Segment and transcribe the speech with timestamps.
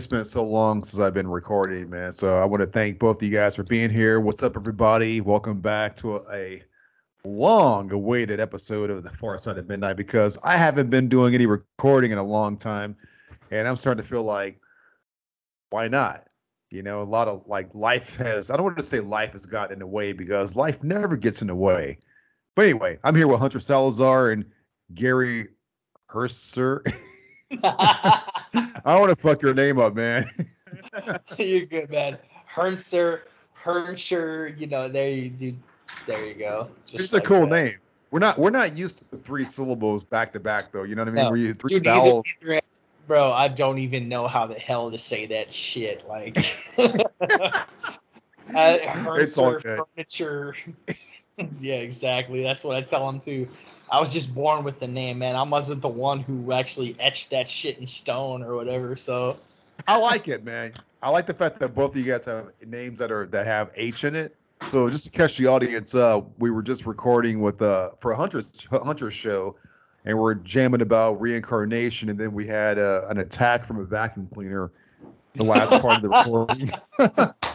[0.00, 2.10] It's been so long since I've been recording, man.
[2.10, 4.18] So I want to thank both of you guys for being here.
[4.18, 5.20] What's up, everybody?
[5.20, 6.62] Welcome back to a, a
[7.22, 12.12] long-awaited episode of the Far Side of Midnight because I haven't been doing any recording
[12.12, 12.96] in a long time,
[13.50, 14.58] and I'm starting to feel like,
[15.68, 16.28] why not?
[16.70, 18.48] You know, a lot of like life has.
[18.48, 21.42] I don't want to say life has gotten in the way because life never gets
[21.42, 21.98] in the way.
[22.56, 24.46] But anyway, I'm here with Hunter Salazar and
[24.94, 25.48] Gary
[26.08, 26.82] Herser.
[27.62, 28.22] I
[28.84, 30.30] want to fuck your name up, man.
[31.38, 32.18] You're good, man.
[32.52, 33.22] Hernser,
[33.56, 35.56] Hernscher, you know, there you do.
[36.06, 36.68] There you go.
[36.86, 37.64] Just it's like a cool that.
[37.64, 37.74] name.
[38.10, 40.84] We're not we're not used to the three syllables back to back though.
[40.84, 41.24] You know what I mean?
[41.24, 41.30] No.
[41.30, 42.24] Where you three Dude, vowels.
[42.40, 42.62] Either, either,
[43.06, 46.06] bro, I don't even know how the hell to say that shit.
[46.08, 46.38] Like,
[46.78, 47.64] uh,
[48.54, 50.54] it's all furniture.
[51.60, 52.42] yeah, exactly.
[52.42, 53.48] That's what I tell them too.
[53.90, 55.34] I was just born with the name, man.
[55.34, 58.94] I wasn't the one who actually etched that shit in stone or whatever.
[58.94, 59.36] So
[59.88, 60.72] I like it, man.
[61.02, 63.72] I like the fact that both of you guys have names that are that have
[63.74, 64.36] H in it.
[64.62, 68.16] So just to catch the audience, uh, we were just recording with uh for a
[68.16, 69.56] Hunter's Hunter's show,
[70.04, 74.28] and we're jamming about reincarnation, and then we had uh, an attack from a vacuum
[74.32, 74.70] cleaner.
[75.34, 76.08] The last part of the
[76.98, 77.34] recording.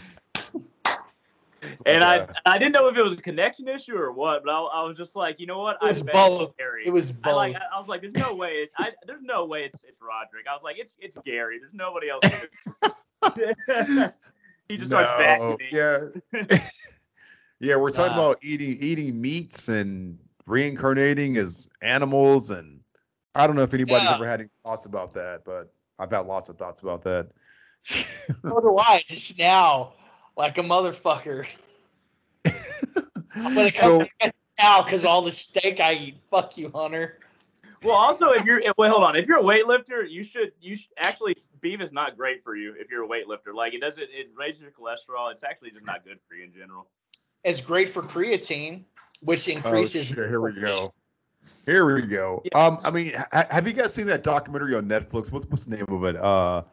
[1.85, 4.59] and I I didn't know if it was a connection issue or what, but I,
[4.59, 5.77] I was just like, you know what?
[5.81, 6.55] It was both.
[6.85, 7.33] It was both.
[7.33, 8.51] I, like, I, was like, there's no way.
[8.53, 10.45] It's, I, there's no way it's it's Roderick.
[10.49, 11.59] I was like, it's it's Gary.
[11.59, 12.25] There's nobody else.
[14.67, 15.65] he just no, starts bashing me.
[15.71, 16.59] Yeah.
[17.59, 22.79] yeah, we're talking uh, about eating eating meats and reincarnating as animals, and
[23.33, 24.15] I don't know if anybody's yeah.
[24.15, 27.29] ever had any thoughts about that, but I've had lots of thoughts about that.
[27.85, 28.03] so
[28.43, 29.03] do I.
[29.07, 29.93] Just now
[30.37, 31.47] like a motherfucker.
[33.35, 34.29] I'm gonna come so,
[34.59, 36.17] now because all the steak I eat.
[36.29, 37.19] Fuck you, Hunter.
[37.83, 39.15] Well, also, if you're wait, hold on.
[39.15, 42.73] If you're a weightlifter, you should you should, actually beef is not great for you
[42.79, 43.53] if you're a weightlifter.
[43.53, 45.31] Like it doesn't it raises your cholesterol.
[45.31, 46.87] It's actually just not good for you in general.
[47.43, 48.83] It's great for creatine,
[49.21, 50.11] which oh, increases.
[50.11, 50.83] Oh, shit, here we go.
[51.65, 52.41] Here we go.
[52.43, 52.65] Yeah.
[52.65, 55.31] Um, I mean, ha- have you guys seen that documentary on Netflix?
[55.31, 56.15] What's what's the name of it?
[56.15, 56.63] Uh,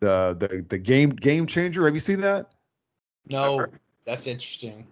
[0.00, 1.84] the the the game game changer.
[1.84, 2.50] Have you seen that?
[3.30, 3.66] No,
[4.04, 4.86] that's interesting.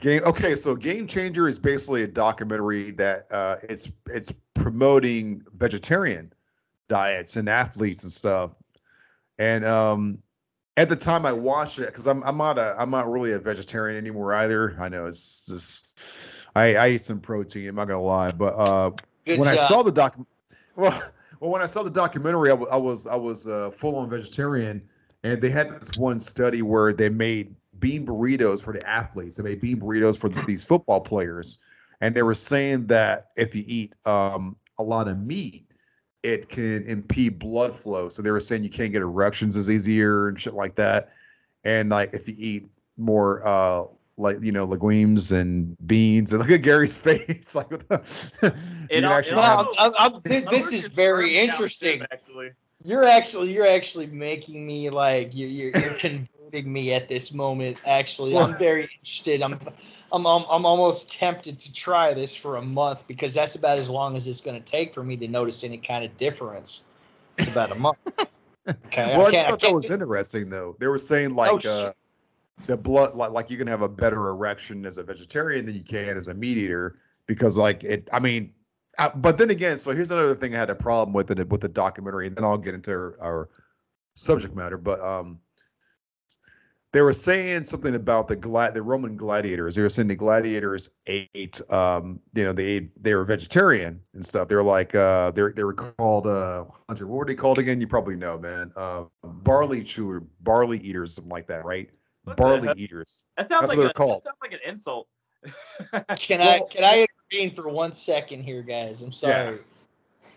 [0.00, 6.32] Game okay, so Game Changer is basically a documentary that uh, it's it's promoting vegetarian
[6.88, 8.52] diets and athletes and stuff.
[9.38, 10.18] And um,
[10.76, 13.38] at the time I watched it, because I'm I'm not a I'm not really a
[13.38, 14.76] vegetarian anymore either.
[14.78, 15.88] I know it's just
[16.54, 17.68] I, I eat some protein.
[17.68, 18.90] I'm not gonna lie, but uh,
[19.26, 19.46] when job.
[19.46, 20.18] I saw the doc,
[20.76, 21.02] well,
[21.40, 24.10] well, when I saw the documentary, I, w- I was I was uh, full on
[24.10, 24.82] vegetarian,
[25.22, 29.36] and they had this one study where they made bean burritos for the athletes.
[29.36, 31.58] They made bean burritos for these football players,
[32.00, 35.66] and they were saying that if you eat um, a lot of meat,
[36.22, 38.08] it can impede blood flow.
[38.08, 41.12] So they were saying you can't get erections as easier and shit like that.
[41.64, 42.66] And like if you eat
[42.96, 43.84] more uh
[44.16, 47.94] like you know legumes and beans and look at Gary's face like the,
[48.90, 52.50] actually well, I'm, I'm, this is very interesting actually
[52.84, 55.72] you're actually you're actually making me like you're, you're,
[56.02, 57.80] you're me at this moment.
[57.84, 59.42] Actually, I'm very interested.
[59.42, 59.58] I'm,
[60.12, 63.90] I'm, I'm, I'm almost tempted to try this for a month because that's about as
[63.90, 66.84] long as it's going to take for me to notice any kind of difference.
[67.38, 67.98] It's about a month.
[68.66, 69.14] Okay.
[69.14, 70.74] well, I, I thought I that was interesting though.
[70.80, 71.92] They were saying like oh, uh,
[72.64, 75.82] the blood, like, like you can have a better erection as a vegetarian than you
[75.82, 76.96] can as a meat eater
[77.26, 78.08] because like it.
[78.10, 78.54] I mean,
[78.98, 81.60] uh, but then again, so here's another thing I had a problem with it with
[81.60, 83.48] the documentary, and then I'll get into our, our
[84.14, 84.76] subject matter.
[84.78, 85.40] But um,
[86.94, 89.74] they were saying something about the glad the Roman gladiators.
[89.74, 94.24] They were saying the gladiators ate, um, you know, they ate, they were vegetarian and
[94.24, 94.46] stuff.
[94.46, 97.80] They were like, uh, they they were called, uh, Hunter, what were they called again?
[97.80, 98.72] You probably know, man.
[98.76, 101.90] Uh, barley chewer, barley eaters, something like that, right?
[102.22, 103.24] What barley eaters.
[103.36, 104.22] That sounds That's like what they're a, called.
[104.22, 105.08] That sounds like an insult.
[106.16, 109.02] can I can I intervene for one second here, guys?
[109.02, 109.54] I'm sorry.
[109.54, 109.58] Yeah.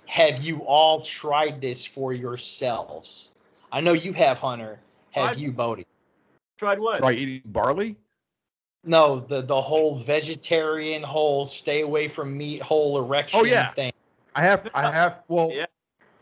[0.06, 3.32] Have you all tried this for yourselves?
[3.72, 4.80] I know you have, Hunter.
[5.12, 5.86] Have I've, you, Bodie?
[6.58, 7.00] Tried what?
[7.00, 7.98] Try eating barley?
[8.84, 13.72] No, the the whole vegetarian whole stay away from meat whole erection oh, yeah.
[13.72, 13.92] thing.
[14.36, 15.66] I have I have well yeah.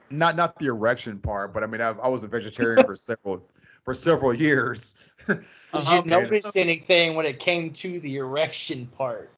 [0.10, 3.45] not not the erection part, but I mean I, I was a vegetarian for several
[3.83, 4.95] for several years.
[5.27, 5.44] Did
[5.74, 6.01] uh-huh.
[6.04, 9.30] you notice anything when it came to the erection part?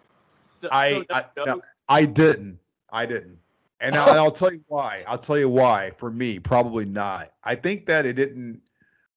[0.72, 2.60] I I, no, I didn't.
[2.90, 3.38] I didn't.
[3.80, 5.04] And, I, I'll tell you why.
[5.08, 5.92] I'll tell you why.
[5.98, 7.32] For me, probably not.
[7.44, 8.62] I think that it didn't.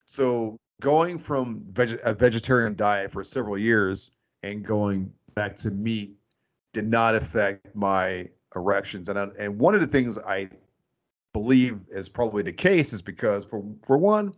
[0.04, 6.16] So going from veg- a vegetarian diet for several years and going back to meat
[6.72, 9.08] did not affect my erections.
[9.08, 10.50] And I, and one of the things I
[11.32, 14.34] believe is probably the case is because for for one,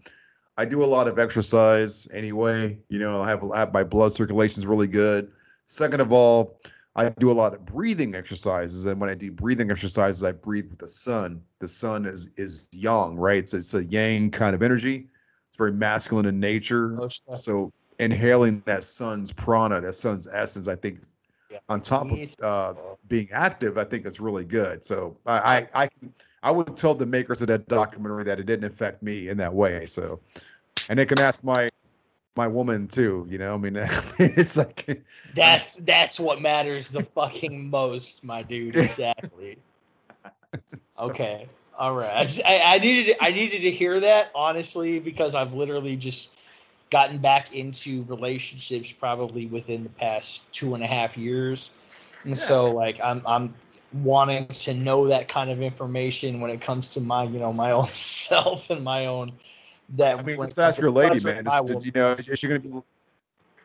[0.59, 2.79] I do a lot of exercise anyway.
[2.89, 5.31] You know, I have, I have my blood circulation is really good.
[5.67, 6.59] Second of all,
[6.95, 10.69] I do a lot of breathing exercises, and when I do breathing exercises, I breathe
[10.69, 11.43] with the sun.
[11.59, 13.39] The sun is is yang, right?
[13.39, 15.09] It's it's a yang kind of energy.
[15.49, 16.99] It's very masculine in nature.
[17.09, 21.01] So inhaling that sun's prana, that sun's essence, I think,
[21.51, 21.59] yeah.
[21.69, 22.75] on top of uh,
[23.09, 24.85] being active, I think it's really good.
[24.85, 25.39] So I
[25.75, 26.13] I I, can,
[26.43, 29.53] I would tell the makers of that documentary that it didn't affect me in that
[29.53, 29.87] way.
[29.87, 30.21] So,
[30.91, 31.71] and they can ask my
[32.37, 33.27] my woman too.
[33.29, 33.77] You know, I mean,
[34.19, 38.77] it's like that's that's what matters the fucking most, my dude.
[38.77, 39.59] Exactly.
[41.01, 41.47] okay.
[41.79, 42.41] All right.
[42.47, 46.31] I, I needed I needed to hear that honestly because I've literally just
[46.91, 51.73] gotten back into relationships probably within the past two and a half years,
[52.25, 52.37] and yeah.
[52.37, 53.55] so like I'm I'm
[53.93, 57.73] wanting to know that kind of information when it comes to my you know my
[57.73, 59.33] own self and my own
[59.93, 61.45] that I mean, just ask your lady, man.
[61.45, 62.83] Just, you know, is she gonna be?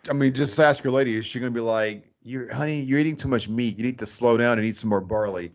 [0.10, 1.16] I mean, just ask your lady.
[1.16, 3.78] Is she gonna be like, "You're, honey, you're eating too much meat.
[3.78, 5.52] You need to slow down and eat some more barley."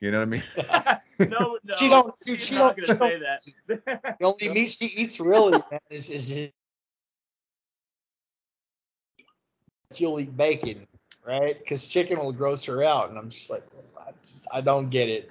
[0.00, 0.42] You know what I mean?
[1.30, 2.12] no, no, she don't.
[2.24, 2.76] Dude, she don't.
[2.76, 3.20] Gonna say
[3.68, 4.16] that.
[4.18, 6.50] the only meat she eats really man, is, is, is
[9.92, 10.86] she'll eat bacon,
[11.24, 11.56] right?
[11.56, 13.64] Because chicken will gross her out, and I'm just like,
[13.98, 15.30] I, just, I don't get it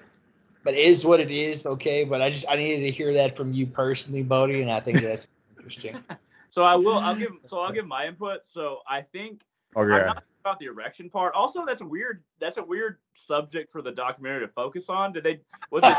[0.66, 1.66] but it is what it is.
[1.66, 4.82] Okay, but I just I needed to hear that from you personally, Bodie, and I
[4.82, 6.04] think that's interesting.
[6.52, 7.00] So I will.
[7.00, 7.38] I'll give.
[7.50, 8.48] So I'll give my input.
[8.48, 9.42] So I think.
[9.76, 9.94] Okay.
[9.94, 11.34] I'm not about the erection part.
[11.34, 12.24] Also, that's a weird.
[12.40, 15.12] That's a weird subject for the documentary to focus on.
[15.12, 15.42] Did they?
[15.70, 15.98] Was it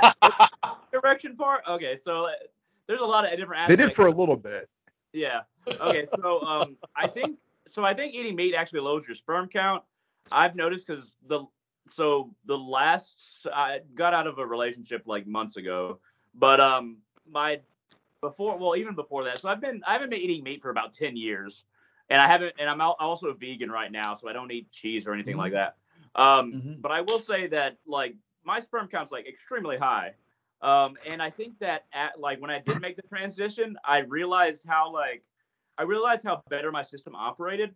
[0.95, 1.63] erection part?
[1.69, 2.31] Okay, so uh,
[2.87, 3.65] there's a lot of different.
[3.65, 3.83] Aspects.
[3.83, 4.71] They did for a little bit.
[5.13, 5.43] Yeah.
[5.69, 6.07] Okay.
[6.07, 7.37] So um, I think
[7.67, 7.85] so.
[7.85, 9.83] I think eating meat actually lowers your sperm count.
[10.33, 11.45] I've noticed because the
[11.91, 15.99] so the last I got out of a relationship like months ago,
[16.35, 16.99] but um
[17.31, 17.61] my
[18.21, 20.93] before well even before that so I've been I haven't been eating meat for about
[20.93, 21.65] ten years,
[22.11, 25.07] and I haven't and I'm also a vegan right now so I don't eat cheese
[25.07, 25.41] or anything mm-hmm.
[25.41, 25.77] like that.
[26.15, 26.81] Um, mm-hmm.
[26.81, 30.13] but I will say that like my sperm count's like extremely high.
[30.63, 34.65] Um, and I think that at like when I did make the transition, I realized
[34.67, 35.25] how like
[35.79, 37.75] I realized how better my system operated.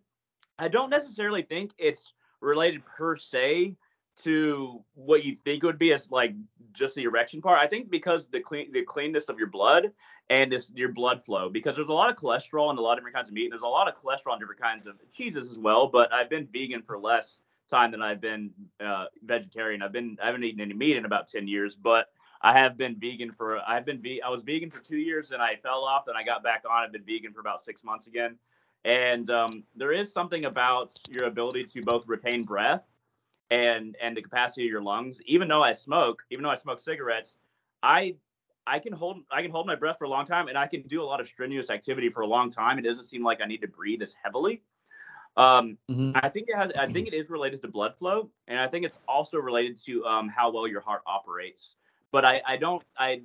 [0.57, 3.75] I don't necessarily think it's related per se
[4.23, 6.33] to what you think it would be as like
[6.73, 7.59] just the erection part.
[7.59, 9.91] I think because the clean the cleanness of your blood
[10.29, 12.99] and this your blood flow because there's a lot of cholesterol and a lot of
[12.99, 13.45] different kinds of meat.
[13.45, 15.87] And there's a lot of cholesterol in different kinds of cheeses as well.
[15.87, 18.51] But I've been vegan for less time than I've been
[18.83, 19.81] uh, vegetarian.
[19.81, 22.07] I've been I haven't eaten any meat in about ten years, but
[22.41, 25.41] I have been vegan for I've been ve- I was vegan for two years and
[25.41, 26.07] I fell off.
[26.07, 26.83] and I got back on.
[26.83, 28.37] I've been vegan for about six months again.
[28.83, 32.81] And um, there is something about your ability to both retain breath
[33.51, 35.19] and and the capacity of your lungs.
[35.27, 37.35] Even though I smoke, even though I smoke cigarettes,
[37.83, 38.15] I
[38.65, 40.81] I can hold I can hold my breath for a long time, and I can
[40.83, 42.79] do a lot of strenuous activity for a long time.
[42.79, 44.63] It doesn't seem like I need to breathe as heavily.
[45.37, 46.11] Um, mm-hmm.
[46.15, 46.71] I think it has.
[46.77, 50.05] I think it is related to blood flow, and I think it's also related to
[50.05, 51.75] um, how well your heart operates.
[52.11, 52.83] But I, I don't.
[52.97, 53.21] I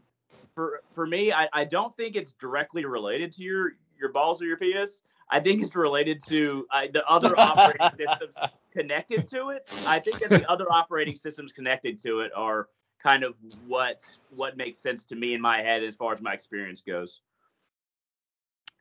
[0.54, 4.47] for for me, I, I don't think it's directly related to your your balls or
[4.47, 5.02] your penis.
[5.30, 8.35] I think it's related to uh, the other operating systems
[8.73, 9.68] connected to it.
[9.87, 12.68] I think that the other operating systems connected to it are
[13.02, 13.35] kind of
[13.66, 17.21] what what makes sense to me in my head as far as my experience goes.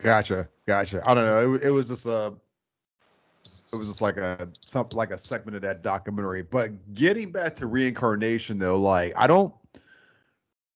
[0.01, 1.01] Gotcha, gotcha.
[1.05, 1.53] I don't know.
[1.53, 2.33] It, it was just a,
[3.71, 6.43] it was just like a something like a segment of that documentary.
[6.43, 9.53] But getting back to reincarnation, though, like I don't,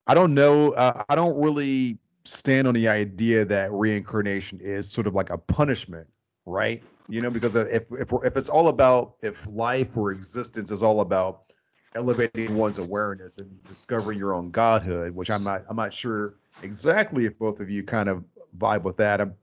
[0.07, 0.71] I don't know.
[0.71, 1.99] Uh, I don't really
[2.29, 6.07] stand on the idea that reincarnation is sort of like a punishment,
[6.45, 6.83] right?
[7.07, 11.01] You know, because if if if it's all about if life or existence is all
[11.01, 11.53] about
[11.95, 17.25] elevating one's awareness and discovering your own godhood, which I'm not I'm not sure exactly
[17.25, 18.24] if both of you kind of
[18.57, 19.21] vibe with that.
[19.21, 19.33] I'm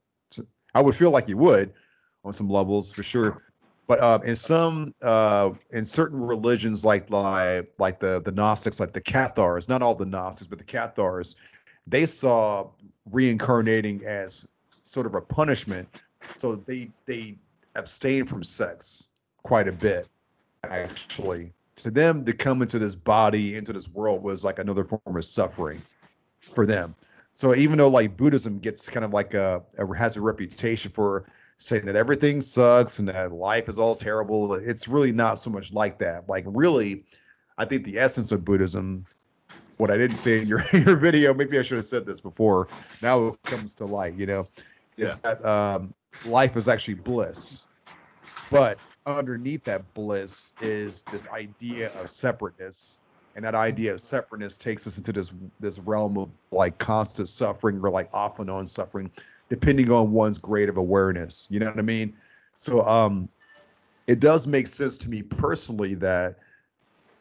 [0.75, 1.73] I would feel like you would
[2.25, 3.43] on some levels for sure.
[3.88, 8.93] But uh, in some, uh, in certain religions, like like like the the Gnostics, like
[8.93, 11.37] the Cathars, not all the Gnostics, but the Cathars,
[11.87, 12.69] they saw
[13.11, 14.47] reincarnating as
[14.85, 16.02] sort of a punishment.
[16.37, 17.37] So they they
[17.75, 19.09] abstained from sex
[19.43, 20.09] quite a bit,
[20.64, 21.52] actually.
[21.76, 25.25] To them, to come into this body, into this world, was like another form of
[25.25, 25.81] suffering
[26.40, 26.95] for them.
[27.35, 31.26] So even though like Buddhism gets kind of like a, a has a reputation for
[31.59, 35.73] saying that everything sucks and that life is all terrible, it's really not so much
[35.73, 36.28] like that.
[36.28, 37.05] Like really,
[37.59, 39.07] I think the essence of Buddhism
[39.76, 41.35] what I didn't say in your your video.
[41.35, 42.68] Maybe I should have said this before.
[43.02, 44.14] Now it comes to light.
[44.14, 44.47] You know,
[44.97, 47.66] is that um, life is actually bliss,
[48.50, 52.99] but underneath that bliss is this idea of separateness
[53.37, 57.78] and that idea of separateness takes us into this this realm of like constant suffering
[57.80, 59.11] or like off and on suffering,
[59.50, 61.47] depending on one's grade of awareness.
[61.50, 62.16] You know what I mean?
[62.54, 63.28] So um,
[64.06, 66.38] it does make sense to me personally that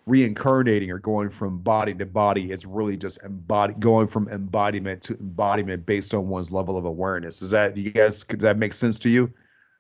[0.08, 5.14] reincarnating or going from body to body is really just embody going from embodiment to
[5.16, 7.42] embodiment based on one's level of awareness.
[7.42, 8.24] Is that you guys?
[8.24, 9.32] Does that make sense to you?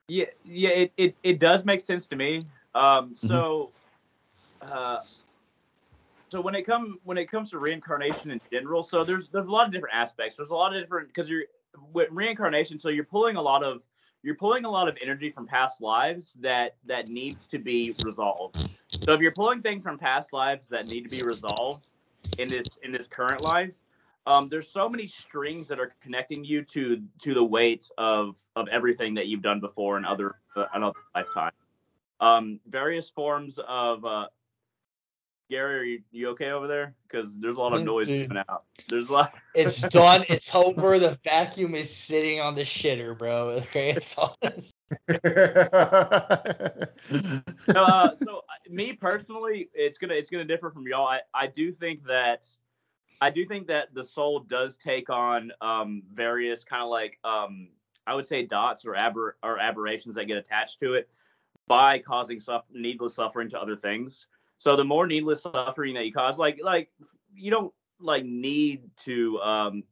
[0.08, 2.40] Yeah, yeah, it, it, it does make sense to me.
[2.76, 3.72] Um, so,
[4.62, 4.72] mm-hmm.
[4.72, 5.02] uh,
[6.30, 9.52] so when it come when it comes to reincarnation in general, so there's there's a
[9.52, 10.38] lot of different aspects.
[10.38, 11.44] There's a lot of different because you're
[11.94, 13.82] with reincarnation, so you're pulling a lot of
[14.26, 18.56] you're pulling a lot of energy from past lives that that needs to be resolved.
[19.04, 21.84] So if you're pulling things from past lives that need to be resolved
[22.40, 23.76] in this in this current life,
[24.26, 28.68] um, there's so many strings that are connecting you to to the weight of of
[28.70, 31.52] everything that you've done before in other uh, another lifetime.
[32.20, 34.26] Um, various forms of uh,
[35.50, 36.96] Gary, are you, you okay over there?
[37.08, 38.64] Because there's a lot of noise Dude, coming out.
[38.90, 39.34] There's a lot.
[39.56, 40.24] it's done.
[40.28, 40.98] It's over.
[40.98, 43.62] The vacuum is sitting on the shitter, bro.
[43.66, 44.36] Okay, it's all.
[47.72, 51.08] so, uh, so me personally, it's gonna it's gonna differ from y'all.
[51.08, 52.48] I, I do think that
[53.22, 57.70] I do think that the soul does take on um, various kind of like um,
[58.08, 61.10] I would say dots or aber or aberrations that get attached to it
[61.68, 64.28] by causing suff- needless suffering to other things.
[64.60, 66.90] So the more needless suffering that you cause, like like
[67.34, 69.84] you don't like need to um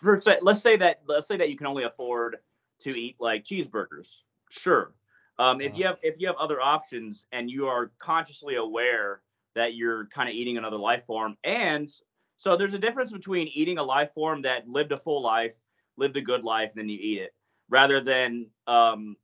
[0.00, 2.36] for let's say that let's say that you can only afford
[2.80, 4.08] to eat like cheeseburgers.
[4.50, 4.94] Sure.
[5.38, 9.20] Um, if you have if you have other options and you are consciously aware
[9.54, 11.92] that you're kind of eating another life form and
[12.38, 15.54] so there's a difference between eating a life form that lived a full life,
[15.96, 17.34] lived a good life, and then you eat it,
[17.68, 19.16] rather than um,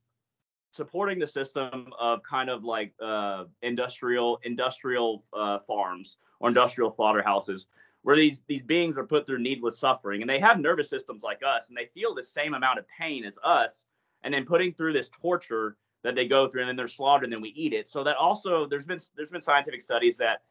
[0.75, 7.67] supporting the system of kind of like uh, industrial industrial uh, farms or industrial slaughterhouses
[8.03, 11.41] where these these beings are put through needless suffering and they have nervous systems like
[11.45, 13.85] us and they feel the same amount of pain as us
[14.23, 17.33] and then putting through this torture that they go through and then they're slaughtered and
[17.33, 17.87] then we eat it.
[17.87, 20.43] So that also there's been there's been scientific studies that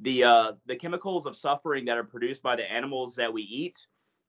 [0.00, 3.76] the uh, the chemicals of suffering that are produced by the animals that we eat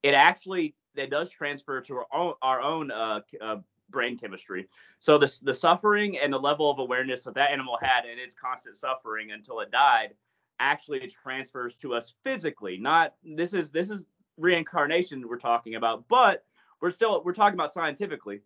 [0.05, 3.57] it actually it does transfer to our own, our own uh, uh,
[3.89, 4.67] brain chemistry.
[4.99, 8.35] So the the suffering and the level of awareness that that animal had in its
[8.35, 10.15] constant suffering until it died
[10.59, 12.77] actually transfers to us physically.
[12.77, 14.05] Not this is this is
[14.37, 16.45] reincarnation we're talking about, but
[16.81, 18.41] we're still we're talking about scientifically.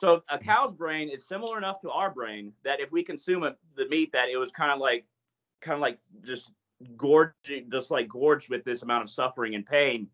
[0.00, 3.54] So a cow's brain is similar enough to our brain that if we consume a,
[3.76, 5.04] the meat, that it was kind of like
[5.60, 6.52] kind of like just
[6.96, 10.08] gorging, just like gorged with this amount of suffering and pain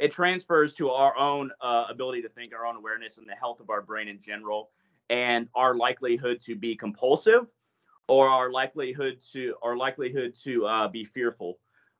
[0.00, 3.60] it transfers to our own uh, ability to think, our own awareness, and the health
[3.60, 4.70] of our brain in general,
[5.10, 7.46] and our likelihood to be compulsive,
[8.08, 11.58] or our likelihood to our likelihood to uh, be fearful.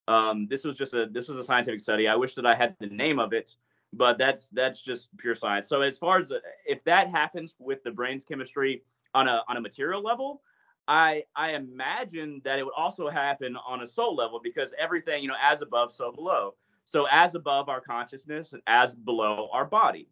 [0.09, 2.09] Um, this was just a this was a scientific study.
[2.09, 3.55] I wish that I had the name of it,
[3.93, 5.69] but that's that's just pure science.
[5.69, 6.33] So as far as
[6.67, 8.83] if that happens with the brain's chemistry
[9.15, 10.43] on a on a material level,
[10.89, 15.29] I I imagine that it would also happen on a soul level because everything you
[15.29, 16.55] know as above so below.
[16.91, 20.09] So as above our consciousness, and as below our body.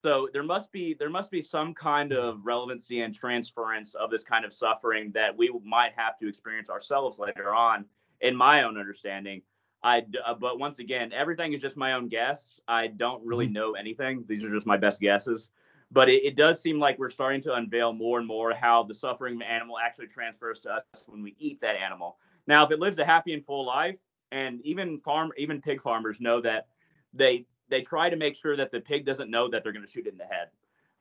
[0.00, 4.22] So there must be there must be some kind of relevancy and transference of this
[4.22, 7.84] kind of suffering that we might have to experience ourselves later on.
[8.20, 9.42] In my own understanding,
[9.82, 12.60] I uh, but once again, everything is just my own guess.
[12.68, 13.54] I don't really mm-hmm.
[13.54, 14.24] know anything.
[14.28, 15.48] These are just my best guesses.
[15.90, 18.94] But it, it does seem like we're starting to unveil more and more how the
[18.94, 22.18] suffering of an animal actually transfers to us when we eat that animal.
[22.46, 23.96] Now, if it lives a happy and full life,
[24.32, 26.66] and even farm even pig farmers know that
[27.12, 29.90] they they try to make sure that the pig doesn't know that they're going to
[29.90, 30.48] shoot it in the head.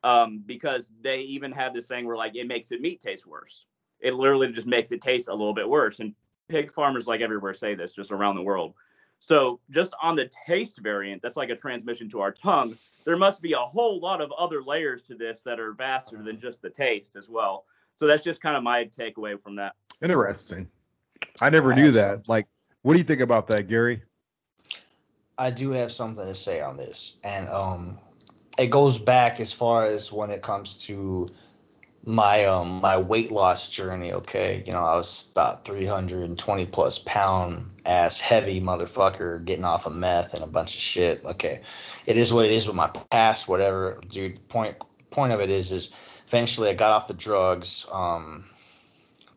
[0.02, 3.66] Um, because they even have this thing where like it makes the meat taste worse.
[4.00, 6.16] It literally just makes it taste a little bit worse and
[6.48, 8.76] pig farmers like everywhere say this just around the world.
[9.20, 13.42] So just on the taste variant that's like a transmission to our tongue there must
[13.42, 16.70] be a whole lot of other layers to this that are vaster than just the
[16.70, 17.66] taste as well.
[17.98, 19.76] So that's just kind of my takeaway from that.
[20.02, 20.70] Interesting.
[21.42, 22.48] I never knew that like
[22.84, 24.02] what do you think about that, Gary?
[25.38, 27.98] I do have something to say on this, and um,
[28.58, 31.28] it goes back as far as when it comes to
[32.06, 34.14] my um my weight loss journey.
[34.14, 39.44] Okay, you know I was about three hundred and twenty plus pound ass heavy motherfucker
[39.46, 41.24] getting off of meth and a bunch of shit.
[41.26, 41.62] Okay,
[42.06, 43.48] it is what it is with my past.
[43.48, 44.46] Whatever, dude.
[44.50, 44.76] Point
[45.10, 45.92] point of it is is
[46.28, 48.46] eventually I got off the drugs um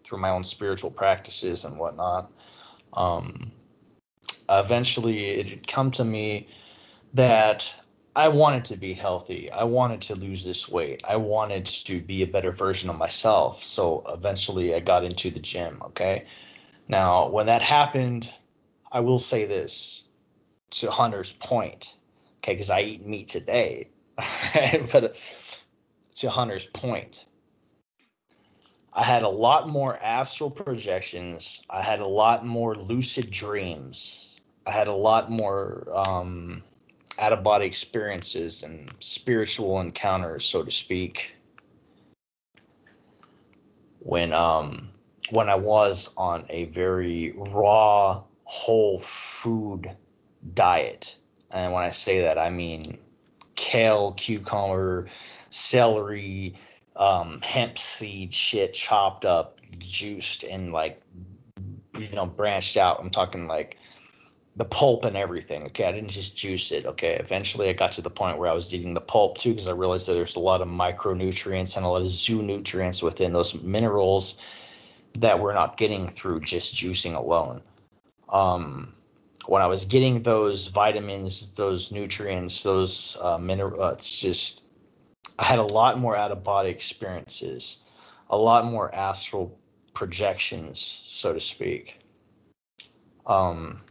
[0.05, 2.31] through my own spiritual practices and whatnot
[2.95, 3.51] um,
[4.49, 6.49] eventually it had come to me
[7.15, 7.75] that
[8.15, 9.51] I wanted to be healthy.
[9.51, 11.03] I wanted to lose this weight.
[11.09, 13.65] I wanted to be a better version of myself.
[13.65, 15.81] So eventually I got into the gym.
[15.87, 16.27] Okay.
[16.89, 18.33] Now, when that happened,
[18.91, 20.05] I will say this
[20.73, 21.97] to Hunter's point,
[22.39, 23.89] okay, because I eat meat today,
[24.93, 25.17] but
[26.17, 27.27] to Hunter's point,
[28.95, 31.63] I had a lot more astral projections.
[31.71, 34.37] I had a lot more lucid dreams.
[34.67, 36.63] I had a lot more um,
[37.19, 41.37] out of body experiences and spiritual encounters, so to speak.
[44.01, 44.89] When um
[45.31, 49.91] when I was on a very raw whole food
[50.55, 51.17] diet,
[51.51, 52.99] and when I say that, I mean
[53.55, 55.07] kale, cucumber,
[55.51, 56.55] celery,
[56.97, 61.01] um, hemp seed shit chopped up, juiced, and like
[61.99, 62.99] you know branched out.
[63.01, 63.79] I'm talking like
[64.57, 65.65] the pulp and everything.
[65.65, 66.85] Okay, I didn't just juice it.
[66.85, 69.69] Okay, eventually I got to the point where I was eating the pulp too because
[69.69, 73.55] I realized that there's a lot of micronutrients and a lot of zoonutrients within those
[73.63, 74.41] minerals
[75.15, 77.63] that we're not getting through just juicing alone.
[78.29, 78.95] Um,
[79.47, 84.72] when I was getting those vitamins, those nutrients, those uh, mineral, uh, it's just
[85.39, 87.79] I had a lot more out of body experiences,
[88.31, 89.59] a lot more astral
[89.95, 92.01] projections, so to speak.
[93.27, 93.83] Um,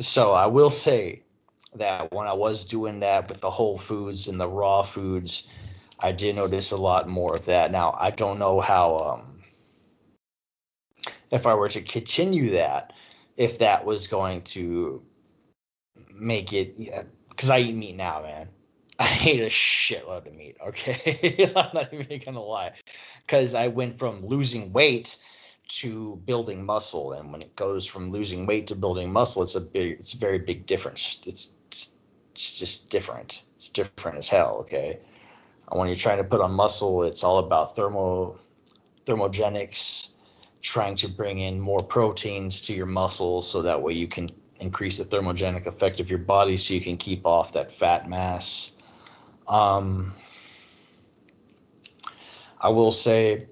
[0.00, 1.22] so I will say
[1.74, 5.48] that when I was doing that with the whole foods and the raw foods,
[6.00, 7.72] I did notice a lot more of that.
[7.72, 9.42] Now I don't know how um,
[11.30, 12.92] if I were to continue that,
[13.36, 15.02] if that was going to
[16.12, 16.76] make it
[17.28, 18.48] because I eat meat now, man.
[19.00, 20.56] I hate a shitload of meat.
[20.66, 22.72] Okay, I'm not even gonna lie,
[23.24, 25.18] because I went from losing weight
[25.68, 29.60] to building muscle, and when it goes from losing weight to building muscle, it's a
[29.60, 31.22] big, it's a very big difference.
[31.26, 31.98] It's it's,
[32.32, 33.44] it's just different.
[33.54, 34.56] It's different as hell.
[34.62, 34.98] Okay,
[35.70, 38.36] and when you're trying to put on muscle, it's all about thermo
[39.06, 40.10] thermogenics,
[40.60, 44.98] trying to bring in more proteins to your muscles so that way you can increase
[44.98, 48.72] the thermogenic effect of your body so you can keep off that fat mass
[49.48, 50.14] um,
[52.60, 53.46] I will say,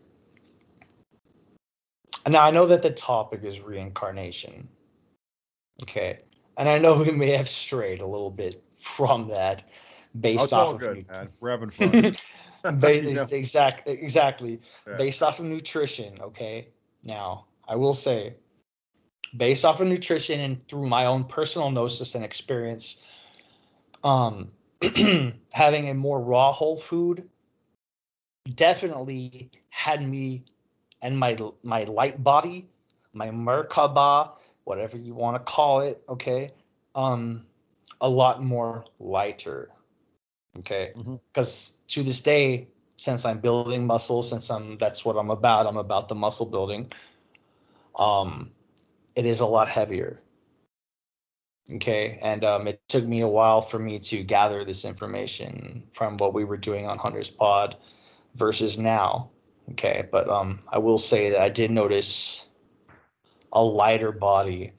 [2.28, 4.68] now I know that the topic is reincarnation.
[5.82, 6.20] Okay.
[6.56, 9.62] And I know we may have strayed a little bit from that
[10.20, 11.28] based off of good, man.
[11.40, 12.14] We're having fun.
[12.80, 14.60] based, exact, exactly.
[14.86, 14.96] Yeah.
[14.96, 16.18] Based off of nutrition.
[16.20, 16.68] Okay.
[17.04, 18.34] Now, I will say,
[19.36, 23.20] based off of nutrition and through my own personal gnosis and experience,
[24.02, 24.50] um,
[25.54, 27.28] having a more raw whole food
[28.54, 30.44] definitely had me
[31.02, 32.68] and my my light body,
[33.12, 34.32] my Merkaba,
[34.64, 36.50] whatever you want to call it, okay,
[36.94, 37.42] um,
[38.00, 39.70] a lot more lighter,
[40.58, 42.00] okay, because mm-hmm.
[42.00, 46.08] to this day, since I'm building muscle, since I'm that's what I'm about, I'm about
[46.08, 46.90] the muscle building.
[47.96, 48.50] Um,
[49.14, 50.20] it is a lot heavier.
[51.74, 56.16] Okay, and um, it took me a while for me to gather this information from
[56.18, 57.76] what we were doing on Hunter's Pod
[58.36, 59.30] versus now.
[59.72, 62.48] Okay, but um, I will say that I did notice
[63.52, 64.72] a lighter body,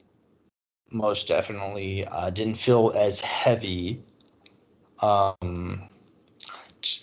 [0.90, 2.06] most definitely.
[2.06, 4.02] Uh, didn't feel as heavy.
[5.00, 5.90] Um,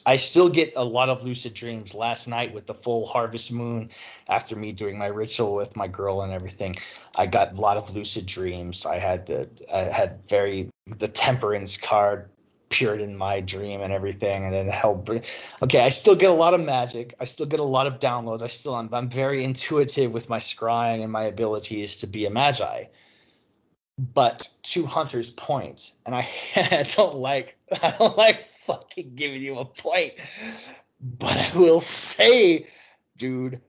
[0.05, 1.93] I still get a lot of lucid dreams.
[1.93, 3.89] Last night with the full harvest moon,
[4.29, 6.75] after me doing my ritual with my girl and everything,
[7.17, 8.85] I got a lot of lucid dreams.
[8.85, 12.29] I had the I had very the temperance card
[12.67, 15.09] appeared in my dream and everything, and then help.
[15.63, 17.15] Okay, I still get a lot of magic.
[17.19, 18.43] I still get a lot of downloads.
[18.43, 22.29] I still I'm, I'm very intuitive with my scrying and my abilities to be a
[22.29, 22.85] magi.
[24.13, 26.27] But to Hunter's point, and I
[26.95, 30.13] don't like I don't like fucking giving you a point,
[31.01, 32.67] but I will say,
[33.17, 33.61] dude,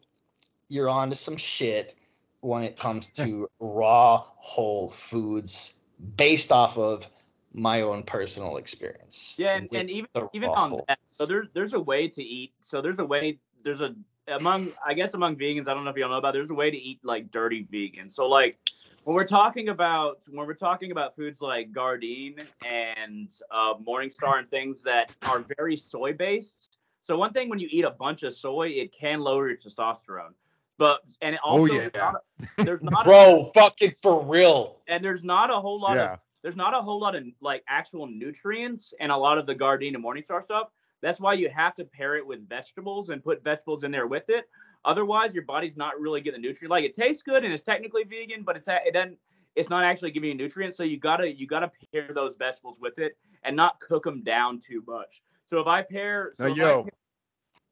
[0.69, 1.95] you're on to some shit
[2.41, 5.81] when it comes to raw whole foods
[6.17, 7.09] based off of
[7.53, 9.35] my own personal experience.
[9.39, 12.53] Yeah, and, and even even on that, so there's there's a way to eat.
[12.61, 13.39] So there's a way.
[13.65, 13.95] There's a
[14.29, 15.69] among I guess among vegans.
[15.69, 16.35] I don't know if you all know about.
[16.35, 18.11] There's a way to eat like dirty vegan.
[18.11, 18.59] So like
[19.07, 24.51] when we're talking about when we're talking about foods like Gardein and uh, Morningstar and
[24.51, 26.77] things that are very soy based.
[27.03, 30.35] So one thing when you eat a bunch of soy, it can lower your testosterone.
[30.77, 31.89] But and it oh, also oh, yeah.
[31.89, 34.81] there's not, there's not bro a, fucking for real.
[34.89, 36.15] And there's not a whole lot yeah.
[36.15, 39.55] of there's not a whole lot of like actual nutrients and a lot of the
[39.55, 40.71] Gardein and Morningstar stuff.
[41.01, 44.29] That's why you have to pair it with vegetables and put vegetables in there with
[44.31, 44.49] it.
[44.87, 46.71] Otherwise, your body's not really getting the nutrient.
[46.71, 49.19] Like it tastes good and it's technically vegan, but it's it doesn't.
[49.57, 50.77] It's not actually giving you nutrients.
[50.77, 54.61] So you gotta you gotta pair those vegetables with it and not cook them down
[54.61, 55.23] too much.
[55.51, 56.81] So if I pair, so now, yo.
[56.81, 56.91] I pair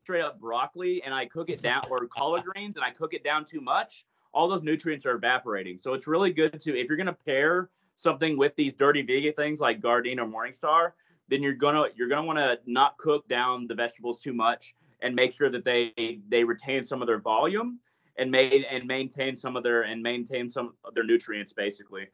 [0.02, 3.24] straight up broccoli and I cook it down or collard greens and I cook it
[3.24, 5.78] down too much, all those nutrients are evaporating.
[5.78, 9.32] So it's really good to if you're going to pair something with these dirty vegan
[9.32, 10.92] things like Gardein or Morningstar,
[11.28, 15.14] then you're gonna you're gonna want to not cook down the vegetables too much and
[15.14, 15.92] make sure that they
[16.28, 17.78] they retain some of their volume
[18.16, 22.06] and made and maintain some of their and maintain some of their nutrients basically.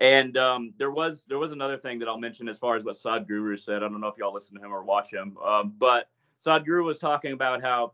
[0.00, 2.96] And um, there was there was another thing that I'll mention as far as what
[2.96, 3.76] Sadhguru said.
[3.76, 6.08] I don't know if y'all listen to him or watch him, um, but
[6.44, 7.92] Sadhguru was talking about how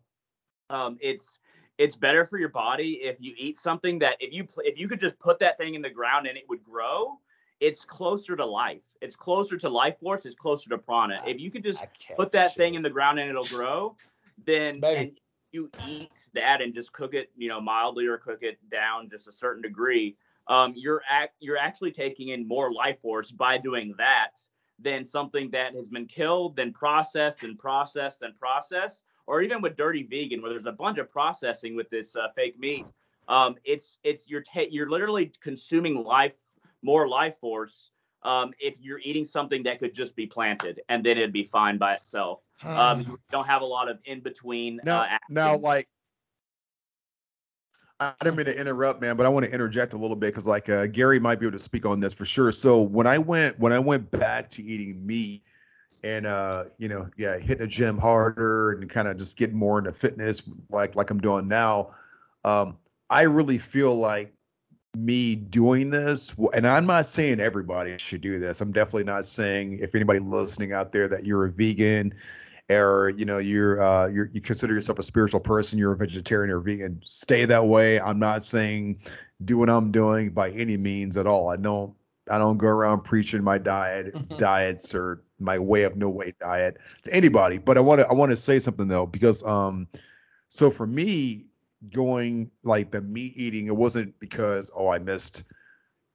[0.70, 1.38] um, it's
[1.78, 5.00] it's better for your body if you eat something that if you if you could
[5.00, 7.18] just put that thing in the ground and it would grow.
[7.60, 8.82] It's closer to life.
[9.00, 10.26] It's closer to life force.
[10.26, 11.22] It's closer to prana.
[11.26, 11.82] If you could just
[12.16, 12.56] put that shit.
[12.56, 13.96] thing in the ground and it'll grow,
[14.44, 15.12] then and
[15.52, 19.28] you eat that and just cook it, you know, mildly or cook it down just
[19.28, 20.16] a certain degree,
[20.48, 24.40] um, you're act you're actually taking in more life force by doing that
[24.78, 29.76] than something that has been killed, then processed and processed and processed, or even with
[29.76, 32.86] dirty vegan, where there's a bunch of processing with this uh, fake meat.
[33.28, 36.34] Um, it's it's you're ta- you're literally consuming life
[36.84, 37.90] more life force
[38.22, 41.78] um, if you're eating something that could just be planted and then it'd be fine
[41.78, 42.40] by itself.
[42.62, 44.80] Um, you don't have a lot of in between.
[44.84, 45.88] Now, uh, now, like
[48.00, 50.46] I didn't mean to interrupt, man, but I want to interject a little bit because,
[50.46, 52.50] like, uh, Gary might be able to speak on this for sure.
[52.52, 55.42] So when I went when I went back to eating meat
[56.02, 59.78] and uh, you know, yeah, hitting the gym harder and kind of just getting more
[59.78, 61.90] into fitness, like like I'm doing now,
[62.44, 62.78] um,
[63.10, 64.32] I really feel like
[64.96, 68.60] me doing this, and I'm not saying everybody should do this.
[68.60, 72.14] I'm definitely not saying if anybody listening out there that you're a vegan
[72.70, 76.50] or you know you're uh you're, you consider yourself a spiritual person you're a vegetarian
[76.50, 78.98] or vegan stay that way i'm not saying
[79.44, 81.94] do what i'm doing by any means at all i don't
[82.30, 84.36] i don't go around preaching my diet mm-hmm.
[84.36, 88.12] diets or my way of no weight diet to anybody but i want to i
[88.14, 89.86] want to say something though because um
[90.48, 91.44] so for me
[91.92, 95.44] going like the meat eating it wasn't because oh i missed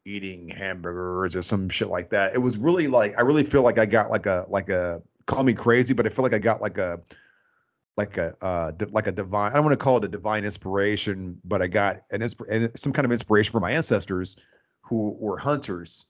[0.05, 3.77] eating hamburgers or some shit like that it was really like i really feel like
[3.77, 6.61] i got like a like a call me crazy, but I feel like I got
[6.61, 6.99] like a
[7.95, 9.51] like a uh, like a divine.
[9.51, 12.91] I don't want to call it a divine inspiration, but I got an insp- some
[12.91, 14.37] kind of inspiration from my ancestors
[14.81, 16.07] who were hunters,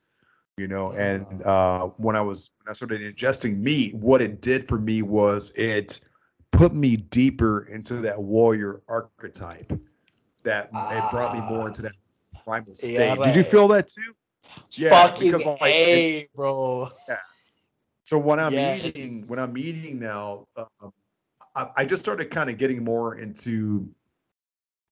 [0.58, 0.94] you know.
[0.94, 5.02] And uh, when I was when I started ingesting meat, what it did for me
[5.02, 6.00] was it
[6.60, 9.72] put me deeper into that warrior archetype.
[10.44, 11.94] That it brought me more into that
[12.44, 12.94] primal state.
[12.94, 14.14] Yeah, did you feel that too?
[14.72, 16.90] Yeah, Fucking because like, a, it, bro.
[17.08, 17.18] Yeah,
[18.04, 18.86] so when I'm yes.
[18.86, 20.94] eating, when I'm eating now, um,
[21.56, 23.88] I, I, just started kind of getting more into,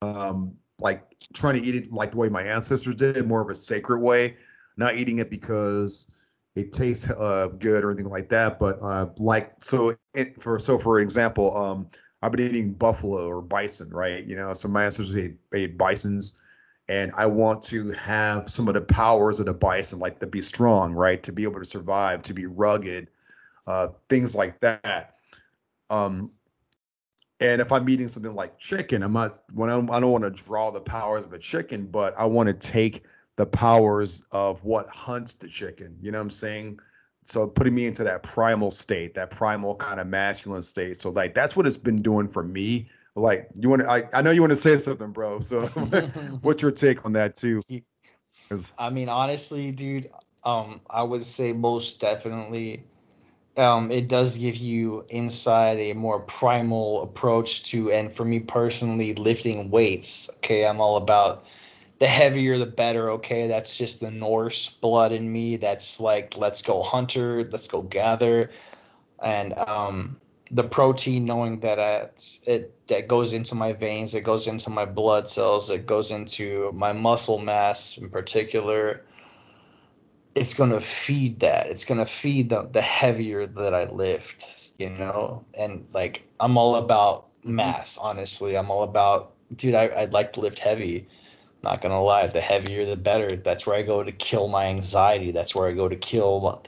[0.01, 1.03] um, like
[1.33, 4.35] trying to eat it like the way my ancestors did, more of a sacred way,
[4.75, 6.11] not eating it because
[6.57, 10.79] it tastes uh, good or anything like that, but uh, like so it, for so
[10.79, 11.87] for example, um,
[12.21, 14.25] I've been eating buffalo or bison, right?
[14.25, 16.39] You know, so my ancestors ate, ate bisons
[16.89, 20.41] and I want to have some of the powers of the bison, like to be
[20.41, 23.09] strong, right, to be able to survive, to be rugged,
[23.67, 25.15] uh, things like that.
[25.89, 26.31] Um,
[27.39, 30.31] and if I'm eating something like chicken, I'm not when I'm, I don't want to
[30.31, 33.03] draw the powers of a chicken, but I want to take
[33.37, 35.97] the powers of what hunts the chicken.
[36.01, 36.79] You know what I'm saying?
[37.23, 40.97] So putting me into that primal state, that primal kind of masculine state.
[40.97, 44.21] So like that's what it's been doing for me like you want to I, I
[44.21, 45.61] know you want to say something bro so
[46.41, 47.61] what's your take on that too
[48.77, 50.09] i mean honestly dude
[50.43, 52.83] um i would say most definitely
[53.57, 59.13] um it does give you inside a more primal approach to and for me personally
[59.15, 61.45] lifting weights okay i'm all about
[61.99, 63.09] the heavier the better.
[63.11, 67.81] Okay that's just the norse blood in me that's like let's go hunter let's go
[67.81, 68.51] gather.
[69.23, 70.17] And um
[70.51, 72.09] the protein knowing that I,
[72.45, 76.71] it that goes into my veins it goes into my blood cells it goes into
[76.73, 79.03] my muscle mass in particular
[80.35, 81.65] it's going to feed that.
[81.65, 85.43] It's going to feed the, the heavier that i lift you know?
[85.59, 88.57] And like i'm all about mass honestly.
[88.57, 91.07] I'm all about dude I, i'd like to lift heavy
[91.67, 93.35] not gonna lie the heavier the better.
[93.35, 95.31] That's where i go to kill my anxiety.
[95.31, 96.63] That's where i go to kill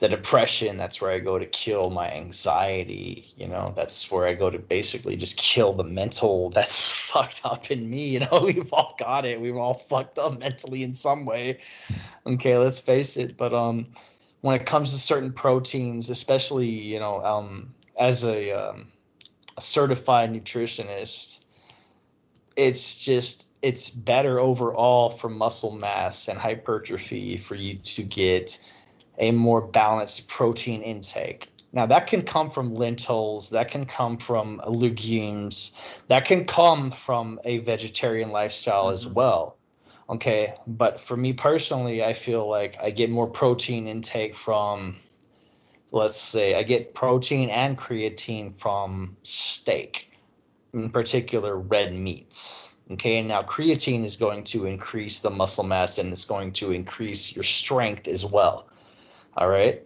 [0.00, 0.76] the depression.
[0.76, 3.72] That's where i go to kill my anxiety you know?
[3.76, 8.08] That's where i go to basically just kill the mental that's fucked up in me
[8.08, 8.40] you know?
[8.44, 9.40] We've all got it.
[9.40, 11.58] We've all fucked up mentally in some way.
[12.26, 13.36] Okay let's face it.
[13.36, 13.84] But um
[14.40, 18.88] when it comes to certain proteins especially you know um as a, um,
[19.56, 21.43] a certified nutritionist
[22.56, 28.58] it's just it's better overall for muscle mass and hypertrophy for you to get
[29.18, 34.60] a more balanced protein intake Now that can come from lentils, that can come from
[34.66, 38.94] legumes, that can come from a vegetarian lifestyle mm-hmm.
[38.94, 39.56] as well.
[40.10, 44.96] Okay, but for me personally, I feel like I get more protein intake from
[45.94, 50.13] let's say I get protein and creatine from steak,
[50.74, 52.76] in particular red meats.
[52.90, 56.72] Okay, and now creatine is going to increase the muscle mass and it's going to
[56.72, 58.68] increase your strength as well.
[59.38, 59.82] All right.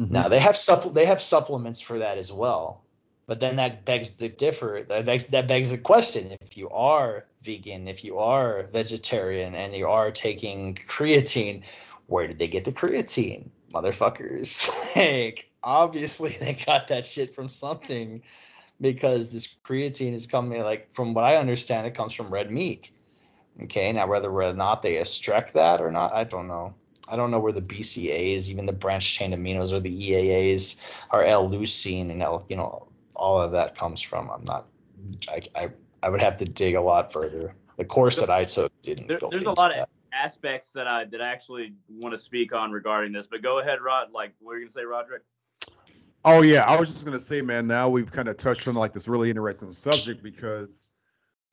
[0.00, 0.12] Mm-hmm.
[0.12, 2.82] Now they have supple- they have supplements for that as well.
[3.26, 7.26] But then that begs the differ that begs that begs the question if you are
[7.42, 11.64] vegan, if you are vegetarian and you are taking creatine,
[12.06, 13.48] where did they get the creatine?
[13.72, 14.70] Motherfuckers.
[14.96, 18.22] like obviously they got that shit from something
[18.80, 22.90] because this creatine is coming like from what I understand it comes from red meat.
[23.62, 26.74] Okay, now whether or not they extract that or not, I don't know.
[27.08, 31.24] I don't know where the BCAAs, even the branched chain aminos or the EAAs, are
[31.24, 34.30] L-leucine and L, you know, all of that comes from.
[34.30, 34.66] I'm not.
[35.28, 35.68] I I,
[36.02, 37.54] I would have to dig a lot further.
[37.76, 39.06] The course that I took didn't.
[39.06, 39.82] There, there's a lot that.
[39.82, 43.26] of aspects that I that I actually want to speak on regarding this.
[43.26, 44.08] But go ahead, Rod.
[44.12, 45.22] Like, what are you gonna say, Roderick?
[46.28, 47.68] Oh yeah, I was just gonna say, man.
[47.68, 50.90] Now we've kind of touched on like this really interesting subject because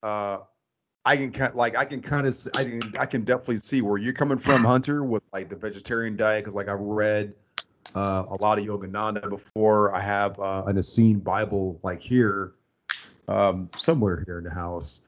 [0.01, 0.39] uh,
[1.05, 3.99] I can kind like I can kind of I can I can definitely see where
[3.99, 6.43] you're coming from, Hunter, with like the vegetarian diet.
[6.43, 7.35] Because like I've read
[7.93, 9.93] uh, a lot of Yogananda before.
[9.93, 12.53] I have uh, an Essene Bible like here,
[13.27, 15.01] um, somewhere here in the house,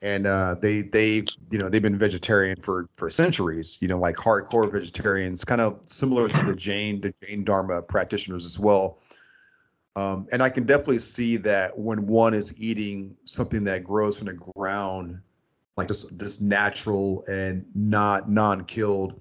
[0.00, 3.78] and uh, they they you know they've been vegetarian for for centuries.
[3.80, 8.44] You know, like hardcore vegetarians, kind of similar to the Jain the Jain Dharma practitioners
[8.44, 8.98] as well.
[9.94, 14.28] Um, and I can definitely see that when one is eating something that grows from
[14.28, 15.20] the ground
[15.76, 19.20] like this this natural and not non-killed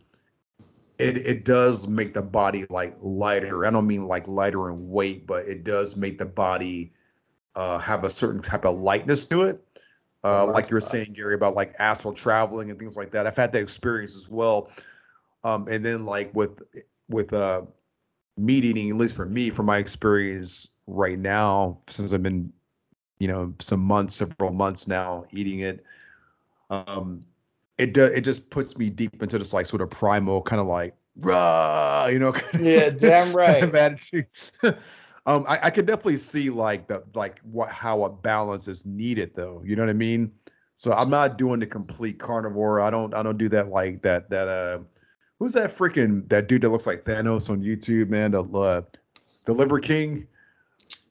[0.97, 3.65] it it does make the body like lighter.
[3.65, 6.93] I don't mean like lighter in weight but it does make the body
[7.55, 9.61] uh, have a certain type of lightness to it.
[10.23, 13.25] Uh, like you were saying gary about like astral traveling and things like that.
[13.25, 14.71] I've had that experience as well.
[15.43, 16.61] Um, and then like with
[17.09, 17.63] with uh
[18.37, 22.51] meat eating at least for me from my experience right now since i've been
[23.19, 25.83] you know some months several months now eating it
[26.69, 27.25] um,
[27.77, 30.67] it do, it just puts me deep into this like sort of primal kind of
[30.67, 32.33] like rah, you know.
[32.59, 33.59] Yeah, damn right.
[33.61, 34.27] Kind of attitude.
[35.25, 39.31] um, I, I could definitely see like the like what how a balance is needed
[39.35, 39.61] though.
[39.65, 40.31] You know what I mean?
[40.75, 42.81] So I'm not doing the complete carnivore.
[42.81, 44.79] I don't I don't do that like that that uh
[45.41, 48.29] who's that freaking that dude that looks like Thanos on YouTube, man?
[48.29, 48.81] The uh,
[49.45, 50.27] the Liver King.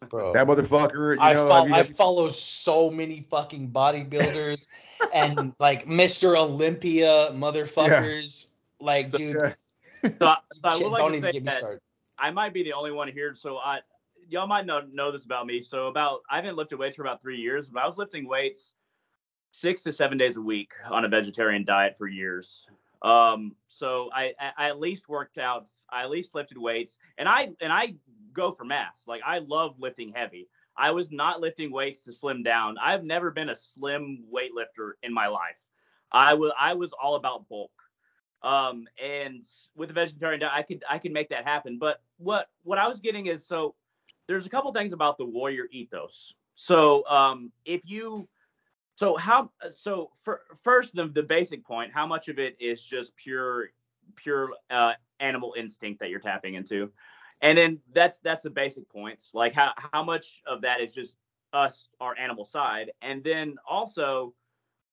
[0.08, 1.16] Bro, that motherfucker.
[1.20, 4.68] I, know, fo- I, mean, I follow so many fucking bodybuilders
[5.14, 6.38] and like Mr.
[6.38, 8.46] Olympia motherfuckers.
[8.80, 8.86] Yeah.
[8.86, 9.34] Like, dude.
[9.36, 9.54] So,
[10.18, 11.80] so I would like don't even get me started.
[12.18, 13.80] I might be the only one here, so I
[14.26, 15.60] y'all might know know this about me.
[15.60, 18.72] So about I haven't lifted weights for about three years, but I was lifting weights
[19.52, 22.66] six to seven days a week on a vegetarian diet for years.
[23.02, 25.66] Um, so I, I, I at least worked out.
[25.90, 27.94] I at least lifted weights, and I and I
[28.32, 29.02] go for mass.
[29.06, 30.48] Like I love lifting heavy.
[30.76, 32.76] I was not lifting weights to slim down.
[32.80, 35.56] I've never been a slim weightlifter in my life.
[36.12, 37.72] I was I was all about bulk.
[38.42, 39.44] Um, and
[39.76, 41.78] with a vegetarian diet, I could I could make that happen.
[41.78, 43.74] But what what I was getting is so
[44.26, 46.34] there's a couple things about the warrior ethos.
[46.54, 48.28] So um, if you
[49.00, 53.16] so how so for, first the the basic point, how much of it is just
[53.16, 53.70] pure
[54.16, 56.90] pure uh, animal instinct that you're tapping into?
[57.42, 61.16] and then that's that's the basic points like how, how much of that is just
[61.52, 64.32] us our animal side and then also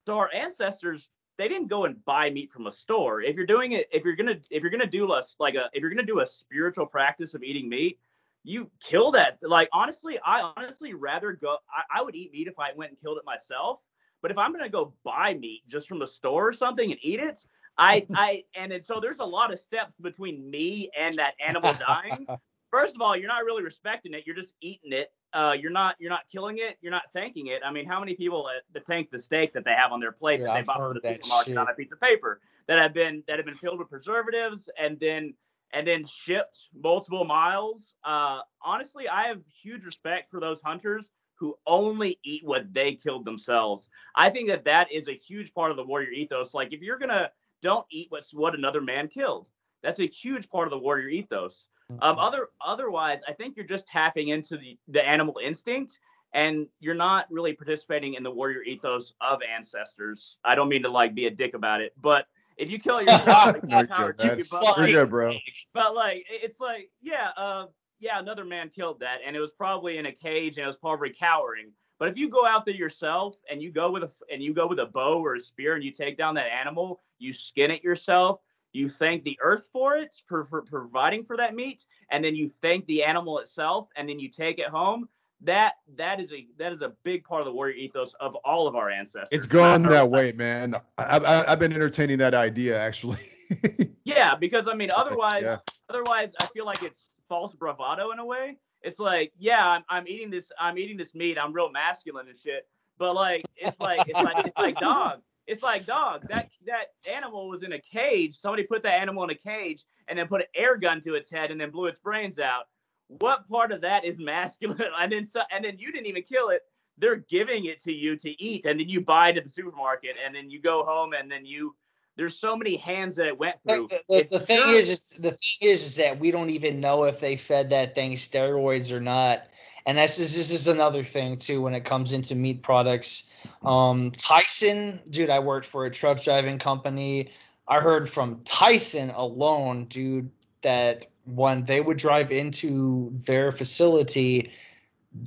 [0.06, 3.74] so our ancestors they didn't go and buy meat from a store if you're doing
[3.74, 6.22] it if you're gonna if you're gonna do less like a if you're gonna do
[6.22, 8.00] a spiritual practice of eating meat
[8.44, 12.58] you kill that like honestly i honestly rather go I, I would eat meat if
[12.58, 13.82] i went and killed it myself
[14.22, 17.20] but if i'm gonna go buy meat just from the store or something and eat
[17.20, 17.46] it
[17.78, 21.74] I, I, and then, so there's a lot of steps between me and that animal
[21.74, 22.28] dying.
[22.72, 24.24] First of all, you're not really respecting it.
[24.26, 25.12] You're just eating it.
[25.34, 26.78] Uh, you're not, you're not killing it.
[26.82, 27.62] You're not thanking it.
[27.66, 30.42] I mean, how many people uh, thank the steak that they have on their plate
[30.42, 31.58] yeah, that they bought from the supermarket shit.
[31.58, 35.00] on a piece of paper that have been that have been filled with preservatives and
[35.00, 35.34] then
[35.74, 37.94] and then shipped multiple miles?
[38.04, 43.26] Uh, honestly, I have huge respect for those hunters who only eat what they killed
[43.26, 43.90] themselves.
[44.16, 46.54] I think that that is a huge part of the warrior ethos.
[46.54, 49.50] Like, if you're gonna don't eat what's what another man killed.
[49.84, 51.68] That's a huge part of the warrior ethos.
[51.90, 52.20] Um, mm-hmm.
[52.20, 56.00] other otherwise, I think you're just tapping into the, the animal instinct
[56.34, 60.38] and you're not really participating in the warrior ethos of ancestors.
[60.44, 62.26] I don't mean to like be a dick about it, but
[62.58, 65.34] if you kill your dog, like, power to you, but, like, good, bro.
[65.74, 67.68] but like it's like, yeah, uh,
[68.00, 70.78] yeah, another man killed that, and it was probably in a cage and it was
[70.78, 71.72] probably cowering.
[72.00, 74.68] But if you go out there yourself and you go with a and you go
[74.68, 77.84] with a bow or a spear and you take down that animal, you skin it
[77.84, 78.40] yourself,
[78.72, 82.50] you thank the earth for it for, for providing for that meat, and then you
[82.62, 85.10] thank the animal itself, and then you take it home.
[85.42, 88.68] That that is a that is a big part of the warrior ethos of all
[88.68, 89.30] of our ancestors.
[89.32, 90.76] It's gone that way, man.
[90.98, 93.20] I, I, I've been entertaining that idea actually.
[94.04, 95.58] yeah, because I mean, otherwise, yeah.
[95.90, 98.58] otherwise, I feel like it's false bravado in a way.
[98.82, 102.38] It's like, yeah, I'm, I'm eating this, I'm eating this meat, I'm real masculine and
[102.38, 102.68] shit.
[102.98, 105.22] But like, it's like, it's like, it's like dog.
[105.48, 106.28] It's like dog.
[106.28, 108.38] That that animal was in a cage.
[108.38, 111.32] Somebody put that animal in a cage and then put an air gun to its
[111.32, 112.66] head and then blew its brains out.
[113.08, 114.82] What part of that is masculine?
[115.00, 116.62] And then so, and then you didn't even kill it.
[116.98, 120.18] They're giving it to you to eat, and then you buy it at the supermarket,
[120.26, 121.76] and then you go home, and then you
[122.18, 123.88] there's so many hands that it went through.
[123.88, 127.04] The, the, the thing is, is, the thing is, is that we don't even know
[127.04, 129.48] if they fed that thing steroids or not.
[129.86, 133.30] And this is this is another thing too when it comes into meat products.
[133.64, 137.30] Um, Tyson, dude, I worked for a truck driving company.
[137.70, 140.30] I heard from Tyson alone, dude,
[140.62, 144.52] that when they would drive into their facility,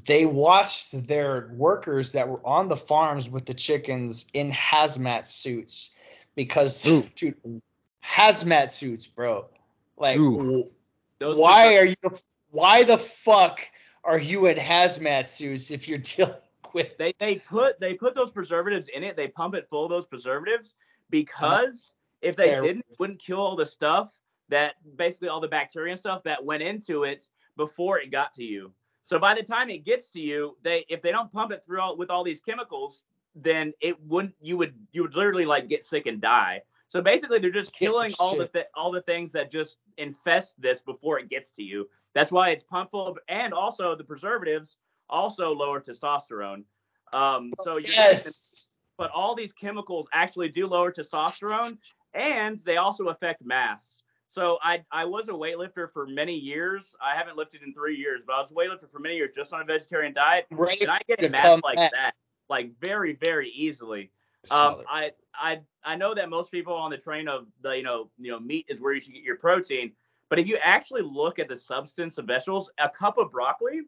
[0.06, 5.90] they watched their workers that were on the farms with the chickens in hazmat suits
[6.34, 7.04] because Ooh.
[7.14, 7.62] dude,
[8.04, 9.46] hazmat suits, bro.
[9.96, 11.94] Like, why are you?
[12.50, 13.60] Why the fuck
[14.02, 16.34] are you in hazmat suits if you're dealing
[16.72, 16.96] with?
[16.98, 19.16] They they put they put those preservatives in it.
[19.16, 20.74] They pump it full of those preservatives
[21.10, 22.28] because uh-huh.
[22.28, 24.12] if they didn't, it wouldn't kill all the stuff
[24.48, 28.42] that basically all the bacteria and stuff that went into it before it got to
[28.42, 28.72] you.
[29.04, 31.80] So by the time it gets to you, they if they don't pump it through
[31.80, 35.84] all, with all these chemicals, then it wouldn't you would you would literally like get
[35.84, 36.62] sick and die.
[36.88, 40.82] So basically, they're just killing all the th- all the things that just infest this
[40.82, 41.88] before it gets to you.
[42.14, 44.76] That's why it's pumped full, of, and also the preservatives
[45.08, 46.64] also lower testosterone.
[47.12, 51.78] Um, so yes, but all these chemicals actually do lower testosterone,
[52.14, 54.02] and they also affect mass.
[54.28, 56.94] So I I was a weightlifter for many years.
[57.00, 59.52] I haven't lifted in three years, but I was a weightlifter for many years just
[59.52, 60.46] on a vegetarian diet.
[60.50, 60.80] Right.
[60.80, 62.14] And I get mass like that
[62.50, 64.10] like very very easily.
[64.50, 68.10] Um, I I I know that most people on the train of the you know
[68.18, 69.92] you know meat is where you should get your protein,
[70.28, 73.82] but if you actually look at the substance of vegetables, a cup of broccoli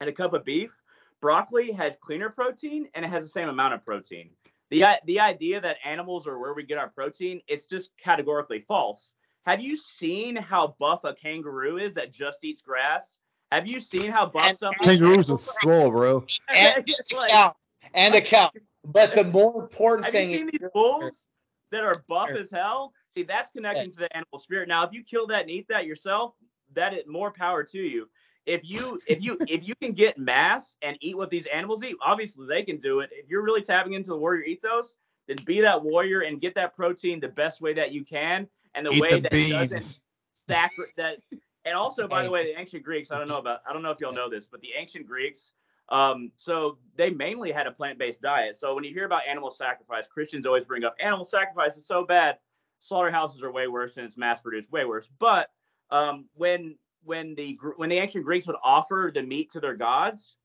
[0.00, 0.74] and a cup of beef,
[1.20, 4.30] broccoli has cleaner protein and it has the same amount of protein.
[4.70, 9.12] The the idea that animals are where we get our protein, it's just categorically false.
[9.46, 13.18] Have you seen how buff a kangaroo is that just eats grass?
[13.50, 16.26] Have you seen how buff some kangaroos are swole, bro?
[16.54, 17.54] And, like,
[17.94, 18.50] and a cow.
[18.84, 21.24] But the more important Have thing you seen is these bulls
[21.70, 22.92] that are buff as hell.
[23.10, 23.94] See, that's connecting yes.
[23.94, 24.68] to the animal spirit.
[24.68, 26.34] Now, if you kill that and eat that yourself,
[26.74, 28.08] that is more power to you.
[28.46, 31.96] If you if you if you can get mass and eat what these animals eat,
[32.02, 33.10] obviously they can do it.
[33.12, 36.74] If you're really tapping into the warrior ethos, then be that warrior and get that
[36.74, 39.68] protein the best way that you can, and the eat way the that beans.
[39.68, 40.04] doesn't
[40.48, 41.18] sacri- that.
[41.66, 43.10] And also, by the way, the ancient Greeks.
[43.10, 43.60] I don't know about.
[43.68, 45.52] I don't know if y'all know this, but the ancient Greeks
[45.88, 48.58] um, so they mainly had a plant-based diet.
[48.58, 52.04] So when you hear about animal sacrifice, Christians always bring up animal sacrifice is so
[52.04, 52.38] bad.
[52.80, 55.08] Slaughterhouses are way worse and it's mass-produced, way worse.
[55.18, 55.50] But
[55.90, 60.36] um, when when the when the ancient Greeks would offer the meat to their gods,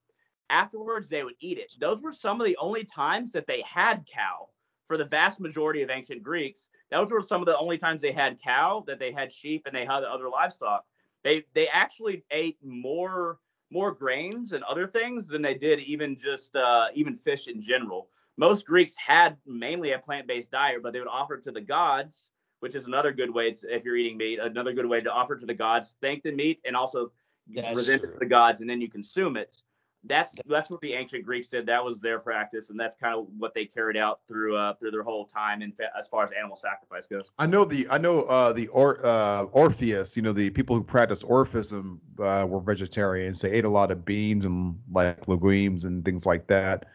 [0.50, 1.72] afterwards they would eat it.
[1.80, 4.50] Those were some of the only times that they had cow.
[4.88, 8.12] For the vast majority of ancient Greeks, those were some of the only times they
[8.12, 10.84] had cow, that they had sheep, and they had other livestock.
[11.24, 13.40] They they actually ate more
[13.74, 18.08] more grains and other things than they did even just uh, even fish in general.
[18.38, 22.32] Most Greeks had mainly a plant-based diet, but they would offer it to the gods,
[22.62, 25.36] which is another good way to, if you're eating meat, another good way to offer
[25.36, 27.12] to the gods, thank the meat, and also
[27.54, 28.10] That's present true.
[28.10, 29.58] it to the gods, and then you consume it
[30.06, 31.66] that's that's what the ancient Greeks did.
[31.66, 34.92] That was their practice, and that's kind of what they carried out through uh, through
[34.92, 35.62] their whole time.
[35.62, 39.00] In as far as animal sacrifice goes, I know the I know uh, the or,
[39.06, 40.18] uh, Orpheus.
[40.18, 43.40] You know the people who practice Orphism uh, were vegetarians.
[43.42, 46.86] They ate a lot of beans and like legumes and things like that.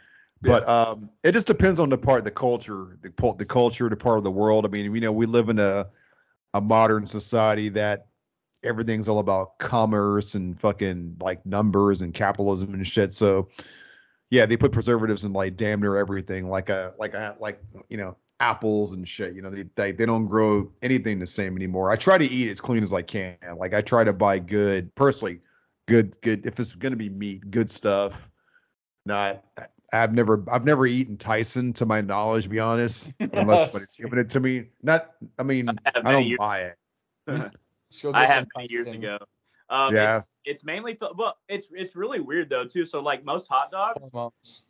[0.43, 0.51] Yeah.
[0.53, 4.19] But um, it just depends on the part, the culture, the the culture, the part
[4.19, 4.67] of the world.
[4.67, 5.87] I mean, you know, we live in a
[6.55, 8.07] a modern society that
[8.65, 13.15] everything's all about commerce and fucking like numbers and capitalism and shit.
[13.15, 13.49] So
[14.31, 17.97] yeah, they put preservatives in like damn near everything, like a like a like you
[17.97, 19.35] know apples and shit.
[19.35, 21.91] You know they they, they don't grow anything the same anymore.
[21.91, 23.37] I try to eat as clean as I can.
[23.57, 25.41] Like I try to buy good, personally,
[25.87, 28.31] good good if it's gonna be meat, good stuff.
[29.07, 29.45] Not
[29.93, 34.19] I've never I've never eaten Tyson to my knowledge, to be honest, unless somebody's given
[34.19, 34.67] it to me.
[34.83, 36.77] Not I mean I, I don't buy it.
[38.15, 39.19] I had years ago.
[39.71, 40.19] Um, Yeah.
[40.19, 42.87] It's, it's mainly fi- well, it's it's really weird though too.
[42.87, 44.63] So like most hot dogs, Hormones.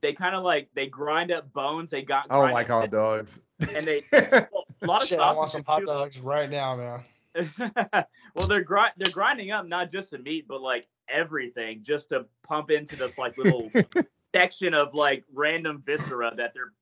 [0.00, 1.90] they kind of like they grind up bones.
[1.92, 3.44] They got I don't like hot dogs.
[3.74, 5.86] and they well, a lot of Shit, I want sausages, some hot too.
[5.86, 7.00] dogs right now, man.
[8.34, 12.26] well, they're grind they're grinding up not just the meat, but like everything, just to
[12.42, 13.70] pump into this like little
[14.34, 16.72] section of like random viscera that they're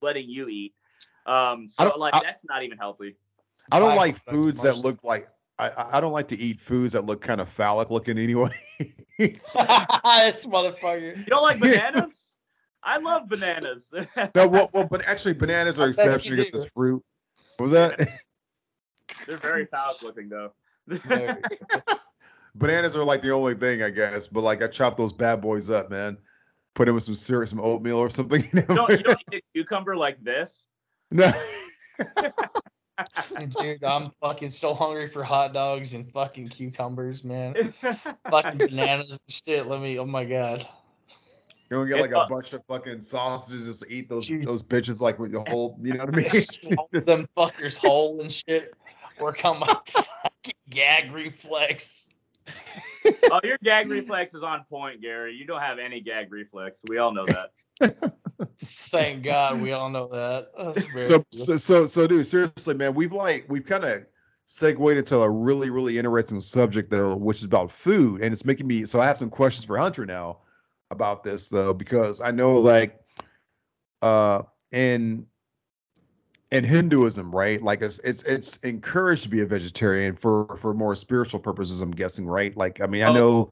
[0.00, 0.74] letting you eat.
[1.26, 3.16] Um, so like I- that's not even healthy.
[3.72, 3.96] I don't Why?
[3.96, 7.20] like foods that look like I- I, I don't like to eat foods that look
[7.20, 8.54] kind of phallic looking anyway.
[8.78, 11.16] this motherfucker.
[11.16, 12.28] You don't like bananas?
[12.82, 13.88] I love bananas.
[13.92, 16.62] no, well, well, but actually bananas are I bet you exception because do.
[16.66, 17.02] it's fruit.
[17.56, 17.98] What was that?
[19.26, 20.52] They're very phallic looking though.
[22.54, 24.28] bananas are like the only thing, I guess.
[24.28, 26.18] But like I chop those bad boys up, man.
[26.74, 28.42] Put them with some syrup, some oatmeal or something.
[28.52, 30.66] You you don't, you don't eat a cucumber like this.
[31.10, 31.32] no.
[33.60, 37.74] Dude, I'm fucking so hungry for hot dogs and fucking cucumbers, man.
[38.30, 39.66] fucking bananas and shit.
[39.66, 39.98] Let me.
[39.98, 40.66] Oh my god.
[41.70, 44.46] You don't get like a bunch of fucking sausages just to eat those Dude.
[44.46, 46.30] those bitches like with the whole, you know what I mean?
[46.30, 48.74] Swallow them fuckers whole and shit.
[49.18, 52.10] Work on my fucking gag reflex.
[53.32, 55.34] oh, your gag reflex is on point, Gary.
[55.34, 56.78] You don't have any gag reflex.
[56.88, 58.12] We all know that.
[58.58, 60.50] Thank God we all know that.
[60.98, 64.04] So, so so so dude seriously man we've like we've kind of
[64.44, 68.66] segued into a really really interesting subject though which is about food and it's making
[68.66, 70.38] me so i have some questions for hunter now
[70.90, 73.00] about this though because i know like
[74.02, 75.26] uh in
[76.52, 80.94] in hinduism right like it's it's it's encouraged to be a vegetarian for for more
[80.94, 83.12] spiritual purposes i'm guessing right like i mean i Oh.
[83.14, 83.50] know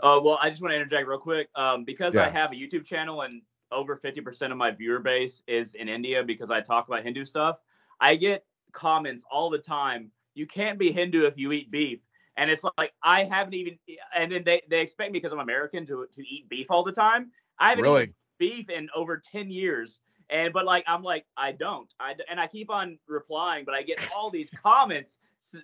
[0.00, 1.48] Uh, well, I just want to interject real quick.
[1.54, 3.42] Um, because I have a YouTube channel and
[3.76, 7.58] over 50% of my viewer base is in India because I talk about Hindu stuff,
[8.00, 10.10] I get comments all the time.
[10.34, 12.00] You can't be Hindu if you eat beef.
[12.38, 13.78] And it's like, I haven't even,
[14.14, 16.92] and then they, they expect me because I'm American to, to eat beef all the
[16.92, 17.30] time.
[17.58, 20.00] I haven't really eaten beef in over 10 years.
[20.28, 21.92] And, but like, I'm like, I don't.
[22.00, 25.16] I, d- and I keep on replying, but I get all these comments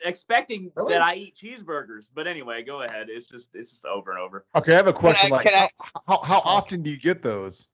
[0.04, 0.92] expecting Really?
[0.94, 2.04] that I eat cheeseburgers.
[2.14, 3.08] But anyway, go ahead.
[3.10, 4.46] It's just, it's just over and over.
[4.56, 5.68] okay i have a question I- like I-
[6.06, 7.68] how, how often do you get those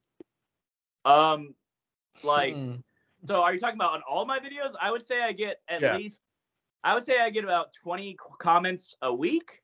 [1.05, 1.55] Um,
[2.23, 2.81] like, Hmm.
[3.27, 4.73] so are you talking about on all my videos?
[4.81, 5.99] I would say I get at Yeah.
[5.99, 6.23] least,
[6.83, 9.63] I would say I get about 20 comments a week.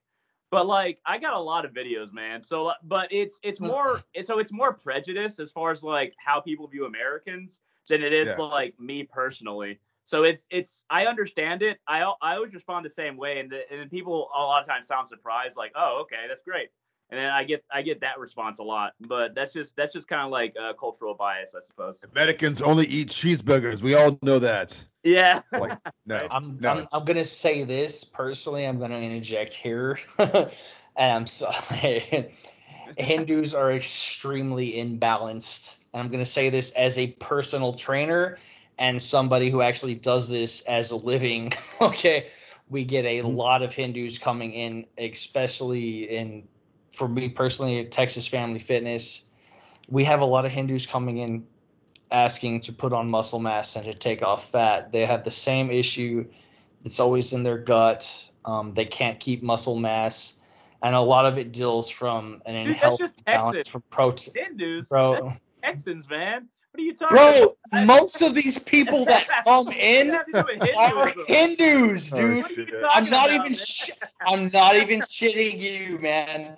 [0.50, 2.42] But like, I got a lot of videos, man.
[2.42, 3.72] So, but it's it's Hmm.
[3.72, 8.12] more so it's more prejudice as far as like how people view Americans than it
[8.12, 8.38] is Yeah.
[8.38, 9.80] like me personally.
[10.04, 11.80] So it's it's I understand it.
[11.88, 14.86] I I always respond the same way, and the, and people a lot of times
[14.86, 16.70] sound surprised, like, oh, okay, that's great.
[17.10, 20.08] And then I get I get that response a lot, but that's just that's just
[20.08, 22.00] kind of like uh, cultural bias, I suppose.
[22.12, 25.42] americans only eat cheeseburgers we all know that Yeah.
[25.52, 25.72] like
[26.06, 28.64] no I'm, no I'm I'm gonna say this personally.
[28.66, 30.50] I'm gonna interject here, and
[30.96, 32.32] I'm sorry.
[32.96, 38.38] Hindus are extremely imbalanced, and I'm gonna say this as a personal trainer
[38.78, 41.52] and somebody who actually does this as a living.
[41.80, 42.28] okay,
[42.68, 43.36] we get a Mhm.
[43.36, 46.48] lot of Hindus coming in, especially in,
[46.96, 49.24] for me personally, at Texas Family Fitness.
[49.88, 51.46] We have a lot of Hindus coming in
[52.10, 54.92] asking to put on muscle mass and to take off fat.
[54.92, 56.26] They have the same issue.
[56.84, 58.30] It's always in their gut.
[58.44, 60.40] Um, they can't keep muscle mass,
[60.82, 63.68] and a lot of it deals from an Dude, that's just balance Texas.
[63.72, 64.34] from protein.
[64.36, 65.32] Hindus, Bro,
[65.62, 66.48] Texans, man.
[66.70, 67.86] What are you talking bro, about?
[67.86, 72.10] most of these people that come in does that have to do with are Hindus,
[72.10, 72.42] dude.
[72.42, 72.80] What are you shit.
[72.80, 73.54] talking I'm not about, even.
[73.54, 73.90] Sh-
[74.26, 76.56] I'm not even shitting you, man.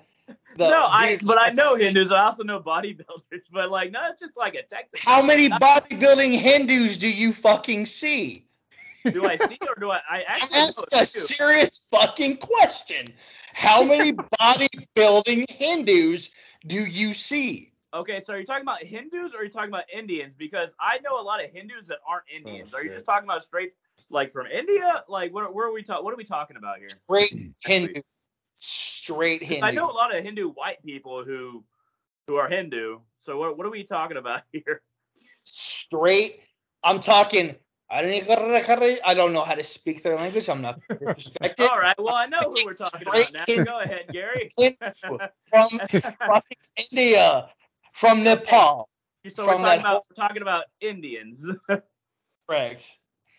[0.59, 2.11] The- no, I dude, but I know Hindus.
[2.11, 4.98] I also know bodybuilders, but like no, it's just like a Texan.
[4.98, 8.44] How many bodybuilding Hindus do you fucking see?
[9.12, 10.00] do I see or do I?
[10.11, 13.06] I I'm actually know asking a a serious fucking question.
[13.54, 16.30] How many bodybuilding Hindus
[16.66, 17.70] do you see?
[17.94, 20.34] Okay, so are you talking about Hindus or are you talking about Indians?
[20.34, 22.74] Because I know a lot of Hindus that aren't oh, Indians.
[22.74, 23.74] are you just talking about straight
[24.11, 25.04] like from India?
[25.09, 25.54] Like what?
[25.54, 26.04] Where are we talking?
[26.04, 26.88] What are we talking about here?
[26.88, 28.00] Straight Hindu.
[28.61, 29.64] Straight Hindu.
[29.64, 31.64] I know a lot of Hindu white people who
[32.26, 32.98] who are Hindu.
[33.20, 34.82] So what what are we talking about here?
[35.44, 36.40] Straight.
[36.82, 37.54] I'm talking.
[37.90, 40.48] I don't know how to speak their language.
[40.50, 41.68] I'm not disrespected.
[41.70, 41.94] All right.
[41.98, 43.44] Well, I know who we're talking about now.
[43.46, 43.64] Hindu.
[43.64, 44.50] Go ahead, Gary.
[44.59, 44.76] Hindu
[45.50, 46.40] from
[46.92, 47.48] India,
[47.92, 48.88] from Nepal.
[49.34, 51.46] so From we're talking about we're talking about Indians.
[52.48, 52.98] Correct.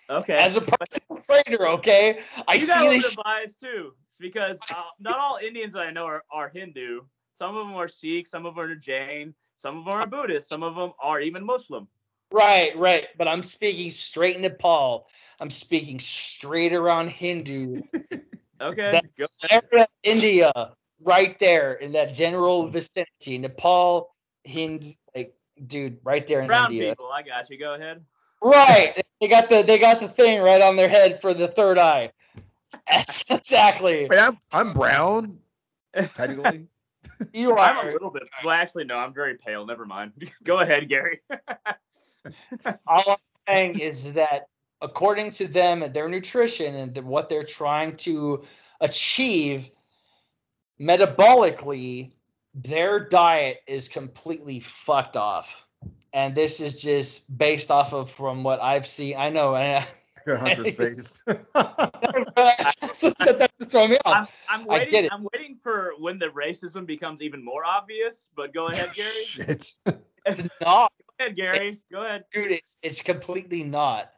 [0.09, 0.37] okay.
[0.37, 2.21] As a personal trainer, okay?
[2.47, 3.17] I you see this.
[3.21, 7.01] bias too, because uh, not all Indians that I know are, are Hindu.
[7.37, 10.49] Some of them are Sikh, some of them are Jain, some of them are Buddhist,
[10.49, 11.87] some of them are even Muslim.
[12.31, 13.07] Right, right.
[13.17, 15.07] But I'm speaking straight Nepal.
[15.39, 17.81] I'm speaking straight around Hindu.
[18.61, 18.99] Okay.
[20.03, 20.51] India,
[21.01, 24.13] right there in that general vicinity, Nepal,
[24.45, 25.33] Hind, like
[25.65, 26.89] dude, right there in Brown India.
[26.89, 27.57] people, I got you.
[27.57, 28.03] Go ahead.
[28.41, 29.01] Right.
[29.21, 32.11] They got the they got the thing right on their head for the third eye.
[32.89, 34.07] That's exactly.
[34.09, 35.39] Wait, I'm I'm brown.
[35.95, 36.67] Technically.
[37.33, 38.23] You I'm a little bit.
[38.43, 38.95] Well, actually, no.
[38.95, 39.65] I'm very pale.
[39.65, 40.11] Never mind.
[40.43, 41.19] Go ahead, Gary.
[42.87, 43.17] all I'm
[43.47, 44.47] saying is that
[44.81, 48.43] according to them and their nutrition and the, what they're trying to
[48.81, 49.69] achieve
[50.79, 52.11] metabolically,
[52.53, 55.65] their diet is completely fucked off.
[56.13, 59.15] And this is just based off of from what I've seen.
[59.17, 59.85] I know, and
[60.37, 61.23] Hunter's face.
[61.53, 64.45] that's what's throwing me off.
[64.49, 64.91] I'm, I'm I waiting.
[64.91, 65.11] get it.
[65.11, 68.29] I'm waiting for when the racism becomes even more obvious.
[68.35, 69.09] But go ahead, Gary.
[69.25, 69.73] Shit.
[70.25, 71.55] It's not, Go ahead, Gary.
[71.57, 72.25] It's- Go ahead.
[72.31, 72.51] dude.
[72.51, 74.11] It's it's completely not.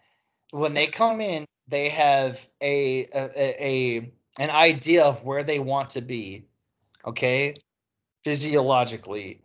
[0.51, 5.59] When they come in, they have a a, a, a an idea of where they
[5.59, 6.45] want to be,
[7.05, 7.53] okay,
[8.23, 9.41] physiologically,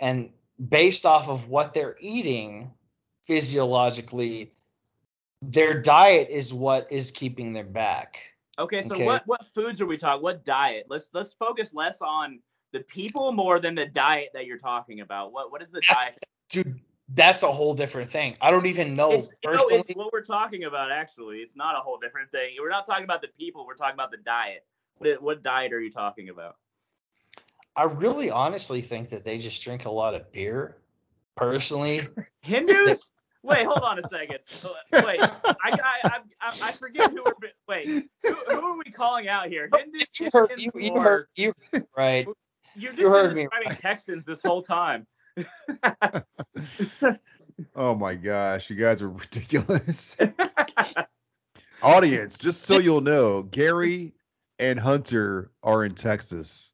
[0.00, 0.30] and
[0.68, 2.70] based off of what they're eating
[3.22, 4.52] physiologically,
[5.42, 8.22] their diet is what is keeping them back.
[8.58, 9.04] Okay, so Okay.
[9.04, 10.22] what what foods are we talking?
[10.22, 10.86] What diet?
[10.88, 12.40] Let's let's focus less on
[12.72, 15.32] the people more than the diet that you're talking about.
[15.32, 16.28] What what is the That's, diet?
[16.50, 16.80] dude,
[17.10, 18.36] that's a whole different thing.
[18.40, 20.90] I don't even know It's, no, it's what we're talking about.
[20.90, 22.54] Actually, it's not a whole different thing.
[22.58, 23.66] We're not talking about the people.
[23.66, 24.64] We're talking about the diet.
[24.98, 26.56] What what diet are you talking about?
[27.76, 30.78] I really honestly think that they just drink a lot of beer.
[31.36, 32.00] Personally,
[32.40, 33.04] Hindus?
[33.46, 34.38] Wait, hold on a second.
[34.92, 35.30] Wait, I
[35.62, 37.32] I I, I, I forget who we're.
[37.68, 39.68] Wait, who, who are we calling out here?
[39.76, 40.18] Hindus?
[40.18, 41.52] you heard you, you heard you
[41.96, 42.26] right.
[42.74, 45.06] You've just you heard been me describing Texans this whole time.
[47.74, 50.14] Oh my gosh, you guys are ridiculous.
[51.82, 54.12] Audience, just so you'll know, Gary
[54.58, 56.72] and Hunter are in Texas.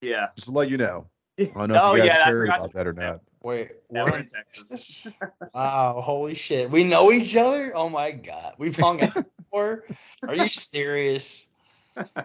[0.00, 0.28] yeah.
[0.36, 1.08] Just to let you know.
[1.40, 3.20] I don't know Oh, if you guys yeah, I cared forgot about that or not.
[3.46, 5.06] Wait, we're in Texas.
[5.54, 6.68] Wow, holy shit.
[6.68, 7.70] We know each other?
[7.76, 8.54] Oh my god.
[8.58, 9.84] We've hung out before?
[10.26, 11.46] Are you serious?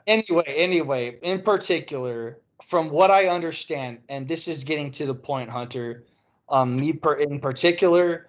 [0.07, 5.47] Anyway, anyway, in particular, from what I understand, and this is getting to the point,
[5.47, 6.05] Hunter,
[6.49, 8.26] um, me per in particular,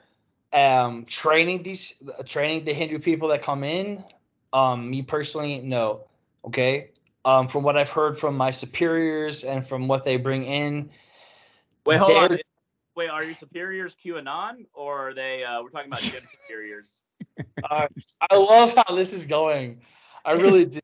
[0.53, 1.95] um, training these
[2.26, 4.05] training the Hindu people that come in,
[4.53, 6.05] um, me personally, no.
[6.45, 6.90] Okay.
[7.24, 10.90] Um, from what I've heard from my superiors and from what they bring in,
[11.86, 12.36] Wait, hold on.
[12.95, 15.45] They're- Wait, are your superiors QAnon or are they?
[15.45, 16.86] Uh, we're talking about gym superiors.
[17.70, 17.88] Uh,
[18.30, 19.80] I love how this is going.
[20.24, 20.80] I really do.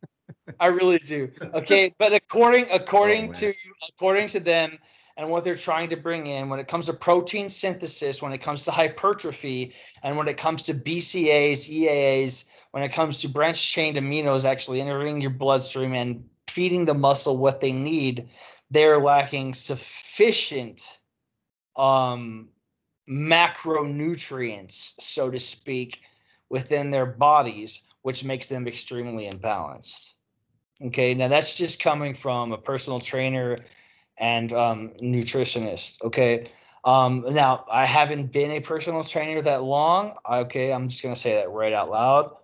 [0.60, 1.30] I really do.
[1.54, 3.34] Okay, but according according man.
[3.34, 3.54] to
[3.88, 4.78] according to them
[5.16, 8.38] and what they're trying to bring in when it comes to protein synthesis, when it
[8.38, 13.66] comes to hypertrophy, and when it comes to BCAs, EAAs, when it comes to branched
[13.68, 18.28] chain aminos actually entering your bloodstream and feeding the muscle what they need,
[18.70, 21.00] they're lacking sufficient
[21.78, 22.48] um
[23.08, 26.02] macronutrients, so to speak,
[26.50, 30.14] within their bodies, which makes them extremely imbalanced.
[30.82, 33.56] Okay, now that's just coming from a personal trainer
[34.18, 36.02] and um, nutritionist.
[36.04, 36.44] Okay,
[36.84, 40.14] um, now I haven't been a personal trainer that long.
[40.30, 42.36] Okay, I'm just gonna say that right out loud.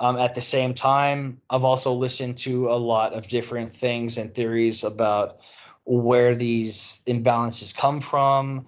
[0.00, 4.34] Um, at the same time, I've also listened to a lot of different things and
[4.34, 5.38] theories about
[5.86, 8.66] where these imbalances come from,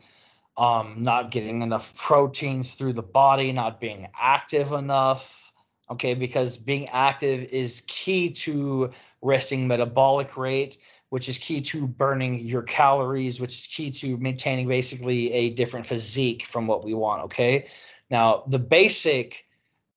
[0.56, 5.52] um, not getting enough proteins through the body, not being active enough.
[5.90, 8.90] Okay, because being active is key to
[9.22, 14.66] resting metabolic rate, which is key to burning your calories, which is key to maintaining
[14.66, 17.22] basically a different physique from what we want.
[17.22, 17.66] Okay,
[18.10, 19.46] now the basic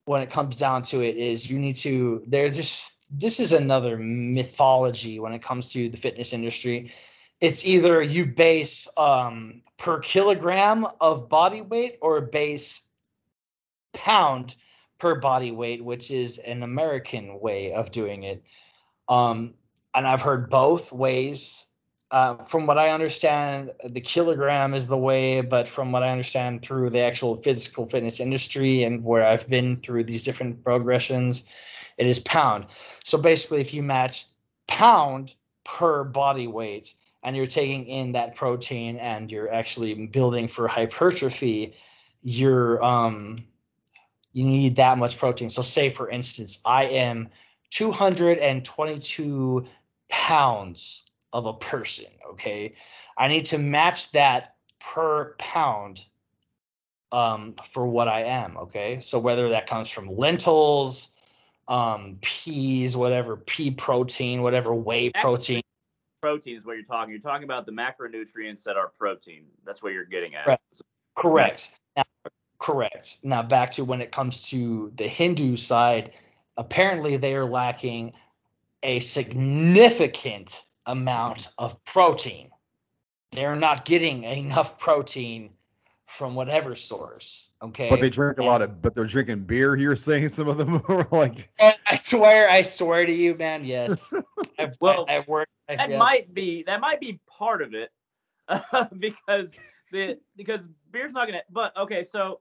[0.05, 3.97] when it comes down to it is you need to there's just this is another
[3.97, 6.89] mythology when it comes to the fitness industry
[7.41, 12.83] it's either you base um, per kilogram of body weight or base
[13.93, 14.55] pound
[14.99, 18.45] per body weight, which is an American way of doing it.
[19.09, 19.55] Um,
[19.95, 21.65] and I've heard both ways.
[22.11, 26.61] Uh, from what I understand, the kilogram is the way, but from what I understand
[26.61, 31.49] through the actual physical fitness industry and where I've been through these different progressions,
[31.97, 32.65] it is pound.
[33.05, 34.25] So basically, if you match
[34.67, 35.33] pound
[35.63, 41.73] per body weight, and you're taking in that protein and you're actually building for hypertrophy,
[42.23, 43.37] you're um
[44.33, 45.49] you need that much protein.
[45.49, 47.29] So say for instance, I am
[47.71, 49.65] 222
[50.09, 52.73] pounds of a person, okay?
[53.17, 56.05] I need to match that per pound
[57.11, 58.99] um for what I am, okay?
[59.01, 61.11] So whether that comes from lentils,
[61.67, 65.61] um, peas, whatever pea protein, whatever whey protein.
[66.21, 67.11] Protein is what you're talking.
[67.11, 69.45] You're talking about the macronutrients that are protein.
[69.65, 70.45] That's what you're getting at.
[70.45, 70.81] Correct.
[71.15, 71.79] Correct.
[71.97, 72.03] Now,
[72.59, 73.17] correct.
[73.23, 76.11] Now back to when it comes to the Hindu side,
[76.57, 78.13] apparently they are lacking
[78.83, 82.49] a significant amount of protein.
[83.31, 85.51] They're not getting enough protein
[86.05, 87.51] from whatever source.
[87.61, 87.89] Okay.
[87.89, 89.75] But they drink a and, lot of, but they're drinking beer.
[89.77, 91.49] You're saying some of them are like.
[91.59, 93.63] Oh, I swear, I swear to you, man.
[93.63, 94.13] Yes.
[94.59, 95.51] I've, well, I, have worked.
[95.77, 95.97] That yeah.
[95.97, 97.91] might be that might be part of it,
[98.47, 99.59] uh, because
[99.91, 101.41] the because beer's not gonna.
[101.49, 102.39] But okay, so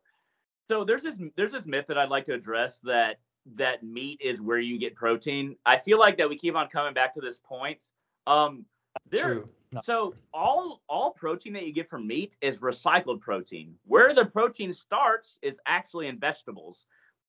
[0.68, 3.18] so there's this there's this myth that I'd like to address that
[3.56, 5.56] that meat is where you get protein.
[5.66, 7.82] I feel like that we keep on coming back to this point.
[8.26, 8.64] Um,
[9.10, 9.48] there, True.
[9.72, 9.80] No.
[9.84, 13.74] So all all protein that you get from meat is recycled protein.
[13.86, 16.86] Where the protein starts is actually in vegetables.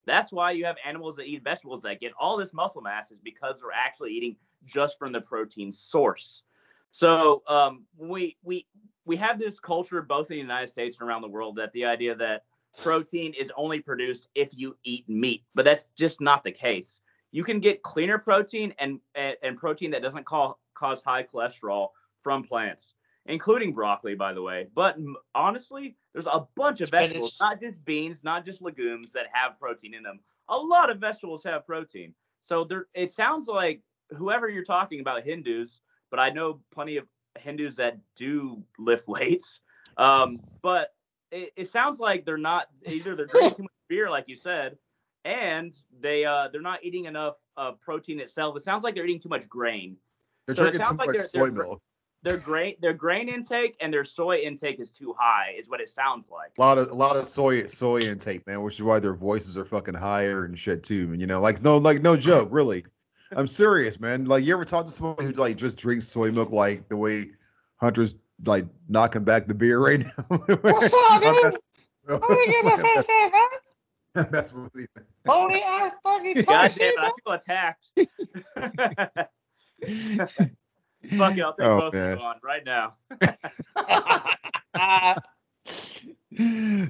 [0.08, 3.20] That's why you have animals that eat vegetables that get all this muscle mass is
[3.20, 4.36] because they're actually eating
[4.66, 6.44] just from the protein source.
[6.92, 8.68] So um, we we
[9.06, 11.86] we have this culture both in the United States and around the world that the
[11.86, 12.44] idea that
[12.82, 17.00] protein is only produced if you eat meat, but that's just not the case.
[17.32, 21.90] You can get cleaner protein and and, and protein that doesn't call, cause high cholesterol
[22.22, 22.94] from plants,
[23.26, 24.68] including broccoli, by the way.
[24.76, 24.98] But
[25.34, 29.94] honestly, there's a bunch of vegetables, not just beans, not just legumes, that have protein
[29.94, 30.20] in them.
[30.50, 32.14] A lot of vegetables have protein.
[32.42, 33.82] So there, it sounds like
[34.16, 37.06] whoever you're talking about, Hindus, but I know plenty of
[37.40, 39.62] Hindus that do lift weights.
[39.98, 40.94] Um, but
[41.32, 44.78] it, it sounds like they're not either they're drinking too much beer, like you said,
[45.26, 48.56] and they uh, they're not eating enough uh, protein itself.
[48.58, 49.98] It sounds like they're eating too much grain.
[50.48, 51.82] They're so drinking too like much soy milk
[52.24, 55.90] their grain their grain intake and their soy intake is too high, is what it
[55.90, 56.52] sounds like.
[56.58, 59.58] A lot of a lot of soy soy intake, man, which is why their voices
[59.58, 61.10] are fucking higher and shit too.
[61.12, 62.86] And You know, like no like no joke, really.
[63.36, 64.26] I'm serious, man.
[64.26, 67.32] Like you ever talk to someone who like just drinks soy milk like the way
[67.78, 68.16] Hunter's
[68.46, 70.24] like knocking back the beer right now?
[70.62, 71.56] What's up, dude?
[72.06, 73.32] What are you gonna face man?
[74.32, 74.88] That's what we.
[75.26, 77.88] Holy ass fucking God damn, I feel attacked.
[81.18, 82.12] Fuck it, I'll take oh, both man.
[82.14, 82.94] of them on right now.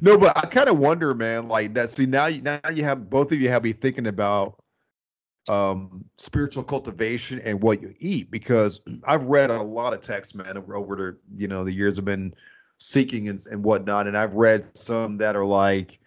[0.01, 1.47] no, but I kind of wonder, man.
[1.47, 1.89] Like that.
[1.89, 4.61] See, now you now you have both of you have me thinking about
[5.49, 10.55] um spiritual cultivation and what you eat because I've read a lot of texts, man,
[10.55, 12.33] over, the you know the years I've been
[12.77, 15.99] seeking and, and whatnot, and I've read some that are like,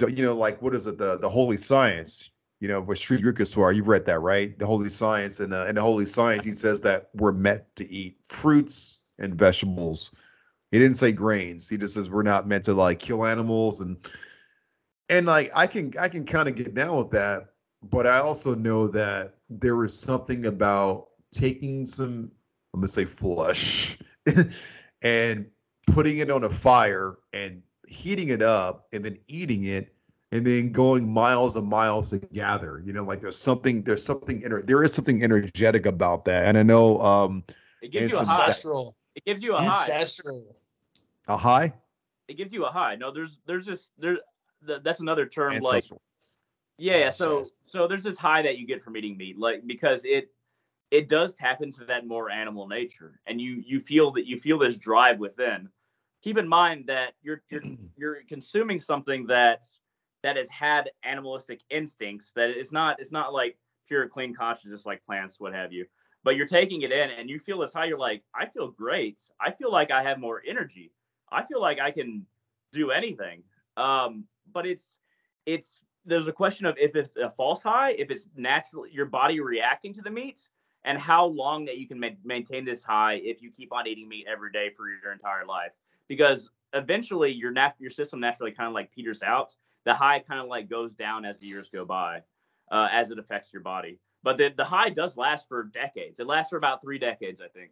[0.00, 3.74] you know, like what is it, the the holy science, you know, with Sri Yukteswar,
[3.74, 4.58] you've read that, right?
[4.58, 5.40] The Holy Science.
[5.40, 9.34] And uh, in the Holy Science, he says that we're meant to eat fruits and
[9.34, 10.10] vegetables.
[10.72, 11.68] He didn't say grains.
[11.68, 13.96] He just says we're not meant to like kill animals and
[15.08, 17.46] and like I can I can kind of get down with that,
[17.82, 22.30] but I also know that there is something about taking some
[22.74, 23.98] I'm gonna say flush,
[25.02, 25.50] and
[25.86, 29.94] putting it on a fire and heating it up and then eating it
[30.32, 32.82] and then going miles and miles to gather.
[32.84, 36.44] You know, like there's something, there's something, inner, there is something energetic about that.
[36.44, 37.44] And I know, um,
[37.80, 38.44] it gives you a high.
[38.44, 38.96] Ancestral.
[39.14, 40.56] It gives you a ancestral.
[41.26, 41.34] high.
[41.34, 41.72] A high.
[42.28, 42.94] It gives you a high.
[42.96, 44.18] No, there's, there's this, there,
[44.82, 46.02] that's another term ancestral.
[46.20, 46.22] like,
[46.78, 47.10] yeah.
[47.10, 50.30] So, so there's this high that you get from eating meat, like because it,
[50.90, 54.58] it does tap into that more animal nature, and you, you feel that you feel
[54.58, 55.68] this drive within.
[56.22, 57.62] Keep in mind that you're, you're,
[57.96, 59.64] you're consuming something that
[60.22, 63.56] that has had animalistic instincts that it's not it's not like
[63.86, 65.86] pure clean consciousness like plants what have you
[66.24, 69.20] but you're taking it in and you feel this high you're like i feel great
[69.40, 70.92] i feel like i have more energy
[71.30, 72.26] i feel like i can
[72.72, 73.42] do anything
[73.76, 74.98] um but it's
[75.46, 79.40] it's there's a question of if it's a false high if it's naturally your body
[79.40, 80.48] reacting to the meat
[80.84, 84.08] and how long that you can ma- maintain this high if you keep on eating
[84.08, 85.72] meat every day for your entire life
[86.08, 89.54] because eventually your nat- your system naturally kind of like peters out
[89.88, 92.22] the high kind of like goes down as the years go by,
[92.70, 93.98] uh, as it affects your body.
[94.22, 96.18] But the, the high does last for decades.
[96.18, 97.70] It lasts for about three decades, I think.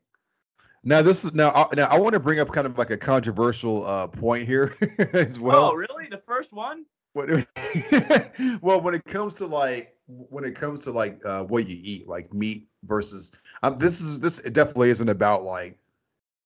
[0.83, 2.97] Now this is now uh, now I want to bring up kind of like a
[2.97, 4.75] controversial uh, point here
[5.13, 5.73] as well.
[5.73, 6.07] Oh, really?
[6.09, 6.87] The first one?
[7.17, 7.31] What,
[8.61, 12.07] well, when it comes to like when it comes to like uh, what you eat,
[12.07, 15.79] like meat versus um, this is this it definitely isn't about like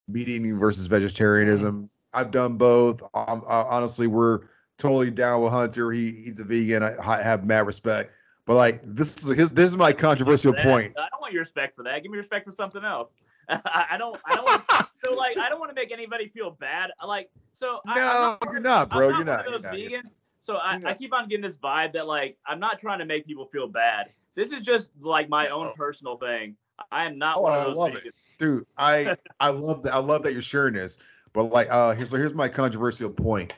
[0.06, 1.90] meat eating versus vegetarianism.
[2.14, 3.02] I've done both.
[3.14, 4.42] Um, uh, honestly, we're
[4.78, 5.90] totally down with Hunter.
[5.90, 6.84] He he's a vegan.
[6.84, 8.12] I, I have mad respect.
[8.44, 10.94] But like this is his this is my controversial point.
[10.96, 12.00] I don't want your respect for that.
[12.04, 13.12] Give me respect for something else.
[13.48, 16.90] I, don't I don't want, so like I don't want to make anybody feel bad.
[17.04, 19.10] Like so No, I, not, you're not, bro.
[19.10, 19.50] Not you're not.
[19.50, 19.58] You're
[19.90, 20.19] vegans.
[20.51, 23.24] So I, I keep on getting this vibe that like I'm not trying to make
[23.24, 24.09] people feel bad.
[24.34, 26.57] This is just like my own personal thing.
[26.90, 27.36] I am not.
[27.36, 28.07] Oh, one of I love vegans.
[28.07, 28.66] it, dude.
[28.76, 29.94] I I love that.
[29.94, 30.98] I love that you're sharing this.
[31.32, 33.55] But like, uh, here's so here's my controversial point.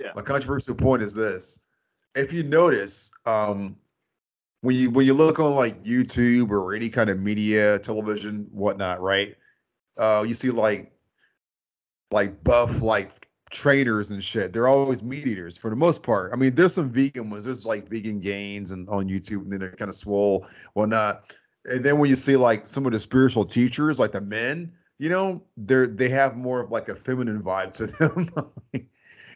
[0.00, 0.12] Yeah.
[0.14, 1.64] My controversial point is this:
[2.14, 3.74] if you notice, um,
[4.60, 9.00] when you when you look on like YouTube or any kind of media, television, whatnot,
[9.00, 9.34] right?
[9.96, 10.92] Uh, you see like
[12.12, 13.25] like buff like
[13.56, 14.52] trainers and shit.
[14.52, 16.32] They're always meat eaters for the most part.
[16.32, 17.44] I mean, there's some vegan ones.
[17.44, 21.34] There's like vegan gains and on YouTube, and then they're kind of swole, whatnot.
[21.64, 25.08] And then when you see like some of the spiritual teachers, like the men, you
[25.08, 28.28] know, they're they have more of like a feminine vibe to them.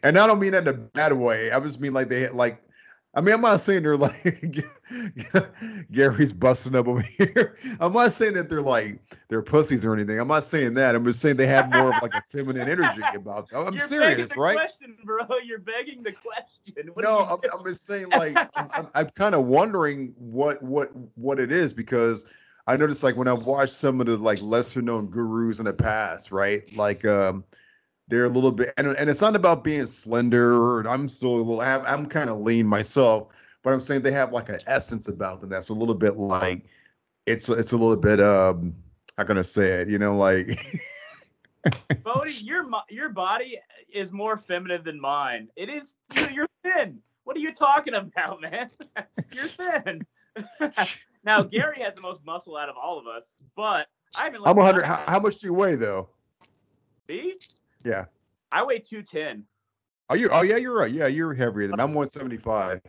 [0.03, 1.51] and I don't mean that in a bad way.
[1.51, 2.61] I just mean like they like
[3.13, 4.63] I mean, I'm not saying they're like
[5.91, 7.57] Gary's busting up over here.
[7.79, 10.19] I'm not saying that they're like they're pussies or anything.
[10.19, 10.95] I'm not saying that.
[10.95, 13.67] I'm just saying they have more of like a feminine energy about them.
[13.67, 14.55] I'm You're serious, begging the right?
[14.55, 15.19] Question, bro.
[15.43, 16.89] You're begging the question.
[16.93, 17.39] What no, I'm.
[17.57, 21.73] I'm just saying like I'm, I'm, I'm kind of wondering what what what it is
[21.73, 22.25] because
[22.67, 25.73] I noticed like when I've watched some of the like lesser known gurus in the
[25.73, 26.63] past, right?
[26.77, 27.43] Like um
[28.11, 31.37] they're a little bit and, and it's not about being slender and I'm still a
[31.37, 33.29] little I have, I'm kind of lean myself,
[33.63, 36.65] but I'm saying they have like an essence about them that's a little bit like
[37.25, 38.75] it's it's a little bit um
[39.17, 39.89] how can I say it?
[39.89, 40.59] You know, like
[42.03, 43.59] Bodie, your your body
[43.93, 45.47] is more feminine than mine.
[45.55, 45.93] It is.
[46.15, 46.99] you- You're thin.
[47.23, 48.69] What are you talking about, man?
[49.31, 50.05] you're thin.
[51.23, 53.87] now Gary has the most muscle out of all of us, but
[54.17, 54.41] I haven't.
[54.41, 56.09] I'm looked- 100 how, how much do you weigh though?
[57.07, 57.35] Me?
[57.85, 58.05] Yeah.
[58.51, 59.45] I weigh two ten.
[60.09, 60.91] Oh you oh yeah, you're right.
[60.91, 61.83] Yeah, you're heavier than me.
[61.83, 62.81] I'm uh, 175.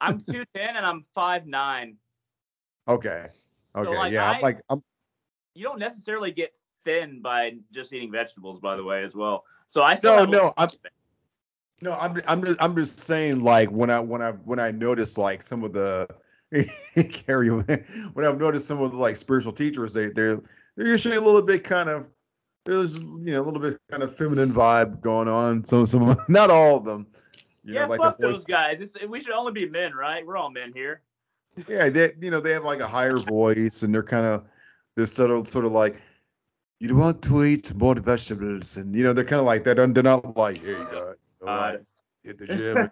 [0.00, 1.96] I'm two ten and I'm five nine.
[2.88, 3.26] Okay.
[3.76, 3.96] Okay.
[3.96, 4.24] like, yeah.
[4.24, 4.82] I- I'm like I'm
[5.54, 6.52] You don't necessarily get
[6.84, 9.44] thin by just eating vegetables, by the way, as well.
[9.68, 10.68] So I still no, no, I'm
[11.80, 15.18] no, I'm I'm just I'm just saying like when I when I when I notice
[15.18, 16.08] like some of the
[17.12, 20.40] carry when I've noticed some of the like spiritual teachers they they're
[20.76, 22.06] they're usually a little bit kind of
[22.64, 25.64] there's you know a little bit kind of feminine vibe going on.
[25.64, 27.06] Some some not all of them.
[27.64, 28.78] You yeah, know, like fuck those guys.
[28.80, 30.24] It's, we should only be men, right?
[30.26, 31.02] We're all men here.
[31.68, 34.44] Yeah, they you know they have like a higher voice and they're kind of
[34.96, 36.00] they're sort of sort of like
[36.80, 39.76] you want to eat more vegetables and you know they're kind of like that.
[39.76, 41.80] They're not like hey guys, all Uh, right,
[42.24, 42.90] hit the gym.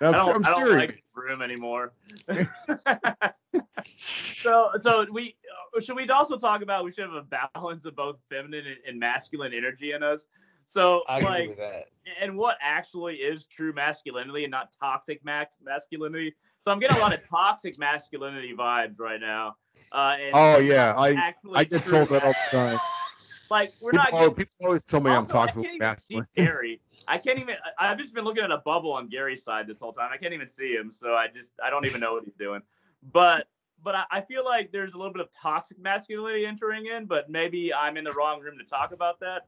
[0.00, 0.76] And- I I'm, don't, se- I'm I don't serious.
[0.76, 1.92] like this room anymore.
[3.96, 5.36] so, so we
[5.76, 8.76] uh, should we also talk about we should have a balance of both feminine and,
[8.86, 10.26] and masculine energy in us.
[10.66, 11.84] So, I agree like, with that.
[12.20, 16.34] and what actually is true masculinity and not toxic max masculinity.
[16.62, 19.56] So I'm getting a lot of toxic masculinity vibes right now.
[19.92, 22.80] Uh, and Oh yeah, I I get told that all the time.
[23.50, 24.20] Like we're People, not.
[24.20, 26.26] Getting, people always tell me I'm also, I toxic masculine.
[26.36, 26.80] Gary.
[27.06, 27.54] I can't even.
[27.78, 30.10] I- I've just been looking at a bubble on Gary's side this whole time.
[30.12, 32.62] I can't even see him, so I just I don't even know what he's doing.
[33.12, 33.48] But
[33.82, 37.06] but I, I feel like there's a little bit of toxic masculinity entering in.
[37.06, 39.46] But maybe I'm in the wrong room to talk about that.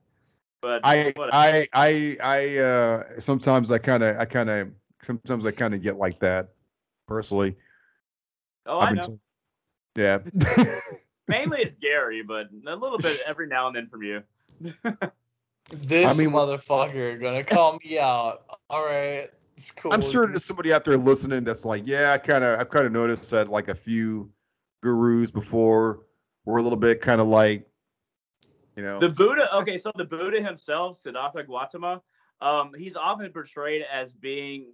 [0.62, 1.30] But I whatever.
[1.32, 4.70] I I I uh sometimes I kind of I kind of
[5.02, 6.48] sometimes I kind of get like that
[7.06, 7.56] personally.
[8.66, 9.18] oh, I've I know.
[9.96, 10.18] yeah.
[11.30, 14.22] Mainly it's Gary, but a little bit every now and then from you.
[15.72, 18.42] This I mean, motherfucker gonna call me out.
[18.68, 19.92] All right, it's cool.
[19.92, 22.84] I'm sure there's somebody out there listening that's like, yeah, I kind of, I've kind
[22.84, 24.28] of noticed that like a few
[24.82, 26.00] gurus before
[26.44, 27.68] were a little bit kind of like,
[28.74, 29.54] you know, The Buddha.
[29.58, 32.02] Okay, so the Buddha himself, Siddhartha Gautama,
[32.40, 34.72] um, he's often portrayed as being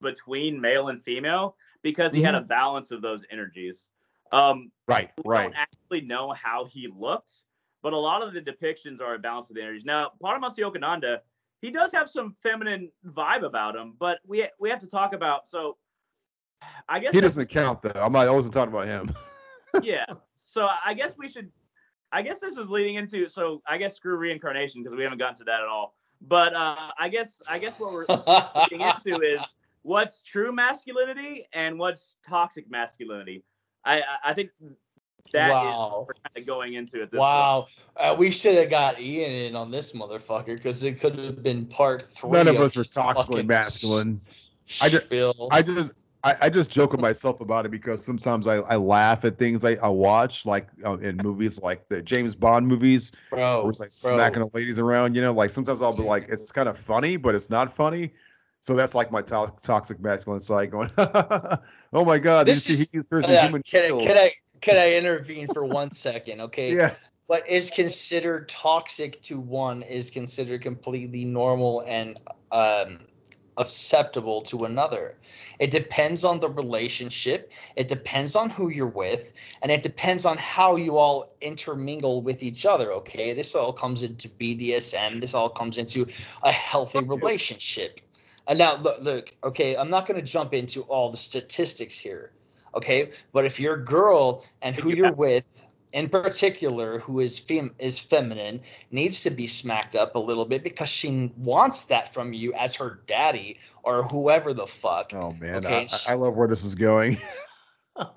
[0.00, 3.86] between male and female because he had a balance of those energies.
[4.32, 5.44] Um, right, we right.
[5.44, 7.44] don't actually know how he looks,
[7.82, 9.84] but a lot of the depictions are a balance of the energies.
[9.84, 11.18] Now, Paramahansa Yogananda,
[11.60, 15.48] he does have some feminine vibe about him, but we we have to talk about.
[15.48, 15.76] So,
[16.88, 17.92] I guess He doesn't count though.
[17.94, 18.26] I'm not.
[18.26, 19.14] I wasn't talking about him.
[19.82, 20.06] yeah.
[20.38, 21.50] So I guess we should.
[22.12, 23.28] I guess this is leading into.
[23.28, 25.96] So I guess screw reincarnation because we haven't gotten to that at all.
[26.22, 28.06] But uh, I guess I guess what we're
[28.70, 29.40] leading into is
[29.82, 33.44] what's true masculinity and what's toxic masculinity.
[33.86, 34.50] I I, I think
[35.32, 35.90] that is wow.
[35.90, 37.10] what we're kind of going into it.
[37.10, 37.20] this point.
[37.20, 37.66] Wow,
[37.96, 41.66] uh, we should have got Ian in on this motherfucker because it could have been
[41.66, 42.30] part three.
[42.30, 44.20] None of us are this toxically fucking masculine.
[44.82, 45.48] I ju- spill.
[45.50, 45.92] I just.
[46.24, 49.64] I, I just joke with myself about it because sometimes I, I laugh at things
[49.64, 53.78] I, I watch, like uh, in movies like the James Bond movies, bro, where it's
[53.78, 54.16] like bro.
[54.16, 55.14] smacking the ladies around.
[55.14, 58.12] You know, like sometimes I'll be like, it's kind of funny, but it's not funny.
[58.60, 62.90] So that's like my to- toxic masculine side going, oh my god, This is-
[63.28, 66.40] Yeah, human can, I, can I can I intervene for one second?
[66.40, 66.74] Okay.
[66.74, 66.94] Yeah,
[67.26, 72.20] What is considered toxic to one is considered completely normal and
[72.52, 72.98] um
[73.58, 75.16] acceptable to another.
[75.58, 79.32] It depends on the relationship, it depends on who you're with,
[79.62, 82.92] and it depends on how you all intermingle with each other.
[82.92, 83.32] Okay.
[83.32, 86.06] This all comes into BDSM, this all comes into
[86.42, 88.00] a healthy relationship.
[88.48, 92.32] And now, look, look okay, I'm not going to jump into all the statistics here.
[92.74, 93.10] Okay.
[93.32, 98.60] But if you're girl and who you're with, in particular who is fem- is feminine
[98.90, 102.74] needs to be smacked up a little bit because she wants that from you as
[102.74, 105.12] her daddy or whoever the fuck.
[105.14, 105.88] Oh man, okay?
[106.06, 107.16] I, I love where this is going.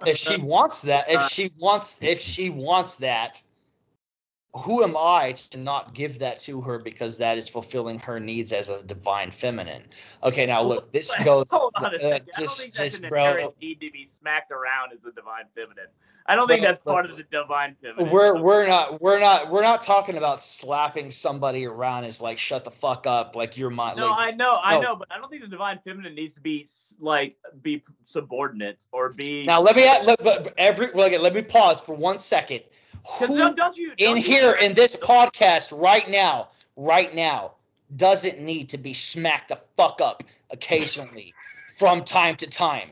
[0.05, 3.41] if she wants that, if she wants if she wants that,
[4.53, 8.51] who am I to not give that to her because that is fulfilling her needs
[8.51, 9.83] as a divine feminine?
[10.23, 11.51] Okay, now look, this goes.
[11.51, 12.13] Hold on a second.
[12.13, 15.05] Uh, just, I don't think that's just, an bro, need to be smacked around as
[15.05, 15.89] a divine feminine.
[16.29, 18.11] I don't think that's part of the divine feminine.
[18.11, 22.63] We're we're not we're not we're not talking about slapping somebody around as like shut
[22.63, 23.95] the fuck up like you're my.
[23.95, 24.59] No, like, I know, no.
[24.63, 26.67] I know, but I don't think the divine feminine needs to be
[26.99, 29.43] like be subordinate or be.
[29.43, 32.61] Now let me let, every like, let me pause for one second.
[33.17, 37.53] Who don't, don't you, don't in you, here in this podcast right now, right now,
[37.95, 41.33] doesn't need to be smacked the fuck up occasionally
[41.75, 42.91] from time to time?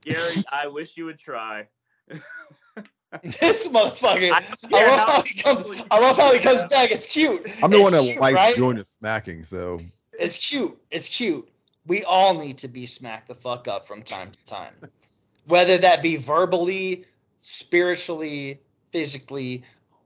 [0.00, 1.68] Gary, I wish you would try.
[3.22, 4.32] this motherfucker.
[4.32, 5.82] I, I love how he comes.
[5.90, 6.90] I love how he comes back.
[6.90, 7.42] It's cute.
[7.62, 8.56] I'm the it's one that likes right?
[8.56, 9.80] doing the smacking, so
[10.18, 10.76] it's cute.
[10.90, 11.48] It's cute.
[11.86, 14.74] We all need to be smacked the fuck up from time to time,
[15.46, 17.04] whether that be verbally,
[17.42, 19.62] spiritually, physically,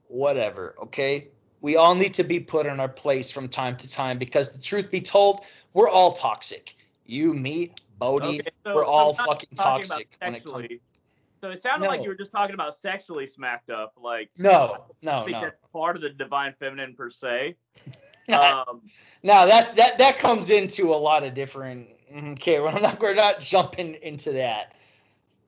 [0.09, 0.75] whatever.
[0.83, 1.29] Okay,
[1.61, 4.63] we all need to be put in our place from time to time because the
[4.63, 5.41] truth be told,
[5.73, 6.77] we're all toxic.
[7.07, 10.69] You, me, Bodie, okay, so, we're all fucking toxic when it comes.
[11.41, 11.91] So it sounded no.
[11.91, 13.95] like you were just talking about sexually smacked up.
[14.01, 15.41] Like no, no, I think no.
[15.41, 17.57] That's part of the divine feminine per se.
[18.33, 18.83] um,
[19.23, 21.89] no, that's that that comes into a lot of different.
[22.15, 24.75] Okay, we're not we're not jumping into that.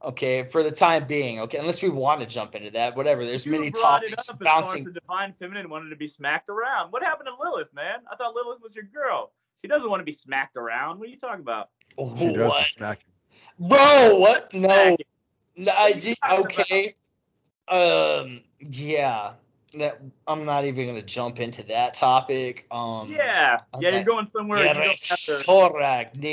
[0.02, 1.40] Okay, for the time being.
[1.40, 3.24] Okay, unless we want to jump into that, whatever.
[3.24, 4.84] There's you many topics bouncing.
[4.84, 6.90] the divine feminine wanted to be smacked around.
[6.90, 8.00] What happened to Lilith, man?
[8.10, 9.32] I thought Lilith was your girl.
[9.60, 10.98] She doesn't want to be smacked around.
[10.98, 11.68] What are you talking about?
[11.96, 13.00] She what?
[13.60, 14.52] Bro, what?
[14.52, 14.96] No.
[15.56, 16.94] No, I did, okay.
[17.68, 19.34] Um, yeah
[19.72, 22.66] that I'm not even gonna jump into that topic.
[22.70, 24.64] Um, yeah, yeah, you're going somewhere.
[24.64, 24.90] Yeah, you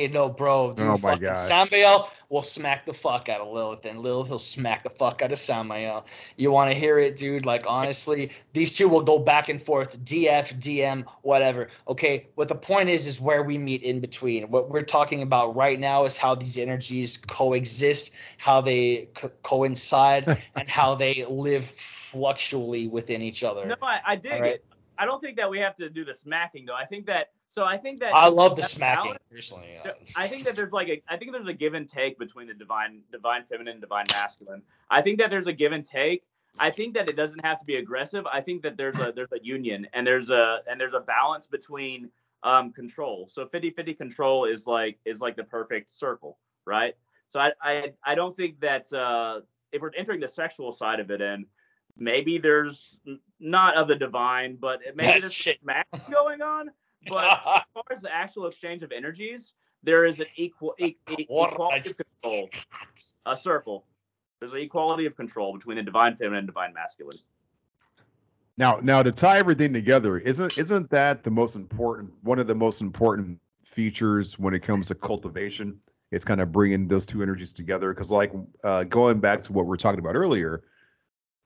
[0.08, 0.74] no, bro.
[0.74, 4.40] Dude, oh my god, Samael will smack the fuck out of Lilith, and Lilith will
[4.40, 6.06] smack the fuck out of Samael.
[6.36, 7.46] You want to hear it, dude?
[7.46, 11.70] Like honestly, these two will go back and forth, DF, DM, whatever.
[11.88, 14.50] Okay, what the point is is where we meet in between.
[14.50, 20.38] What we're talking about right now is how these energies coexist, how they co- coincide,
[20.56, 21.66] and how they live
[22.12, 23.66] fluctually within each other.
[23.66, 24.54] No, I, I dig right?
[24.56, 24.66] it.
[24.98, 26.76] I don't think that we have to do the smacking though.
[26.76, 29.68] I think that so I think that I love the smacking personally.
[29.84, 29.92] Yeah.
[30.16, 32.54] I think that there's like a I think there's a give and take between the
[32.54, 34.62] divine divine feminine and divine masculine.
[34.90, 36.24] I think that there's a give and take.
[36.60, 38.26] I think that it doesn't have to be aggressive.
[38.28, 41.48] I think that there's a there's a union and there's a and there's a balance
[41.48, 42.10] between
[42.44, 43.30] um control.
[43.32, 46.96] So 50-50 control is like is like the perfect circle, right?
[47.30, 49.42] So I I, I don't think that uh
[49.72, 51.46] if we're entering the sexual side of it in,
[51.98, 52.98] maybe there's
[53.40, 55.60] not of the divine, but maybe there's shit.
[55.62, 56.70] smack going on.
[57.08, 57.38] But as
[57.74, 61.98] far as the actual exchange of energies, there is an equal e- e- equality of
[62.22, 62.50] control,
[63.26, 63.86] a circle.
[64.40, 67.18] There's an equality of control between the divine feminine and divine masculine.
[68.58, 72.14] Now, now to tie everything together, isn't isn't that the most important?
[72.24, 75.80] One of the most important features when it comes to cultivation
[76.12, 77.94] is kind of bringing those two energies together.
[77.94, 78.34] Because, like,
[78.64, 80.64] uh, going back to what we are talking about earlier,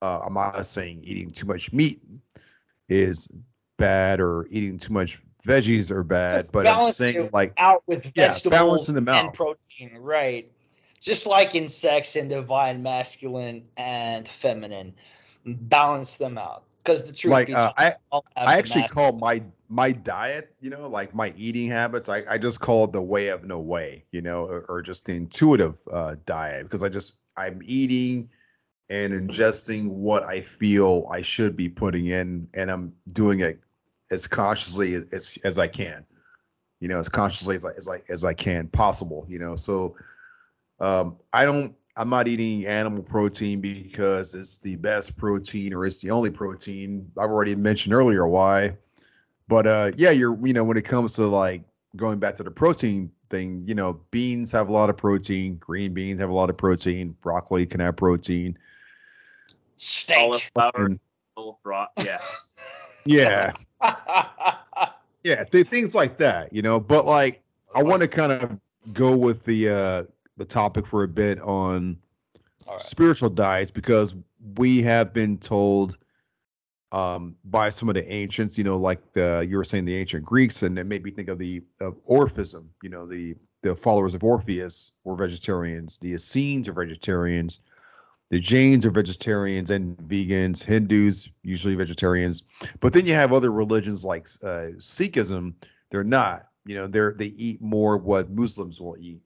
[0.04, 2.02] uh, I'm not saying eating too much meat
[2.90, 3.30] is
[3.78, 8.04] bad or eating too much veggies are bad, Just but I'm saying like out with
[8.14, 9.26] vegetables yeah, balancing them out.
[9.26, 10.52] and protein, right?
[11.00, 14.94] Just like in sex and divine masculine and feminine,
[15.46, 16.64] balance them out.
[16.80, 17.94] Because the truth, like uh, I,
[18.36, 22.60] I actually call my my diet, you know, like my eating habits, I, I just
[22.60, 26.16] call it the way of no way, you know, or, or just the intuitive uh,
[26.26, 28.30] diet because I just I'm eating
[28.90, 33.60] and ingesting what I feel I should be putting in, and I'm doing it
[34.12, 36.06] as consciously as as I can.
[36.80, 39.26] You know, as consciously as I as I as I can possible.
[39.28, 39.96] You know, so
[40.80, 41.76] um, I don't.
[41.96, 47.12] I'm not eating animal protein because it's the best protein or it's the only protein.
[47.20, 48.76] I've already mentioned earlier why.
[49.48, 51.64] But uh, yeah, you're you know when it comes to like
[51.96, 55.94] going back to the protein thing, you know, beans have a lot of protein, green
[55.94, 58.58] beans have a lot of protein, broccoli can have protein
[59.76, 60.18] steak.
[60.18, 60.98] Cauliflower,
[61.64, 61.90] broth.
[61.98, 62.18] Yeah.
[63.06, 63.54] yeah.
[65.24, 66.80] yeah, th- things like that, you know.
[66.80, 67.42] But like,
[67.76, 68.60] I want to kind of
[68.94, 70.04] go with the uh,
[70.38, 71.98] the topic for a bit on
[72.70, 72.82] right.
[72.82, 74.16] spiritual diets because
[74.58, 75.98] we have been told
[76.92, 80.24] um, by some of the ancients, you know, like the you were saying the ancient
[80.24, 82.70] Greeks, and it made me think of the of Orphism.
[82.82, 85.98] You know, the the followers of Orpheus were vegetarians.
[85.98, 87.62] The Essenes are vegetarians.
[88.30, 90.64] The Jains are vegetarians and vegans.
[90.64, 92.44] Hindus usually vegetarians,
[92.80, 95.54] but then you have other religions like uh, Sikhism.
[95.92, 96.48] They're not.
[96.66, 99.22] You know, they're they eat more what Muslims will eat.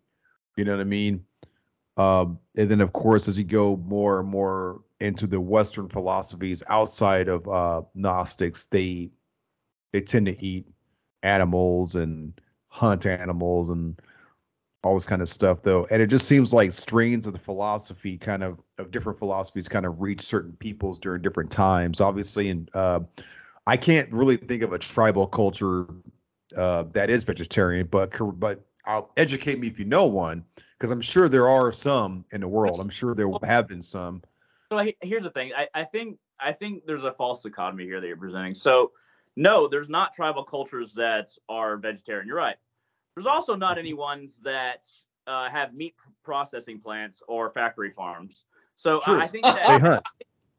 [0.57, 1.23] You know what I mean?
[1.97, 6.63] Um, and then, of course, as you go more and more into the Western philosophies
[6.69, 9.11] outside of uh, Gnostics, they
[9.93, 10.67] they tend to eat
[11.23, 13.99] animals and hunt animals and
[14.83, 15.87] all this kind of stuff though.
[15.89, 19.85] And it just seems like strains of the philosophy kind of of different philosophies kind
[19.85, 21.99] of reach certain peoples during different times.
[21.99, 22.99] Obviously and uh,
[23.65, 25.85] i can't really think of a tribal culture
[26.55, 30.43] uh, that is vegetarian but but i'll educate me if you know one
[30.77, 32.79] because i'm sure there are some in the world.
[32.79, 34.23] I'm sure there have been some.
[34.71, 35.51] So here's the thing.
[35.55, 38.55] I, I think i think there's a false dichotomy here that you're presenting.
[38.55, 38.91] So
[39.35, 42.27] no there's not tribal cultures that are vegetarian.
[42.27, 42.57] You're right
[43.17, 44.87] there's also not any ones that
[45.25, 48.43] uh, have meat processing plants or factory farms.
[48.75, 50.07] So uh, I think that they hunt.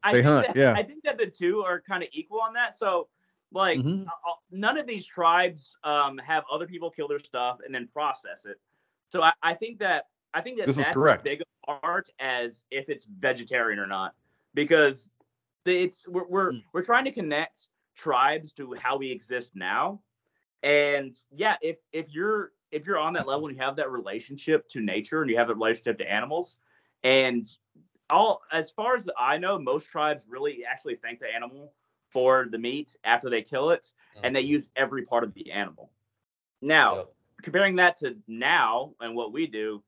[0.03, 0.47] I they hunt.
[0.47, 0.73] That, yeah.
[0.73, 2.77] I think that the two are kind of equal on that.
[2.77, 3.07] So
[3.53, 4.03] like mm-hmm.
[4.09, 8.43] uh, none of these tribes um, have other people kill their stuff and then process
[8.43, 8.59] it.
[9.07, 11.25] So I, I think that I think that this that's is correct.
[11.25, 14.15] as big a part as if it's vegetarian or not,
[14.53, 15.09] because
[15.65, 16.63] it's we're we're, mm.
[16.73, 20.01] we're trying to connect tribes to how we exist now
[20.63, 24.67] and yeah, if if you're if you're on that level and you have that relationship
[24.69, 26.57] to nature and you have a relationship to animals,
[27.03, 27.47] and
[28.09, 31.73] all as far as I know, most tribes really actually thank the animal
[32.09, 34.25] for the meat after they kill it, mm-hmm.
[34.25, 35.91] and they use every part of the animal.
[36.61, 37.13] Now, yep.
[37.41, 39.83] comparing that to now and what we do,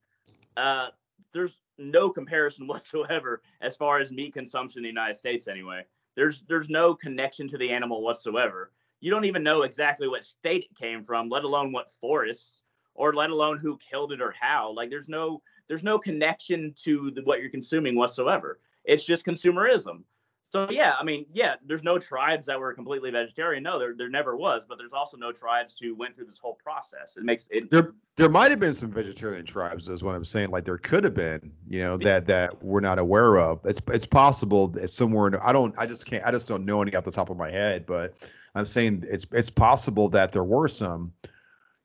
[0.56, 0.90] uh,
[1.34, 5.48] there's no comparison whatsoever as far as meat consumption in the United States.
[5.48, 5.84] Anyway,
[6.16, 10.68] there's there's no connection to the animal whatsoever you don't even know exactly what state
[10.70, 12.58] it came from, let alone what forest,
[12.93, 14.72] or let alone who killed it or how.
[14.72, 18.60] Like there's no there's no connection to the, what you're consuming whatsoever.
[18.84, 20.04] It's just consumerism.
[20.52, 23.64] So yeah, I mean, yeah, there's no tribes that were completely vegetarian.
[23.64, 26.56] No, there, there never was, but there's also no tribes who went through this whole
[26.62, 27.16] process.
[27.16, 30.49] It makes it there there might have been some vegetarian tribes, is what I'm saying.
[30.49, 33.62] Like there could have been, you know, that that we're not aware of.
[33.64, 36.82] It's it's possible that somewhere in, I don't I just can't I just don't know
[36.82, 40.43] any off the top of my head, but I'm saying it's it's possible that there
[40.43, 41.14] were some,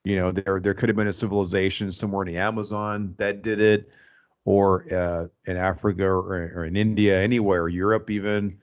[0.02, 3.60] you know, there there could have been a civilization somewhere in the Amazon that did
[3.60, 3.88] it,
[4.47, 8.59] or uh, in Africa or, or, in India, anywhere, Europe even.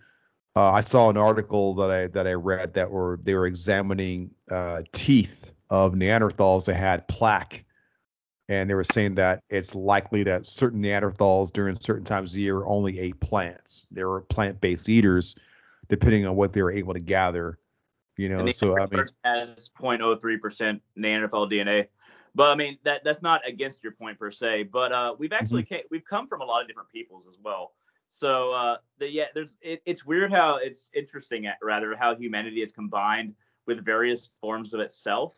[0.55, 4.31] Uh, I saw an article that I that I read that were they were examining
[4.49, 7.65] uh, teeth of Neanderthals that had plaque,
[8.49, 12.41] and they were saying that it's likely that certain Neanderthals during certain times of the
[12.41, 13.87] year only ate plants.
[13.91, 15.35] They were plant-based eaters,
[15.89, 17.59] depending on what they were able to gather
[18.17, 21.87] you know, so I mean, has 0.03 percent Neanderthal DNA,
[22.35, 24.63] but I mean that that's not against your point per se.
[24.63, 25.75] But uh, we've actually mm-hmm.
[25.75, 27.73] came, we've come from a lot of different peoples as well.
[28.09, 32.61] So uh, the, yeah, there's it, it's weird how it's interesting at, rather how humanity
[32.61, 33.33] is combined
[33.65, 35.35] with various forms of itself,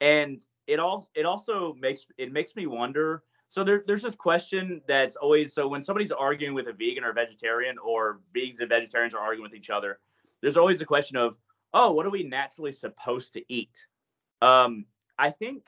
[0.00, 3.22] and it all it also makes it makes me wonder.
[3.48, 7.10] So there, there's this question that's always so when somebody's arguing with a vegan or
[7.10, 10.00] a vegetarian, or vegans and vegetarians are arguing with each other,
[10.40, 11.36] there's always a question of
[11.74, 13.84] oh, what are we naturally supposed to eat?
[14.40, 14.86] Um,
[15.18, 15.64] I think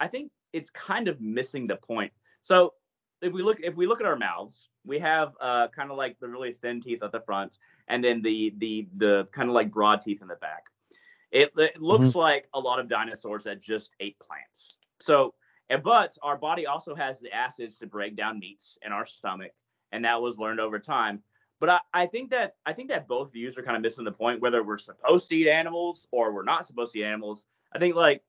[0.00, 2.12] I think it's kind of missing the point.
[2.42, 2.74] So
[3.22, 6.18] if we look if we look at our mouths, we have uh, kind of like
[6.20, 9.70] the really thin teeth at the front, and then the the the kind of like
[9.70, 10.64] broad teeth in the back.
[11.30, 12.18] It, it looks mm-hmm.
[12.18, 14.74] like a lot of dinosaurs that just ate plants.
[15.00, 15.34] So,
[15.84, 19.52] but our body also has the acids to break down meats in our stomach,
[19.92, 21.22] and that was learned over time.
[21.60, 24.12] But I, I think that I think that both views are kind of missing the
[24.12, 27.44] point, whether we're supposed to eat animals or we're not supposed to eat animals.
[27.72, 28.22] I think like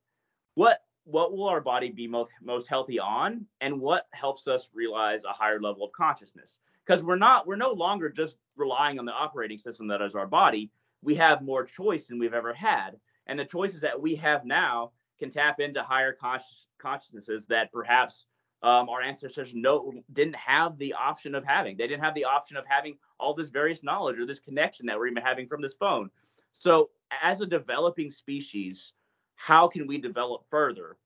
[0.56, 5.24] what what will our body be most most healthy on and what helps us realize
[5.24, 9.12] a higher level of consciousness because we're not we're no longer just relying on the
[9.12, 10.70] operating system that is our body
[11.02, 12.91] we have more choice than we've ever had
[13.28, 18.26] and the choices that we have now can tap into higher conscious consciousnesses that perhaps
[18.64, 21.78] um, our ancestors no didn't have the option of having.
[21.78, 24.97] They didn't have the option of having all this various knowledge or this connection that
[24.97, 26.12] we're even having from this phone.
[26.54, 26.89] So,
[27.24, 28.93] as a developing species,
[29.42, 30.98] how can we develop further?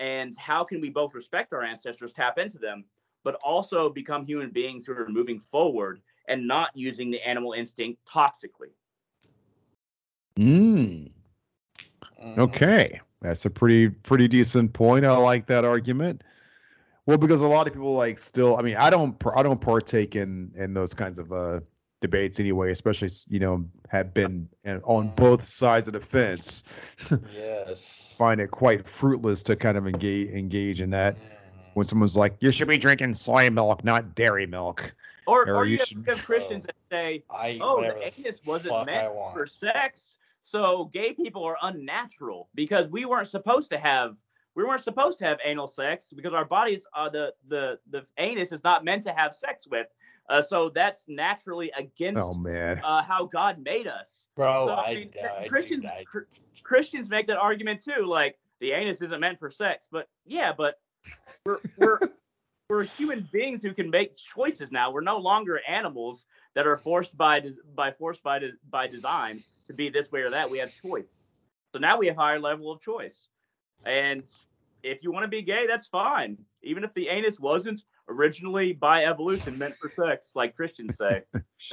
[0.00, 2.84] And how can we both respect our ancestors, tap into them,
[3.24, 8.00] but also become human beings who are moving forward and not using the animal instinct
[8.06, 8.72] toxically?
[10.36, 11.10] Mm.
[12.36, 13.00] Okay.
[13.22, 15.04] That's a pretty pretty decent point.
[15.04, 16.22] I like that argument.
[17.06, 18.56] Well, because a lot of people like still.
[18.58, 21.60] I mean, I don't I don't partake in in those kinds of uh,
[22.00, 22.70] debates anyway.
[22.70, 26.64] Especially you know have been uh, on both sides of the fence.
[27.32, 28.16] yes.
[28.18, 31.16] Find it quite fruitless to kind of engage engage in that.
[31.74, 34.92] When someone's like, "You should be drinking soy milk, not dairy milk,"
[35.26, 38.86] or, or, or you, you have, should, have Christians that say, "Oh, the anus wasn't
[38.86, 44.16] meant for sex." So gay people are unnatural because we weren't supposed to have
[44.58, 48.50] we weren't supposed to have anal sex because our bodies are the the the anus
[48.50, 49.86] is not meant to have sex with.
[50.28, 52.80] Uh, so that's naturally against oh, man.
[52.84, 54.26] Uh, how God made us.
[54.36, 55.10] Bro, so, I, I, mean,
[55.40, 55.86] I, Christians
[56.62, 58.04] Christians make that argument too.
[58.04, 60.80] Like the anus isn't meant for sex, but yeah, but
[61.44, 61.98] we're we're
[62.68, 64.90] we're human beings who can make choices now.
[64.90, 67.42] We're no longer animals that are forced by
[67.74, 70.50] by forced by by design to be this way or that.
[70.50, 71.28] We have choice.
[71.72, 73.28] So now we have higher level of choice.
[73.84, 74.22] And
[74.82, 76.38] if you want to be gay, that's fine.
[76.62, 81.22] Even if the anus wasn't originally by evolution meant for sex, like Christians say.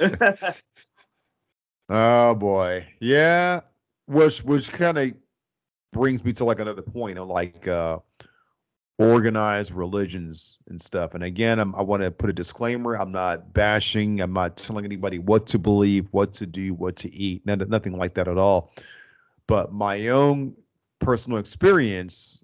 [1.88, 2.86] oh boy.
[3.00, 3.60] Yeah.
[4.06, 5.12] Which which kind of
[5.92, 7.98] brings me to like another point of like uh
[8.98, 11.14] organized religions and stuff.
[11.14, 12.94] And again, I'm, i want to put a disclaimer.
[12.94, 14.20] I'm not bashing.
[14.20, 17.44] I'm not telling anybody what to believe, what to do, what to eat.
[17.44, 18.72] nothing like that at all.
[19.46, 20.56] But my own
[20.98, 22.42] personal experience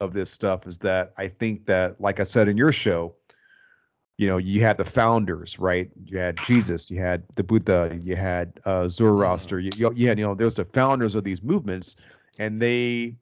[0.00, 3.14] of this stuff is that I think that, like I said in your show,
[4.16, 5.90] you know, you had the founders, right?
[6.04, 10.24] You had Jesus, you had the Buddha, you had uh, Zoroaster, you, you had, you
[10.24, 11.96] know, there's the founders of these movements,
[12.38, 13.16] and they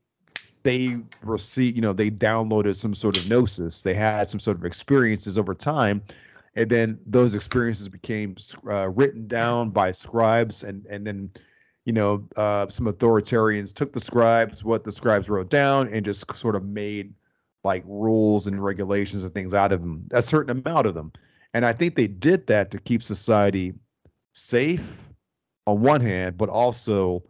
[0.64, 3.82] they received, you know, they downloaded some sort of gnosis.
[3.82, 6.02] They had some sort of experiences over time,
[6.54, 8.36] and then those experiences became
[8.68, 11.30] uh, written down by scribes, and and then,
[11.84, 16.36] you know, uh, some authoritarians took the scribes, what the scribes wrote down, and just
[16.36, 17.14] sort of made
[17.64, 21.12] like rules and regulations and things out of them, a certain amount of them,
[21.54, 23.74] and I think they did that to keep society
[24.34, 25.06] safe
[25.66, 27.22] on one hand, but also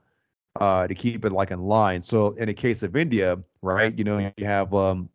[0.61, 2.03] uh, to keep it like in line.
[2.03, 5.09] So in the case of India, right, you know, you have um,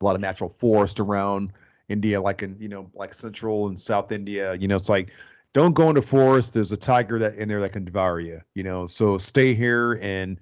[0.00, 1.52] a lot of natural forest around
[1.88, 4.54] India, like in you know, like central and South India.
[4.54, 5.10] You know, it's like
[5.54, 6.54] don't go into forest.
[6.54, 8.40] There's a tiger that in there that can devour you.
[8.54, 10.38] You know, so stay here and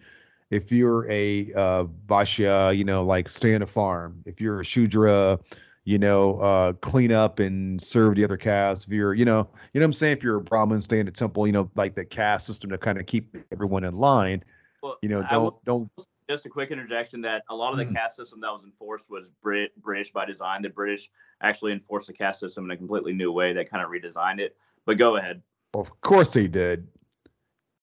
[0.51, 4.23] if you're a uh, you know, like stay on a farm.
[4.25, 5.39] If you're a Shudra,
[5.85, 8.87] you know, uh, clean up and serve the other castes.
[8.87, 10.17] If you're, you know, you know what I'm saying?
[10.19, 12.79] If you're a Brahmin, stay in the temple, you know, like the caste system to
[12.79, 14.43] kind of keep everyone in line.
[14.83, 15.91] Well, you know, don't will, don't
[16.29, 17.95] just a quick interjection that a lot of the mm.
[17.95, 20.63] caste system that was enforced was Brit- British by design.
[20.63, 21.11] The British
[21.41, 23.53] actually enforced the caste system in a completely new way.
[23.53, 24.57] They kind of redesigned it.
[24.85, 25.43] But go ahead.
[25.75, 26.89] Of course they did.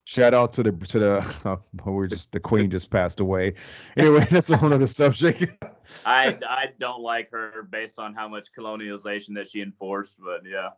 [0.06, 3.54] Shout out to the to the uh, we're just the queen just passed away.
[3.96, 5.64] Anyway, that's another subject.
[6.06, 10.72] I I don't like her based on how much colonialization that she enforced, but yeah.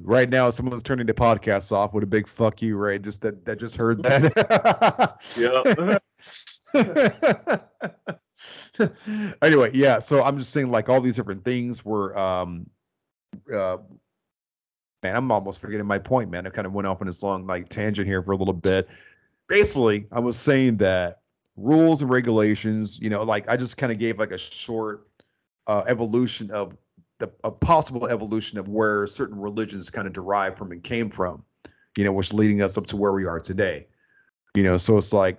[0.00, 3.02] right now, someone's turning the podcast off with a big "fuck you," right?
[3.02, 5.20] Just that that just heard that.
[5.36, 5.98] yeah.
[9.42, 9.98] anyway, yeah.
[9.98, 12.70] So I'm just saying, like all these different things were um,
[13.52, 13.76] uh,
[15.04, 16.46] man, I'm almost forgetting my point, man.
[16.46, 18.88] I kind of went off on this long like tangent here for a little bit.
[19.48, 21.20] Basically, I was saying that
[21.56, 25.06] rules and regulations, you know, like I just kind of gave like a short
[25.66, 26.74] uh, evolution of
[27.18, 31.44] the a possible evolution of where certain religions kind of derived from and came from,
[31.96, 33.86] you know, which leading us up to where we are today.
[34.54, 35.38] You know, so it's like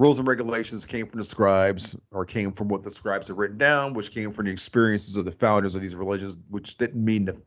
[0.00, 3.56] rules and regulations came from the scribes or came from what the scribes had written
[3.56, 7.24] down, which came from the experiences of the founders of these religions, which didn't mean
[7.26, 7.40] to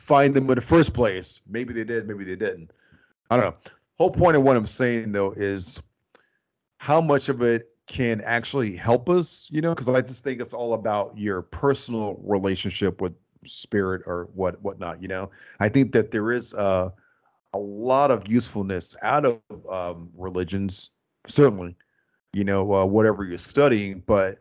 [0.00, 1.40] find them in the first place.
[1.46, 2.72] Maybe they did, maybe they didn't.
[3.30, 3.72] I don't know.
[3.98, 5.80] Whole point of what I'm saying though is
[6.78, 10.54] how much of it can actually help us, you know, because I just think it's
[10.54, 13.14] all about your personal relationship with
[13.44, 15.30] spirit or what whatnot, you know.
[15.60, 16.92] I think that there is a
[17.52, 20.90] a lot of usefulness out of um, religions,
[21.26, 21.76] certainly,
[22.32, 24.38] you know, uh, whatever you're studying, but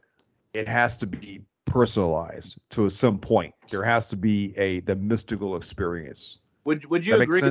[0.53, 3.53] it has to be personalized to some point.
[3.69, 6.39] There has to be a the mystical experience.
[6.65, 7.41] Would Would you agree?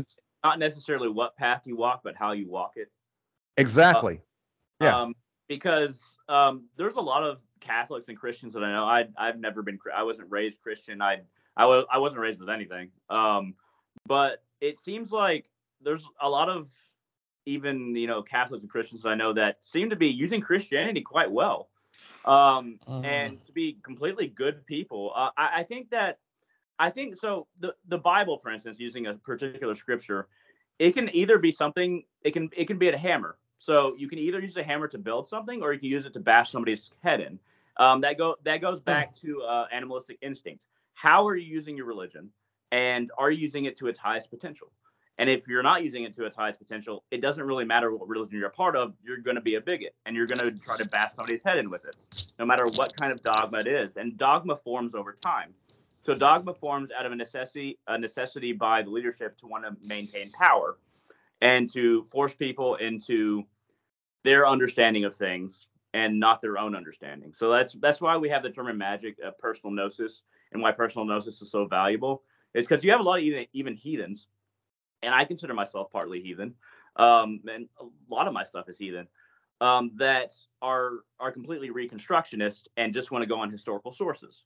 [0.44, 2.90] Not necessarily what path you walk, but how you walk it.
[3.56, 4.20] Exactly.
[4.80, 4.96] Uh, yeah.
[5.00, 5.14] Um,
[5.48, 8.84] because um, there's a lot of Catholics and Christians that I know.
[8.84, 9.78] I I've never been.
[9.94, 11.02] I wasn't raised Christian.
[11.02, 11.22] I
[11.56, 12.90] I was I wasn't raised with anything.
[13.10, 13.54] Um,
[14.06, 15.46] but it seems like
[15.82, 16.68] there's a lot of
[17.46, 21.30] even you know Catholics and Christians I know that seem to be using Christianity quite
[21.30, 21.68] well
[22.24, 23.00] um, uh-huh.
[23.00, 25.12] and to be completely good people.
[25.14, 26.18] Uh, I, I think that
[26.78, 27.46] I think so.
[27.60, 30.28] The the Bible, for instance, using a particular scripture,
[30.78, 32.04] it can either be something.
[32.22, 33.38] It can it can be a hammer.
[33.58, 36.12] So you can either use a hammer to build something, or you can use it
[36.12, 37.38] to bash somebody's head in.
[37.78, 40.66] Um, that go that goes back to uh, animalistic instinct.
[40.94, 42.30] How are you using your religion,
[42.72, 44.70] and are you using it to its highest potential?
[45.18, 48.08] And if you're not using it to its highest potential, it doesn't really matter what
[48.08, 48.94] religion you're a part of.
[49.04, 51.58] You're going to be a bigot, and you're going to try to bash somebody's head
[51.58, 51.96] in with it,
[52.38, 53.96] no matter what kind of dogma it is.
[53.96, 55.54] And dogma forms over time.
[56.06, 59.76] So dogma forms out of a necessity, a necessity by the leadership to want to
[59.84, 60.78] maintain power,
[61.40, 63.44] and to force people into
[64.24, 67.32] their understanding of things and not their own understanding.
[67.32, 70.22] So that's that's why we have the term in magic, uh, personal gnosis,
[70.52, 72.22] and why personal gnosis is so valuable.
[72.54, 74.28] It's because you have a lot of even, even heathens
[75.02, 76.54] and I consider myself partly heathen,
[76.96, 79.08] um, and a lot of my stuff is heathen,
[79.60, 84.44] um, that are are completely reconstructionist and just want to go on historical sources.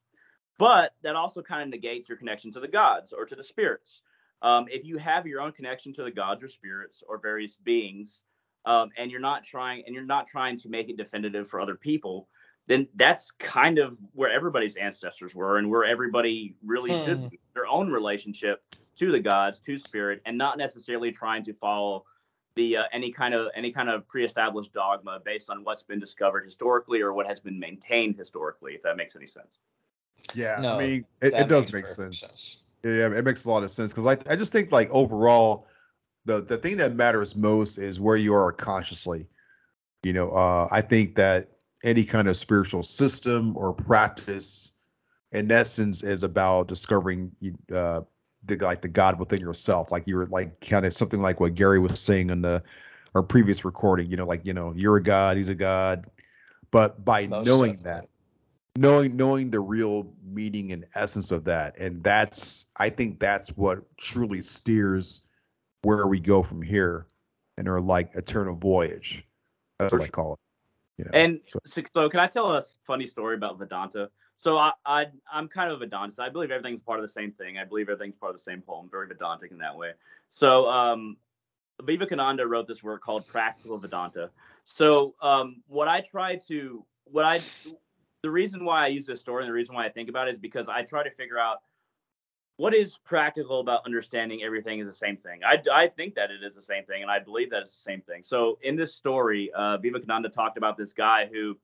[0.58, 4.02] But that also kind of negates your connection to the gods or to the spirits.
[4.42, 8.22] Um, if you have your own connection to the gods or spirits or various beings,
[8.64, 11.74] um, and you're not trying and you're not trying to make it definitive for other
[11.74, 12.28] people,
[12.66, 17.04] then that's kind of where everybody's ancestors were and where everybody really hmm.
[17.04, 18.62] should be their own relationship
[18.98, 22.04] to the gods, to spirit, and not necessarily trying to follow
[22.54, 26.44] the uh, any kind of any kind of pre-established dogma based on what's been discovered
[26.44, 28.74] historically or what has been maintained historically.
[28.74, 29.58] If that makes any sense.
[30.34, 32.20] Yeah, no, I mean it, it does make sense.
[32.20, 32.56] sense.
[32.84, 35.66] Yeah, it makes a lot of sense because I I just think like overall,
[36.24, 39.26] the the thing that matters most is where you are consciously.
[40.02, 41.52] You know, uh, I think that
[41.84, 44.72] any kind of spiritual system or practice,
[45.32, 47.30] in essence, is about discovering
[47.72, 48.02] uh,
[48.44, 49.92] the like the God within yourself.
[49.92, 52.62] Like you're like kind of something like what Gary was saying in the
[53.14, 54.10] our previous recording.
[54.10, 56.06] You know, like you know, you're a God, he's a God.
[56.70, 58.08] But by Most knowing that,
[58.76, 63.80] knowing knowing the real meaning and essence of that, and that's I think that's what
[63.96, 65.22] truly steers
[65.82, 67.06] where we go from here
[67.58, 69.26] in our like eternal voyage.
[69.78, 70.02] That's what.
[70.02, 70.38] I call it.
[70.98, 71.58] You know, and so.
[71.66, 74.10] so, can I tell a funny story about Vedanta?
[74.42, 76.18] So I, I I'm kind of a Vedantist.
[76.18, 77.58] I believe everything's part of the same thing.
[77.58, 78.88] I believe everything's part of the same poem.
[78.90, 79.92] Very Vedantic in that way.
[80.30, 81.16] So um,
[81.80, 84.30] Vivekananda wrote this work called Practical Vedanta.
[84.64, 87.40] So um, what I try to what I
[88.24, 90.32] the reason why I use this story and the reason why I think about it
[90.32, 91.58] is because I try to figure out
[92.56, 95.40] what is practical about understanding everything is the same thing.
[95.44, 97.90] I, I think that it is the same thing, and I believe that it's the
[97.90, 98.22] same thing.
[98.24, 101.56] So in this story, uh, Vivekananda talked about this guy who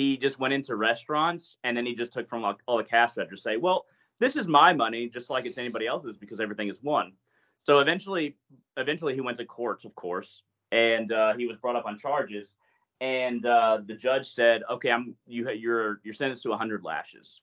[0.00, 3.42] he just went into restaurants and then he just took from all the cash registers.
[3.42, 3.84] Say, well,
[4.18, 7.12] this is my money, just like it's anybody else's, because everything is one.
[7.64, 8.38] So eventually,
[8.78, 12.48] eventually he went to courts, of course, and uh, he was brought up on charges.
[13.02, 15.50] And uh, the judge said, "Okay, I'm you.
[15.50, 17.40] You're you're sentenced to 100 lashes."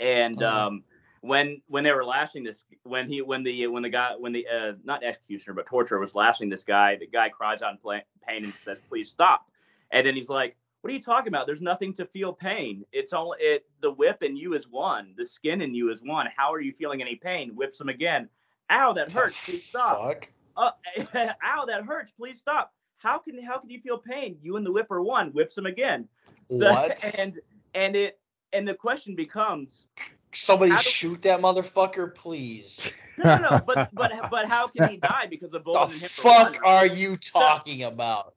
[0.00, 0.66] And uh-huh.
[0.66, 0.84] um,
[1.20, 4.46] when when they were lashing this, when he when the when the guy when the
[4.46, 8.44] uh, not executioner but torturer was lashing this guy, the guy cries out in pain
[8.44, 9.46] and says, "Please stop."
[9.90, 11.46] And then he's like, what are you talking about?
[11.46, 12.84] There's nothing to feel pain.
[12.92, 15.14] It's all it the whip in you is one.
[15.16, 16.26] The skin in you is one.
[16.36, 17.54] How are you feeling any pain?
[17.54, 18.28] Whips him again.
[18.70, 19.44] Ow, that hurts.
[19.44, 20.06] Please stop.
[20.06, 20.32] Fuck.
[20.56, 20.70] Uh,
[21.44, 22.12] ow, that hurts.
[22.16, 22.72] Please stop.
[22.98, 24.38] How can how can you feel pain?
[24.42, 25.30] You and the whip are one.
[25.32, 26.08] Whips him again.
[26.50, 27.18] So, what?
[27.18, 27.40] And
[27.74, 28.20] and it
[28.52, 29.86] and the question becomes
[30.32, 32.96] Somebody do, shoot that motherfucker, please.
[33.18, 33.60] No, no, no.
[33.66, 36.08] But but but how can he die because the bullet the in him?
[36.08, 38.34] fuck are you talking so, about?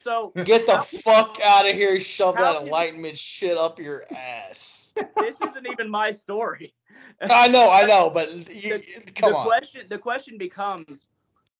[0.00, 1.98] So get the fuck out of here!
[1.98, 4.92] Shove that enlightenment shit up your ass.
[4.94, 6.74] This isn't even my story.
[7.30, 9.46] I know, I know, but you, the, come the on.
[9.46, 11.06] question the question becomes,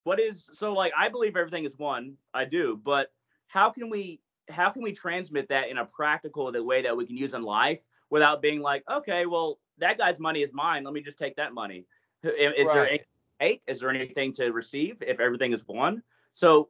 [0.04, 0.92] what is so like?
[0.96, 2.14] I believe everything is one.
[2.32, 3.12] I do, but
[3.48, 7.06] how can we how can we transmit that in a practical the way that we
[7.06, 10.84] can use in life without being like, okay, well that guy's money is mine.
[10.84, 11.84] Let me just take that money.
[12.22, 12.74] Is, is right.
[12.74, 13.00] there
[13.40, 16.02] any, is there anything to receive if everything is one?
[16.32, 16.68] So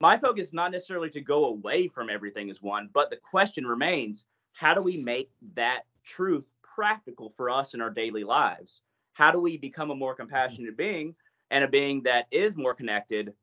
[0.00, 3.66] my focus is not necessarily to go away from everything as one, but the question
[3.66, 8.82] remains how do we make that truth practical for us in our daily lives?
[9.12, 11.14] How do we become a more compassionate being
[11.50, 13.34] and a being that is more connected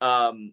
[0.00, 0.52] um,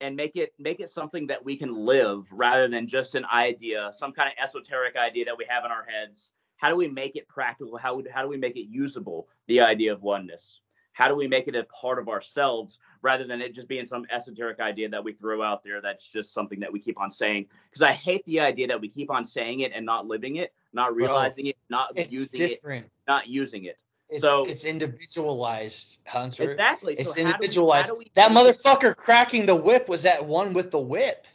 [0.00, 3.90] and make it make it something that we can live rather than just an idea,
[3.92, 6.32] some kind of esoteric idea that we have in our heads?
[6.58, 7.76] How do we make it practical?
[7.76, 9.28] How, how do we make it usable?
[9.46, 10.60] The idea of oneness
[10.96, 14.06] how do we make it a part of ourselves rather than it just being some
[14.10, 17.46] esoteric idea that we throw out there that's just something that we keep on saying
[17.70, 20.52] because i hate the idea that we keep on saying it and not living it
[20.72, 22.86] not realizing Bro, it not using different.
[22.86, 26.52] it not using it it's, so it's individualized, Hunter.
[26.52, 26.94] Exactly.
[26.94, 27.90] It's so individualized.
[27.90, 31.26] We, we that motherfucker cracking the whip was at one with the whip.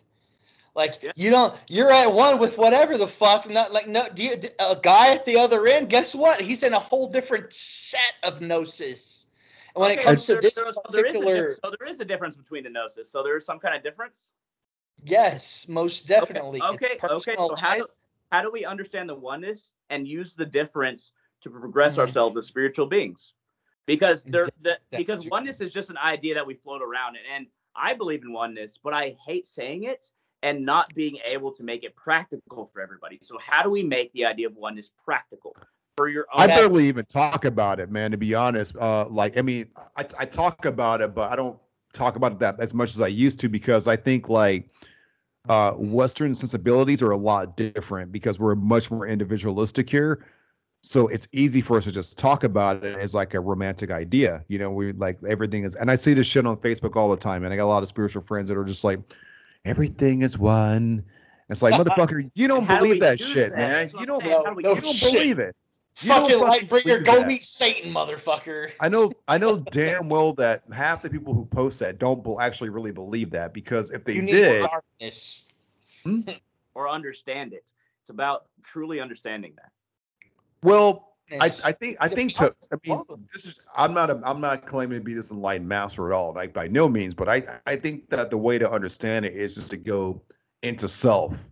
[0.74, 1.12] Like yeah.
[1.18, 3.50] you don't, you're at one with whatever the fuck.
[3.50, 5.90] Not like no, do you, a guy at the other end?
[5.90, 6.40] Guess what?
[6.40, 9.21] He's in a whole different set of gnosis
[9.76, 11.88] And when Okay, it comes so to this so there is a particular, so there
[11.88, 13.12] is a difference between the gnosis.
[13.12, 14.30] So there is some kind of difference.
[15.04, 16.62] yes, most definitely.
[16.62, 17.86] okay, it's okay, so how do-
[18.32, 21.12] How do we understand the oneness and use the difference
[21.42, 22.00] to progress Mhm.
[22.00, 23.34] ourselves as spiritual beings?
[23.86, 27.26] Because there, Th- the, because oneness is just an idea that we float around, and,
[27.30, 30.12] and I believe in oneness, but I hate saying it
[30.44, 33.20] and not being able to make it practical for everybody.
[33.22, 35.56] So how do we make the idea of oneness practical
[35.98, 36.42] for your own?
[36.42, 38.12] I barely even talk about it, man.
[38.12, 41.58] To be honest, uh, like I mean, I, I talk about it, but I don't
[41.94, 44.70] talk about it that as much as I used to because I think like
[45.50, 50.26] uh, Western sensibilities are a lot different because we're much more individualistic here.
[50.84, 54.44] So it's easy for us to just talk about it as like a romantic idea.
[54.48, 57.18] You know, we like everything is, and I see this shit on Facebook all the
[57.18, 59.00] time, and I got a lot of spiritual friends that are just like,
[59.64, 61.04] everything is one.
[61.50, 63.58] It's like, motherfucker, you don't do believe that do shit, that?
[63.58, 63.92] man.
[64.00, 64.42] You don't, saying.
[64.44, 65.14] How do we No, you don't shit.
[65.14, 65.56] believe it.
[66.00, 67.28] You Fucking fucking Lightbringer, go that.
[67.28, 68.72] meet Satan, motherfucker.
[68.80, 72.40] I know, I know damn well that half the people who post that don't bel-
[72.40, 75.48] actually really believe that because if they you need did, darkness.
[76.04, 76.22] Hmm?
[76.76, 77.66] or understand it.
[78.02, 79.72] It's about truly understanding that.
[80.64, 81.10] well,
[81.40, 84.66] I, I think I think to I mean this is I'm not a, I'm not
[84.66, 87.78] claiming to be this enlightened master at all like by no means but I I
[87.78, 90.22] think that the way to understand it is just to go
[90.62, 91.48] into self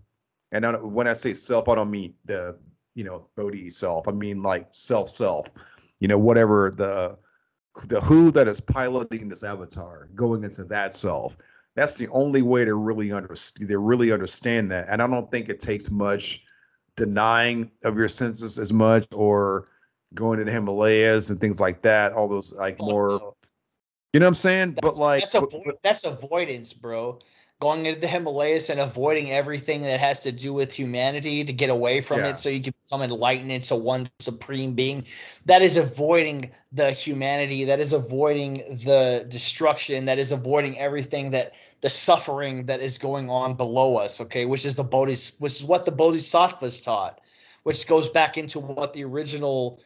[0.52, 2.58] and I when I say self I don't mean the
[2.96, 5.48] you know Bodhi self I mean like self self
[6.00, 7.18] you know whatever the
[7.88, 11.38] the who that is piloting this avatar going into that self
[11.76, 15.50] that's the only way to really understand to really understand that and I don't think
[15.50, 16.44] it takes much
[17.00, 19.68] denying of your senses as much or
[20.14, 22.14] going to the Himalayas and things like that.
[22.14, 23.34] All those like more,
[24.14, 24.76] you know what I'm saying?
[24.82, 27.18] That's, but like, that's, avo- that's avoidance, bro.
[27.62, 31.70] Going into the Himalayas and avoiding everything that has to do with humanity to get
[31.70, 32.30] away from Yeah.
[32.30, 35.06] it so you can become enlightened into one supreme being.
[35.46, 37.66] That is avoiding the humanity.
[37.66, 40.06] That is avoiding the destruction.
[40.06, 44.46] That is avoiding everything that the suffering that is going on below us, okay?
[44.46, 47.20] Which is the Bodhis which is what the Bodhisattvas taught,
[47.64, 49.82] which goes back into what the original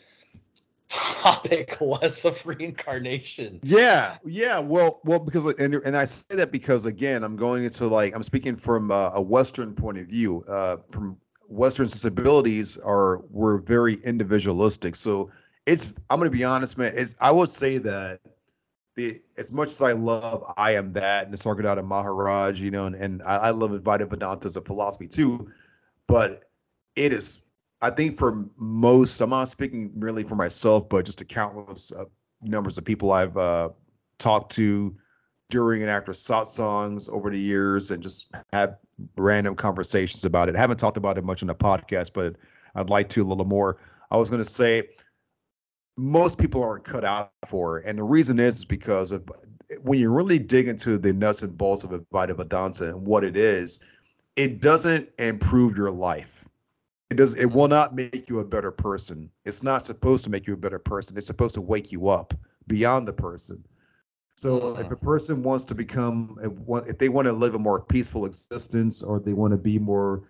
[0.88, 3.60] topic was of reincarnation.
[3.64, 4.60] yeah, yeah.
[4.60, 8.24] Well, well, because and and I say that because again, I'm going into like I'm
[8.24, 10.44] speaking from uh, a Western point of view.
[10.48, 14.96] Uh, from Western sensibilities are we're very individualistic.
[14.96, 15.32] So
[15.66, 16.94] it's I'm gonna be honest, man.
[16.96, 18.20] It's I would say that
[18.96, 22.96] the as much as I love I am that and Nisargadatta Maharaj, you know, and,
[22.96, 25.52] and I, I love Advaita Vedanta as a philosophy too,
[26.08, 26.50] but
[26.96, 27.43] it is
[27.84, 32.06] I think for most, I'm not speaking merely for myself, but just the countless uh,
[32.42, 33.70] numbers of people I've uh,
[34.20, 34.96] talked to
[35.50, 38.78] during and after songs over the years, and just have
[39.18, 40.56] random conversations about it.
[40.56, 42.38] I haven't talked about it much on the podcast, but
[42.74, 43.78] I'd like to a little more.
[44.12, 44.88] I was going to say
[45.98, 49.30] most people aren't cut out for it, and the reason is, is because of
[49.82, 53.36] when you really dig into the nuts and bolts of Advaita Vedanta and what it
[53.36, 53.84] is,
[54.38, 56.43] it doesn't improve your life
[57.14, 59.30] it does it will not make you a better person.
[59.46, 61.16] It's not supposed to make you a better person.
[61.16, 62.34] It's supposed to wake you up
[62.66, 63.64] beyond the person.
[64.36, 66.40] So if a person wants to become
[66.88, 70.24] if they want to live a more peaceful existence or they want to be more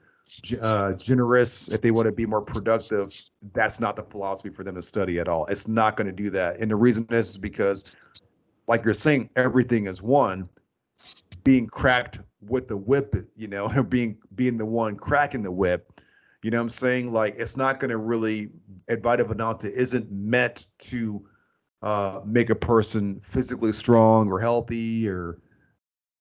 [0.62, 3.14] uh, generous if they want to be more productive
[3.54, 5.46] that's not the philosophy for them to study at all.
[5.46, 6.60] It's not going to do that.
[6.60, 7.96] And the reason is, is because
[8.68, 10.50] like you're saying everything is one.
[11.46, 16.02] Being cracked with the whip you know being being the one cracking the whip
[16.44, 17.12] you know what I'm saying?
[17.12, 18.50] Like it's not going to really
[18.90, 21.26] Advaita Vedanta isn't meant to
[21.82, 25.40] uh, make a person physically strong or healthy or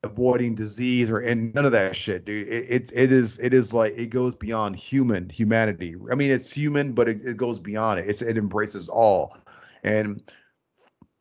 [0.05, 2.49] avoiding disease or and none of that shit, dude.
[2.49, 5.95] It, it's it is it is like it goes beyond human humanity.
[6.11, 8.09] I mean, it's human, but it, it goes beyond it.
[8.09, 9.37] It's it embraces all,
[9.85, 10.23] and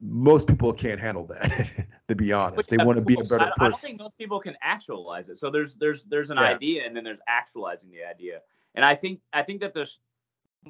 [0.01, 1.87] most people can't handle that.
[2.07, 4.39] to be honest, they want to be a better I, I don't think most people
[4.39, 5.37] can actualize it.
[5.37, 6.45] So there's there's there's an Yeah.
[6.45, 8.41] idea and then there's actualizing the idea.
[8.75, 9.99] And I think I think that there's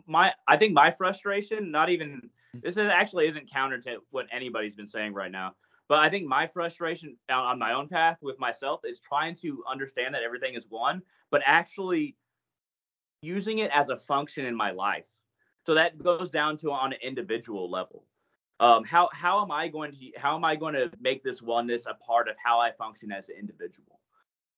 [0.07, 4.75] my I think my frustration, not even this is actually isn't counter to what anybody's
[4.75, 5.55] been saying right now.
[5.87, 10.15] But I think my frustration on my own path with myself is trying to understand
[10.15, 11.01] that everything is one,
[11.31, 12.15] but actually
[13.21, 15.05] using it as a function in my life.
[15.65, 18.05] So that goes down to on an individual level.
[18.59, 21.85] Um, how how am I going to how am I going to make this oneness
[21.87, 24.00] a part of how I function as an individual?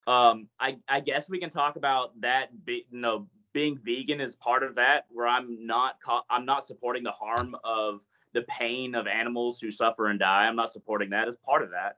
[0.07, 2.65] Um, I I guess we can talk about that.
[2.65, 6.65] Be, you know, being vegan is part of that, where I'm not ca- I'm not
[6.65, 8.01] supporting the harm of
[8.33, 10.45] the pain of animals who suffer and die.
[10.45, 11.97] I'm not supporting that as part of that.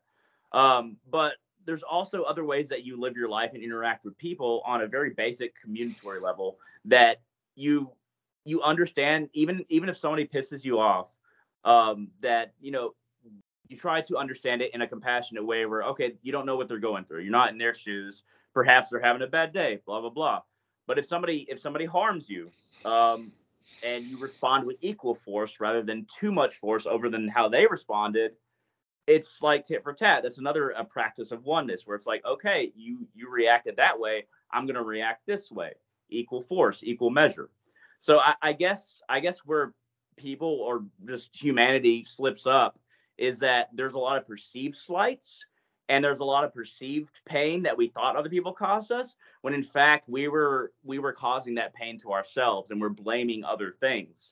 [0.58, 1.34] Um, but
[1.66, 4.88] there's also other ways that you live your life and interact with people on a
[4.88, 7.22] very basic communicatory level that
[7.56, 7.90] you
[8.44, 11.08] you understand even even if somebody pisses you off
[11.64, 12.94] um, that you know
[13.68, 16.68] you try to understand it in a compassionate way where okay you don't know what
[16.68, 17.22] they're going through.
[17.22, 18.24] You're not in their shoes.
[18.54, 20.42] Perhaps they're having a bad day blah blah blah.
[20.88, 22.52] But if somebody if somebody harms you
[22.84, 23.32] um,
[23.84, 27.66] and you respond with equal force rather than too much force over than how they
[27.66, 28.34] responded
[29.08, 30.24] it's like tit for tat.
[30.24, 34.26] That's another a practice of oneness where it's like okay you you reacted that way.
[34.52, 35.74] I'm going to react this way.
[36.10, 37.50] Equal force equal measure.
[38.00, 39.74] So I, I guess i guess where
[40.18, 42.80] people or just humanity slips up
[43.18, 45.46] is that there's a lot of perceived slights
[45.90, 49.54] and there's a lot of perceived pain that we thought other people caused us when
[49.54, 53.76] in fact we were we were causing that pain to ourselves and we're blaming other
[53.80, 54.32] things.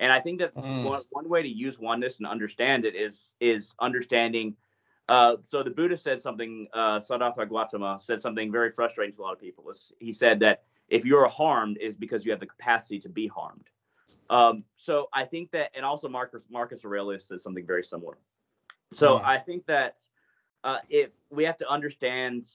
[0.00, 0.84] And i think that mm.
[0.84, 4.56] one, one way to use oneness and understand it is is understanding
[5.08, 9.24] uh, so the buddha said something uh, siddhartha gautama said something very frustrating to a
[9.24, 9.64] lot of people.
[10.00, 13.68] He said that if you're harmed is because you have the capacity to be harmed
[14.30, 18.18] um, so I think that, and also Marcus Marcus Aurelius says something very similar.
[18.92, 19.26] So yeah.
[19.26, 20.00] I think that
[20.64, 22.46] uh, if we have to understand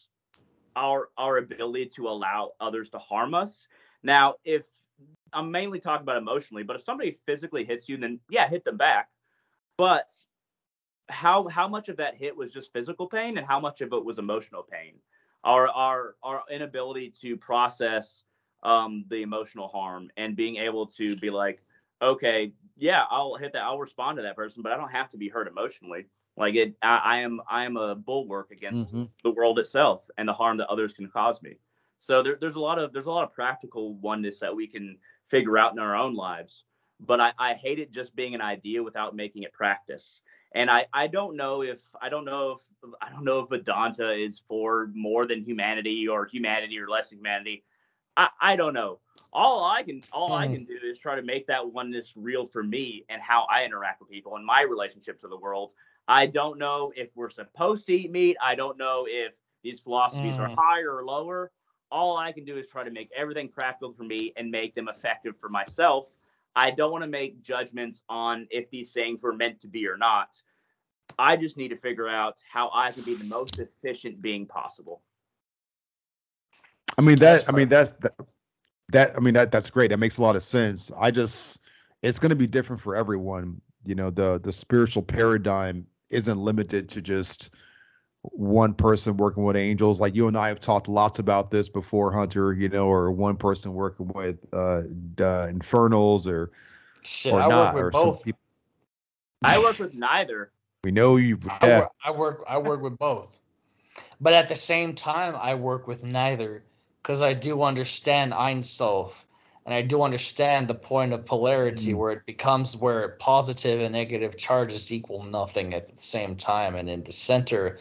[0.76, 3.68] our our ability to allow others to harm us.
[4.04, 4.64] Now, if
[5.34, 8.78] I'm mainly talking about emotionally, but if somebody physically hits you, then yeah, hit them
[8.78, 9.10] back.
[9.78, 10.14] But
[11.10, 14.06] how how much of that hit was just physical pain, and how much of it
[14.06, 14.94] was emotional pain?
[15.44, 18.24] Our our our inability to process
[18.64, 21.62] um, the emotional harm and being able to be like,
[22.02, 23.64] okay, yeah, I'll hit that.
[23.64, 26.08] I'll respond to that person, but I don't have to be hurt emotionally.
[26.38, 29.04] Like it, I, I am, I am a bulwark against mm-hmm.
[29.24, 31.58] the world itself and the harm that others can cause me.
[32.00, 34.98] So there, there's a lot of, there's a lot of practical oneness that we can
[35.30, 36.64] figure out in our own lives.
[37.00, 40.22] But I, I hate it just being an idea without making it practice.
[40.54, 44.12] And I, I don't know if I don't know if I don't know if Vedanta
[44.12, 47.64] is for more than humanity or humanity or less humanity.
[48.18, 49.00] I, I don't know.
[49.34, 50.34] All I can all hmm.
[50.34, 53.64] I can do is try to make that oneness real for me and how I
[53.64, 55.74] interact with people and my relationship to the world.
[56.08, 58.36] I don't know if we're supposed to eat meat.
[58.44, 60.40] I don't know if these philosophies mm.
[60.40, 60.56] are hmm.
[60.58, 61.52] higher or lower.
[61.92, 64.88] All I can do is try to make everything practical for me and make them
[64.88, 66.10] effective for myself.
[66.56, 69.98] I don't want to make judgments on if these things were meant to be or
[69.98, 70.42] not.
[71.18, 75.02] I just need to figure out how I can be the most efficient being possible.
[76.98, 77.48] I mean that.
[77.48, 78.14] I mean that's that,
[78.90, 79.16] that.
[79.16, 79.52] I mean that.
[79.52, 79.90] That's great.
[79.90, 80.92] That makes a lot of sense.
[81.00, 81.60] I just,
[82.02, 83.62] it's going to be different for everyone.
[83.86, 87.54] You know, the the spiritual paradigm isn't limited to just
[88.22, 90.00] one person working with angels.
[90.00, 92.54] Like you and I have talked lots about this before, Hunter.
[92.54, 94.84] You know, or one person working with uh,
[95.16, 96.52] the infernals, or
[97.04, 98.24] Shit, or I not, work with both.
[98.24, 98.40] People...
[99.44, 100.52] I work with neither.
[100.84, 101.40] We know you.
[101.44, 101.58] Yeah.
[101.62, 102.44] I, work, I work.
[102.48, 103.40] I work with both,
[104.20, 106.64] but at the same time, I work with neither
[107.02, 109.26] because I do understand Ein Sof
[109.66, 111.98] and I do understand the point of polarity mm.
[111.98, 116.76] where it becomes where positive and negative charges equal nothing at the same time.
[116.76, 117.78] And in the center,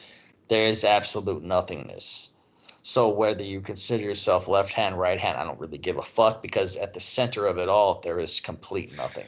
[0.48, 2.32] there is absolute nothingness.
[2.82, 6.42] So whether you consider yourself left hand, right hand, I don't really give a fuck
[6.42, 9.26] because at the center of it all, there is complete nothing.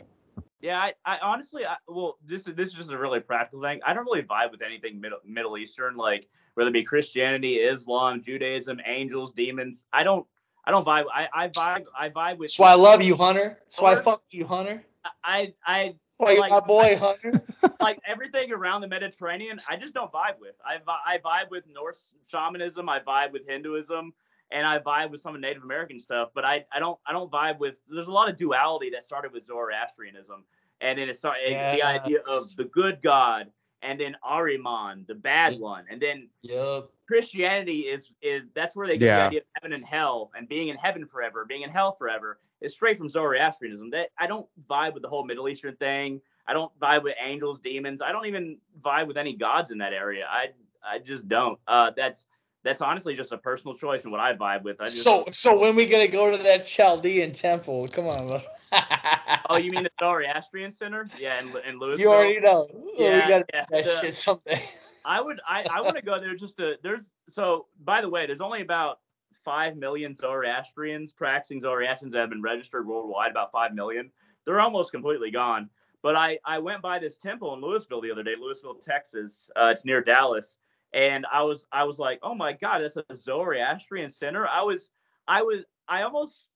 [0.61, 3.81] Yeah, I, I honestly, I, well, this is this is just a really practical thing.
[3.85, 8.23] I don't really vibe with anything Middle Middle Eastern, like whether it be Christianity, Islam,
[8.23, 9.87] Judaism, angels, demons.
[9.93, 10.27] I don't,
[10.65, 11.07] I don't vibe.
[11.13, 12.51] I, I vibe, I vibe with.
[12.51, 13.59] That's why I love you, Hunter.
[13.63, 14.85] That's why I fuck you, Hunter.
[15.25, 15.85] I, I.
[15.87, 17.43] That's why you're like, my boy, Hunter.
[17.81, 20.55] like everything around the Mediterranean, I just don't vibe with.
[20.65, 22.89] I, I vibe with Norse shamanism.
[22.89, 24.13] I vibe with Hinduism
[24.53, 27.31] and I vibe with some of Native American stuff, but I, I don't I don't
[27.31, 27.75] vibe with.
[27.89, 30.45] There's a lot of duality that started with Zoroastrianism,
[30.81, 31.77] and then it started yes.
[31.77, 33.51] the idea of the good God,
[33.83, 36.89] and then Ahriman, the bad one, and then yep.
[37.07, 39.17] Christianity is is that's where they get yeah.
[39.17, 42.39] the idea of heaven and hell, and being in heaven forever, being in hell forever.
[42.61, 43.91] is straight from Zoroastrianism.
[43.91, 46.21] That I don't vibe with the whole Middle Eastern thing.
[46.47, 48.03] I don't vibe with angels, demons.
[48.03, 50.27] I don't even vibe with any gods in that area.
[50.29, 50.49] I
[50.85, 51.59] I just don't.
[51.67, 52.27] Uh, that's
[52.65, 54.81] that's honestly just a personal choice and what I vibe with.
[54.81, 57.89] I just, so so when we gonna go to that Chaldean temple?
[57.89, 58.41] Come on.
[59.51, 61.09] oh, you mean the Zoroastrian Center?
[61.19, 61.99] Yeah, in, in Lewisville.
[61.99, 62.69] You already know.
[62.97, 64.63] Yeah, we gotta yeah, that the, shit someday.
[65.05, 65.41] I would.
[65.49, 66.75] I I want to go there just to.
[66.83, 67.67] There's so.
[67.85, 69.01] By the way, there's only about
[69.45, 73.33] five million Zoroastrians practicing Zoroastrians that have been registered worldwide.
[73.33, 74.11] About five million.
[74.45, 75.69] They're almost completely gone.
[76.03, 79.51] But I I went by this temple in Lewisville the other day, Lewisville, Texas.
[79.57, 80.57] Uh, it's near Dallas
[80.93, 84.47] and I was I was like, oh my god, that's a Zoroastrian center.
[84.47, 84.91] I was
[85.27, 86.49] I was I almost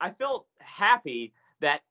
[0.00, 1.82] I felt happy that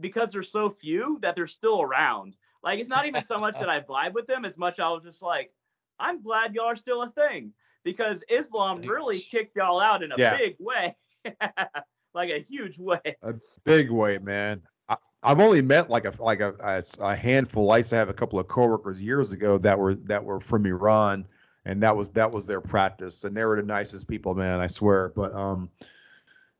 [0.00, 2.36] because there's so few that they're still around.
[2.62, 5.04] Like it's not even so much that I vibe with them as much I was
[5.04, 5.52] just like,
[5.98, 7.52] I'm glad y'all are still a thing
[7.84, 10.36] because Islam really kicked y'all out in a yeah.
[10.36, 10.96] big way.
[12.14, 13.00] like a huge way.
[13.22, 13.34] A
[13.64, 14.62] big way, man.
[14.88, 17.70] I, I've only met like a like a, a, a handful.
[17.70, 20.66] I used to have a couple of coworkers years ago that were that were from
[20.66, 21.26] Iran,
[21.68, 24.58] and that was that was their practice, and they were the nicest people, man.
[24.58, 25.12] I swear.
[25.14, 25.70] But um,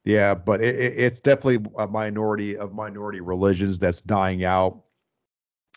[0.04, 4.82] yeah, but it, it, it's definitely a minority of minority religions that's dying out.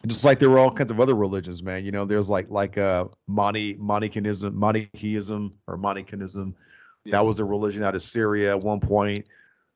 [0.06, 1.86] Just like there were all kinds of other religions, man.
[1.86, 6.54] You know, there's like like uh Monty Manichaeism, Manichaeism or Manichaeism.
[7.06, 7.12] Yeah.
[7.12, 9.26] That was a religion out of Syria at one point.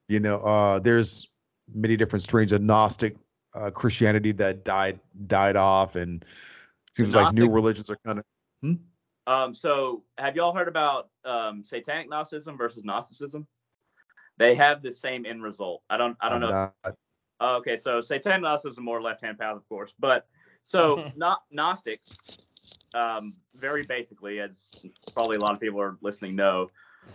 [0.09, 1.27] You know, uh, there's
[1.73, 3.15] many different strains of Gnostic
[3.53, 6.25] uh, Christianity that died died off, and
[6.91, 8.25] seems Gnostic, like new religions are kind of.
[8.61, 8.73] Hmm?
[9.27, 13.47] Um, so, have y'all heard about um, Satanic Gnosticism versus Gnosticism?
[14.37, 15.81] They have the same end result.
[15.89, 16.17] I don't.
[16.21, 16.71] I don't I'm know.
[16.83, 16.95] Not.
[17.59, 20.27] okay, so Satanic Gnosticism more left hand path, of course, but
[20.63, 22.19] so not Gnostics.
[22.93, 24.71] Um, very basically, as
[25.13, 26.69] probably a lot of people are listening know,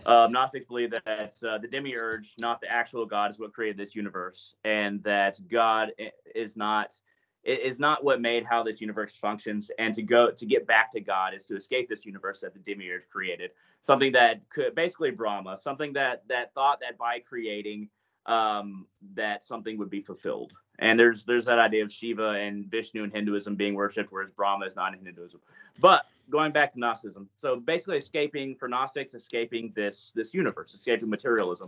[0.05, 3.95] uh, Gnostics believe that uh, the demiurge, not the actual God, is what created this
[3.95, 5.91] universe, and that God
[6.35, 6.93] is not
[7.43, 9.71] is not what made how this universe functions.
[9.79, 12.59] And to go to get back to God is to escape this universe that the
[12.59, 13.51] demiurge created.
[13.83, 17.89] Something that could basically Brahma, something that that thought that by creating
[18.25, 18.85] um,
[19.15, 20.53] that something would be fulfilled.
[20.79, 24.65] And there's there's that idea of Shiva and Vishnu in Hinduism being worshipped, whereas Brahma
[24.65, 25.39] is not in Hinduism.
[25.79, 31.09] But going back to Gnosticism, so basically escaping for Gnostics, escaping this this universe, escaping
[31.09, 31.67] materialism.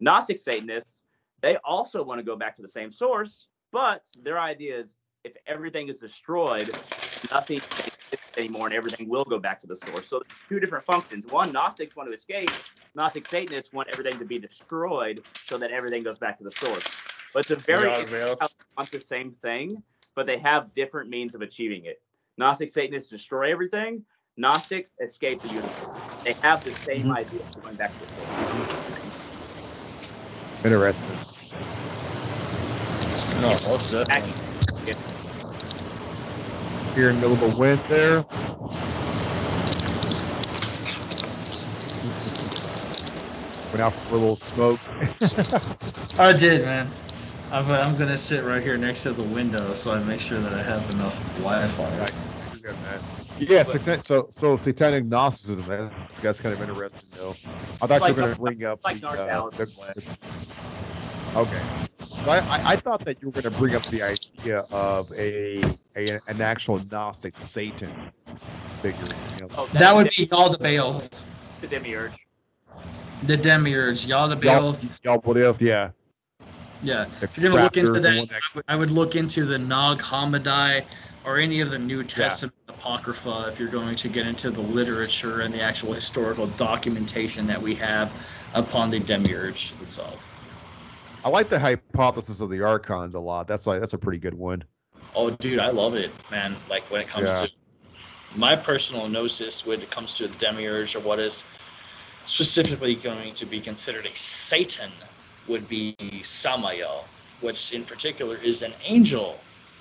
[0.00, 1.00] Gnostic Satanists,
[1.40, 4.94] they also want to go back to the same source, but their idea is
[5.24, 6.68] if everything is destroyed,
[7.30, 10.08] nothing exists anymore, and everything will go back to the source.
[10.08, 11.30] So there's two different functions.
[11.30, 12.50] One, Gnostics want to escape.
[12.96, 17.30] Gnostic Satanists want everything to be destroyed so that everything goes back to the source.
[17.32, 18.46] But it's a very yeah,
[18.76, 19.82] want the same thing,
[20.16, 22.02] but they have different means of achieving it.
[22.36, 24.04] Gnostic Satanists destroy everything.
[24.36, 25.72] Gnostics escape the universe.
[26.24, 27.12] They have the same mm-hmm.
[27.12, 28.28] idea of going back to the source.
[30.64, 31.32] Interesting.
[33.40, 34.41] No, what's that?
[36.94, 38.24] Here in the middle of a wind there.
[43.72, 44.78] Went out for a little smoke.
[46.18, 46.86] I did, man.
[47.50, 50.38] i am I'm gonna sit right here next to the window so I make sure
[50.38, 52.32] that I have enough Wi-Fi.
[53.38, 55.64] Yeah, so so satanic Gnosticism.
[55.66, 57.34] That's, that's kind of interesting, though.
[57.80, 60.02] I thought like, you were going to bring up like the, uh, the, the,
[61.36, 61.62] okay.
[62.24, 65.10] So I, I, I, thought that you were going to bring up the idea of
[65.10, 65.60] a,
[65.96, 67.92] a an actual Gnostic Satan
[68.80, 69.00] figure.
[69.34, 69.48] You know?
[69.58, 70.56] oh, that, that would be Yaldabaoth.
[70.58, 71.22] The devils,
[71.60, 72.12] the demiurge.
[73.24, 75.00] The demiurge, Yaldabaoth.
[75.02, 75.90] Yaldabaoth, yeah.
[76.84, 77.06] Yeah.
[77.22, 80.84] if you're gonna look into that, I would, I would look into the Nag Hammadi
[81.24, 82.74] or any of the New Testament yeah.
[82.74, 87.60] apocrypha if you're going to get into the literature and the actual historical documentation that
[87.60, 88.12] we have
[88.54, 90.28] upon the demiurge itself.
[91.24, 93.46] I like the hypostasis of the archons a lot.
[93.46, 94.64] That's like that's a pretty good one.
[95.14, 96.56] Oh, dude, I love it, man.
[96.68, 97.46] Like when it comes yeah.
[97.46, 97.52] to
[98.38, 101.44] my personal gnosis, when it comes to the demiurge or what is
[102.24, 104.90] specifically going to be considered a Satan,
[105.48, 107.04] would be Samael,
[107.40, 109.38] which in particular is an angel,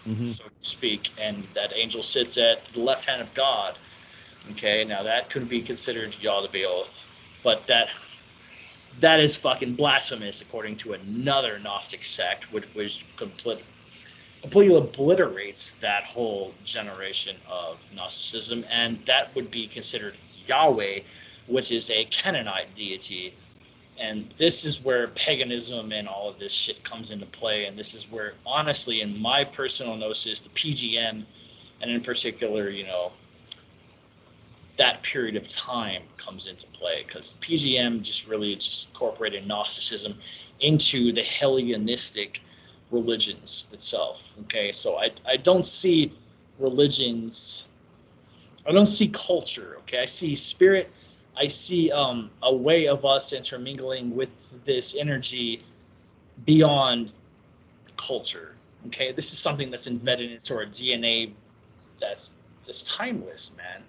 [0.08, 0.26] mm-hmm.
[0.26, 3.78] so to speak, and that angel sits at the left hand of God.
[4.52, 7.06] Okay, now that could be considered Yaldabaoth,
[7.44, 7.90] but that
[9.00, 13.64] that is fucking blasphemous according to another Gnostic sect, which which completely
[14.42, 20.16] completely obliterates that whole generation of Gnosticism, and that would be considered
[20.48, 21.00] Yahweh,
[21.48, 23.34] which is a Canaanite deity.
[24.00, 27.66] And this is where paganism and all of this shit comes into play.
[27.66, 31.24] And this is where, honestly, in my personal gnosis, the PGM,
[31.82, 33.12] and in particular, you know,
[34.82, 40.18] that period of time comes into play because the PGM just really just incorporated Gnosticism
[40.60, 42.42] into the Hellenistic
[42.90, 44.34] religions itself.
[44.42, 46.12] Okay, so I, I don't see
[46.58, 47.68] religions,
[48.68, 49.76] I don't see culture.
[49.82, 50.90] Okay, I see spirit,
[51.38, 55.62] I see um, a way of us intermingling with this energy
[56.48, 57.14] beyond
[57.98, 58.56] culture.
[58.88, 61.34] Okay, this is something that's embedded into our DNA
[62.00, 62.32] that's
[62.66, 63.84] that's timeless, man.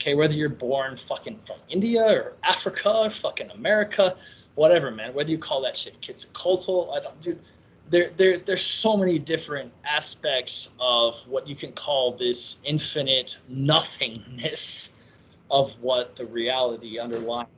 [0.00, 4.16] Okay, whether you're born fucking from India or Africa or fucking America,
[4.54, 5.12] whatever, man.
[5.12, 7.38] Whether you call that shit Quetzalcoatl, I don't, dude.
[7.90, 14.92] There, there, there's so many different aspects of what you can call this infinite nothingness
[15.50, 17.48] of what the reality underlying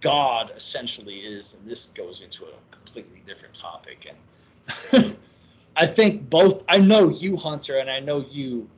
[0.00, 4.12] God essentially is, and this goes into a completely different topic.
[4.92, 5.16] And
[5.76, 6.62] I think both.
[6.68, 8.68] I know you, Hunter, and I know you,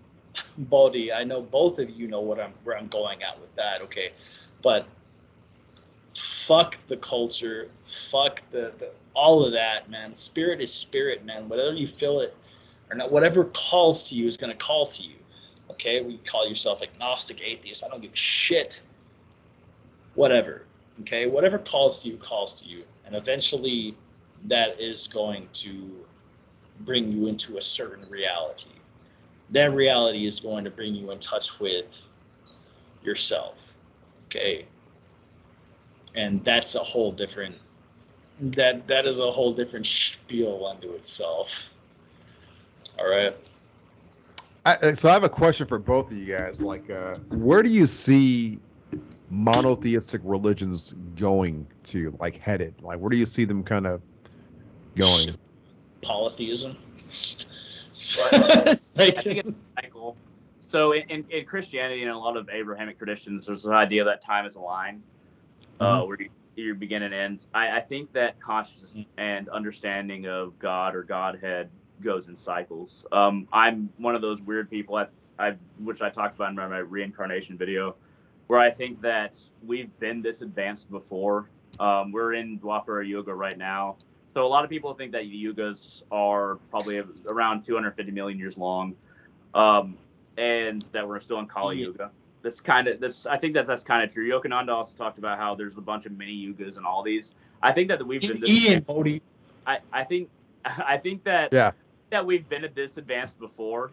[0.58, 3.82] Bodhi, I know both of you know what I'm where I'm going at with that.
[3.82, 4.12] Okay,
[4.62, 4.86] but
[6.14, 10.14] fuck the culture, fuck the, the all of that, man.
[10.14, 11.48] Spirit is spirit, man.
[11.48, 12.36] Whatever you feel it
[12.90, 15.16] or not, whatever calls to you is gonna call to you.
[15.70, 17.84] Okay, we call yourself agnostic, atheist.
[17.84, 18.82] I don't give a shit.
[20.14, 20.64] Whatever.
[21.00, 23.94] Okay, whatever calls to you calls to you, and eventually,
[24.46, 26.04] that is going to
[26.80, 28.70] bring you into a certain reality.
[29.50, 32.04] That reality is going to bring you in touch with
[33.02, 33.72] yourself.
[34.26, 34.66] Okay,
[36.14, 37.54] and that's a whole different
[38.40, 41.72] that that is a whole different spiel unto itself.
[42.98, 43.34] All right.
[44.66, 46.60] I, so I have a question for both of you guys.
[46.60, 48.58] Like, uh, where do you see
[49.30, 52.74] monotheistic religions going to, like, headed?
[52.82, 54.02] Like, where do you see them kind of
[54.96, 55.36] going?
[56.02, 56.76] Polytheism.
[58.98, 60.16] I think it's cycle.
[60.60, 64.44] So in, in, Christianity and a lot of Abrahamic traditions, there's the idea that time
[64.44, 65.02] is a line
[65.80, 66.08] uh, mm-hmm.
[66.08, 67.46] where you, you, begin and end.
[67.54, 69.18] I, I think that consciousness mm-hmm.
[69.18, 71.70] and understanding of God or Godhead
[72.02, 73.06] goes in cycles.
[73.12, 75.06] Um, I'm one of those weird people, I,
[75.38, 77.96] I, which I talked about in my reincarnation video,
[78.46, 81.48] where I think that we've been this advanced before.
[81.80, 83.96] Um, we're in Dwapara Yuga right now.
[84.34, 88.56] So a lot of people think that the yugas are probably around 250 million years
[88.56, 88.94] long,
[89.54, 89.96] um,
[90.36, 92.10] and that we're still in Kali Yuga.
[92.42, 94.28] This kind of this, I think that that's kind of true.
[94.28, 97.32] Yogananda also talked about how there's a bunch of mini yugas and all these.
[97.62, 99.22] I think that we've been this, Ian Bodhi.
[99.66, 100.28] I, I think
[100.64, 101.72] I think that yeah
[102.10, 103.90] that we've been at this advanced before,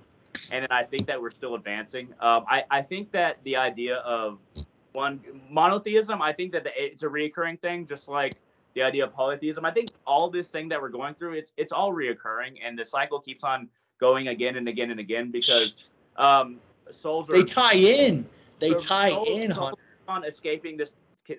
[0.51, 2.13] and I think that we're still advancing.
[2.19, 4.39] Um, I I think that the idea of
[4.91, 8.33] one monotheism, I think that the, it's a reoccurring thing, just like
[8.75, 9.65] the idea of polytheism.
[9.65, 12.85] I think all this thing that we're going through, it's it's all reoccurring, and the
[12.85, 13.67] cycle keeps on
[13.99, 15.87] going again and again and again because
[16.17, 16.57] um,
[16.91, 17.33] souls are.
[17.33, 18.25] They tie in.
[18.59, 19.53] They tie souls, in.
[19.53, 19.73] Souls
[20.07, 20.93] on escaping this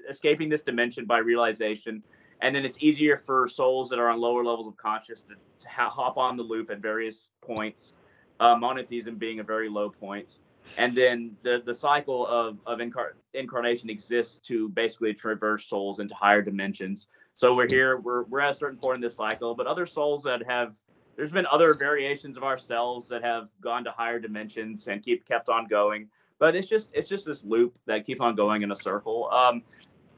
[0.08, 2.02] escaping this dimension by realization,
[2.40, 5.68] and then it's easier for souls that are on lower levels of consciousness to, to
[5.68, 7.92] hop on the loop at various points.
[8.40, 10.36] Uh, monotheism being a very low point
[10.78, 16.14] and then the the cycle of of incar- incarnation exists to basically traverse souls into
[16.14, 17.06] higher dimensions
[17.36, 20.22] so we're here, we're, we're at a certain point in this cycle, but other souls
[20.22, 20.72] that have,
[21.18, 25.50] there's been other variations of ourselves that have gone to higher dimensions and keep kept
[25.50, 26.08] on going.
[26.38, 29.28] But it's just, it's just this loop that keeps on going in a circle.
[29.30, 29.62] Um,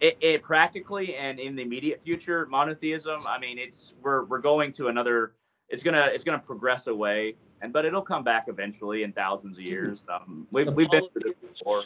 [0.01, 4.73] it, it practically and in the immediate future, monotheism, I mean, it's, we're, we're going
[4.75, 5.33] to another,
[5.69, 9.67] it's gonna, it's gonna progress away and, but it'll come back eventually in thousands of
[9.67, 9.99] years.
[10.09, 11.83] Um, we've, we've been through this before.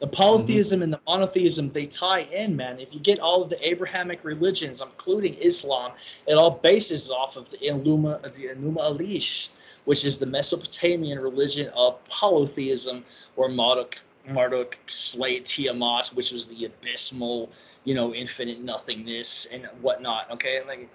[0.00, 0.84] The polytheism mm-hmm.
[0.84, 2.78] and the monotheism they tie in man.
[2.78, 5.92] If you get all of the abrahamic religions including islam
[6.26, 9.50] it all bases off of the Enuma, the Enuma Elish,
[9.86, 13.04] which is the mesopotamian religion of polytheism
[13.36, 13.98] or marduk
[14.28, 17.50] marduk slayed tiamat which was the abysmal
[17.84, 20.62] you know infinite nothingness and whatnot okay?
[20.64, 20.88] Like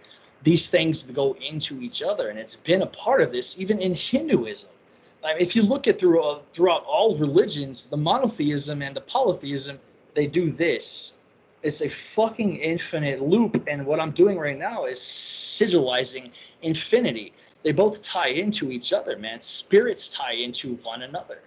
[0.43, 3.93] these things go into each other and it's been a part of this even in
[3.95, 4.69] hinduism
[5.23, 9.01] I mean, if you look at through, uh, throughout all religions, the monotheism and the
[9.01, 9.79] polytheism,
[10.13, 11.13] they do this.
[11.61, 16.31] It's a fucking infinite loop, and what I'm doing right now is sigilizing
[16.61, 17.31] infinity.
[17.63, 19.39] They both tie into each other, man.
[19.39, 21.39] Spirits tie into one another.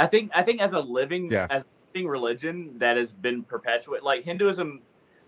[0.00, 1.46] I think I think as a living yeah.
[1.48, 4.80] as a living religion that has been perpetuated, like Hinduism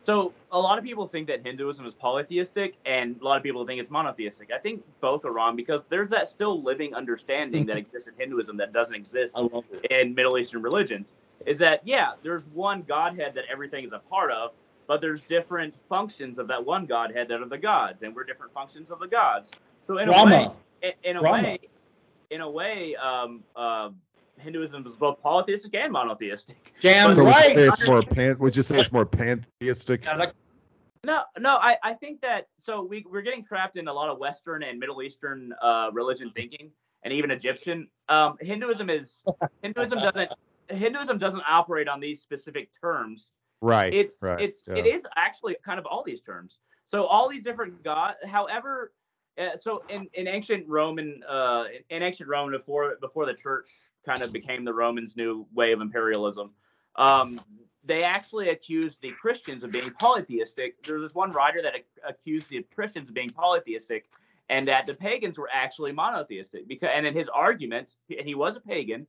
[0.05, 3.66] so a lot of people think that Hinduism is polytheistic, and a lot of people
[3.66, 4.51] think it's monotheistic.
[4.55, 8.59] I think both are wrong because there's that still living understanding that exists in Hinduism
[8.59, 9.36] that doesn't exist
[9.90, 11.06] in Middle Eastern religion.
[11.47, 14.52] Is that yeah, there's one Godhead that everything is a part of,
[14.86, 18.52] but there's different functions of that one Godhead that are the gods, and we're different
[18.52, 19.52] functions of the gods.
[19.81, 20.35] So in Brahma.
[20.35, 20.52] a way,
[20.82, 21.43] in, in a Brahma.
[21.43, 21.59] way,
[22.31, 23.89] in a way, um, uh,
[24.45, 26.73] Hinduism is both polytheistic and monotheistic.
[26.79, 27.35] Damn so right.
[27.35, 28.39] Would you say it's more pan?
[28.39, 30.05] Would you say it's more pantheistic?
[31.05, 31.57] No, no.
[31.57, 34.79] I, I think that so we we're getting trapped in a lot of Western and
[34.79, 36.71] Middle Eastern uh, religion thinking,
[37.03, 37.89] and even Egyptian.
[38.09, 39.23] Um, Hinduism is
[39.62, 40.31] Hinduism doesn't
[40.69, 43.33] Hinduism doesn't operate on these specific terms.
[43.61, 43.93] Right.
[43.93, 44.77] It's right, it's yeah.
[44.77, 46.59] it is actually kind of all these terms.
[46.87, 48.15] So all these different god.
[48.27, 48.93] However,
[49.39, 53.69] uh, so in, in ancient Roman uh, in ancient Rome before before the church
[54.06, 56.51] kind of became the Romans' new way of imperialism.
[56.97, 57.40] Um,
[57.85, 60.82] they actually accused the Christians of being polytheistic.
[60.82, 61.74] There was this one writer that
[62.06, 64.06] accused the Christians of being polytheistic,
[64.48, 66.66] and that the pagans were actually monotheistic.
[66.66, 69.06] Because, and in his argument, he was a pagan,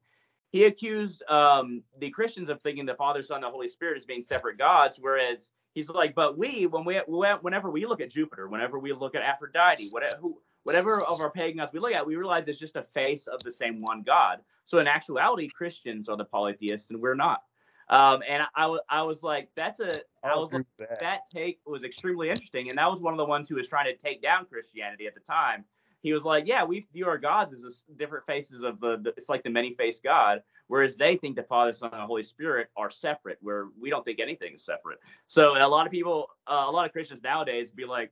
[0.52, 4.06] he accused um, the Christians of thinking the Father, Son, and the Holy Spirit as
[4.06, 8.48] being separate gods, whereas he's like, but we, when we, whenever we look at Jupiter,
[8.48, 12.08] whenever we look at Aphrodite, whatever, who, whatever of our pagan gods we look at,
[12.08, 14.40] we realize it's just a face of the same one God.
[14.64, 17.44] So in actuality, Christians are the polytheists and we're not.
[17.90, 20.66] Um, and I, was I was like, that's a I was like,
[21.02, 21.30] that.
[21.32, 23.96] take was extremely interesting, and that was one of the ones who was trying to
[23.96, 25.64] take down Christianity at the time.
[26.02, 29.30] He was like, yeah, we view our gods as different faces of the, the it's
[29.30, 32.70] like the many faced God, whereas they think the Father, Son, and the Holy Spirit
[32.76, 35.00] are separate, where we don't think anything is separate.
[35.28, 38.12] So a lot of people, uh, a lot of Christians nowadays, be like,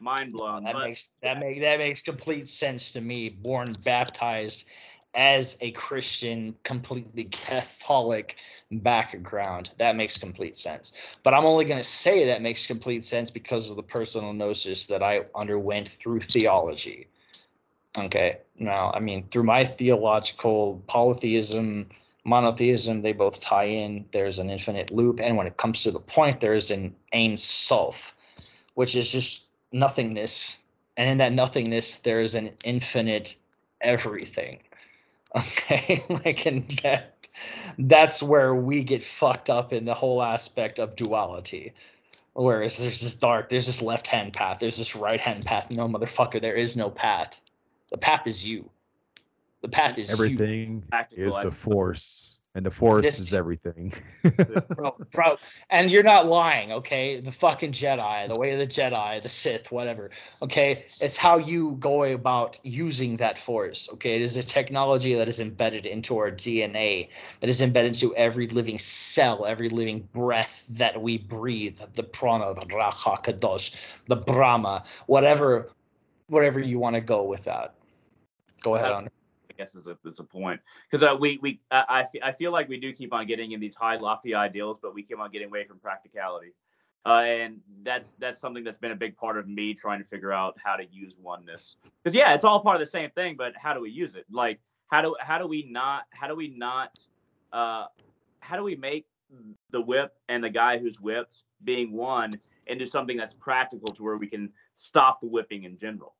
[0.00, 0.64] mind blown.
[0.64, 3.30] That but, makes that make that makes complete sense to me.
[3.30, 4.68] Born baptized
[5.14, 8.36] as a Christian, completely Catholic
[8.70, 9.72] background.
[9.78, 11.16] That makes complete sense.
[11.22, 14.86] But I'm only going to say that makes complete sense because of the personal gnosis
[14.86, 17.08] that I underwent through theology.
[17.98, 18.38] Okay.
[18.58, 21.88] Now, I mean, through my theological polytheism,
[22.24, 24.04] monotheism, they both tie in.
[24.12, 25.20] There's an infinite loop.
[25.20, 28.14] And when it comes to the point, there's an Ein Sof,
[28.74, 30.62] which is just nothingness.
[30.96, 33.36] And in that nothingness, there's an infinite
[33.80, 34.60] everything.
[35.36, 36.00] Okay.
[36.24, 37.26] like, and that,
[37.76, 41.72] that's where we get fucked up in the whole aspect of duality.
[42.34, 45.72] Whereas there's this dark, there's this left hand path, there's this right hand path.
[45.72, 47.40] No, motherfucker, there is no path.
[47.94, 48.68] The path is you.
[49.62, 51.26] The path is everything you.
[51.28, 53.92] is the force, and the force this, is everything.
[54.74, 55.36] bro, bro,
[55.70, 57.20] and you're not lying, okay?
[57.20, 60.10] The fucking Jedi, the way of the Jedi, the Sith, whatever.
[60.42, 63.88] Okay, it's how you go about using that force.
[63.92, 68.12] Okay, it is a technology that is embedded into our DNA, that is embedded into
[68.16, 71.78] every living cell, every living breath that we breathe.
[71.94, 75.70] The prana, the ruach kadosh, the brahma, whatever,
[76.26, 77.76] whatever you want to go with that.
[78.64, 79.08] Go ahead on.
[79.50, 80.60] I guess is a is a point
[80.90, 83.74] because uh, we we I, I feel like we do keep on getting in these
[83.74, 86.54] high lofty ideals, but we keep on getting away from practicality,
[87.06, 90.32] uh, and that's that's something that's been a big part of me trying to figure
[90.32, 91.76] out how to use oneness.
[92.02, 94.24] Because yeah, it's all part of the same thing, but how do we use it?
[94.30, 96.90] Like how do how do we not how do we not
[97.52, 97.84] uh,
[98.40, 99.06] how do we make
[99.70, 102.30] the whip and the guy who's whipped being one
[102.66, 106.14] into something that's practical to where we can stop the whipping in general?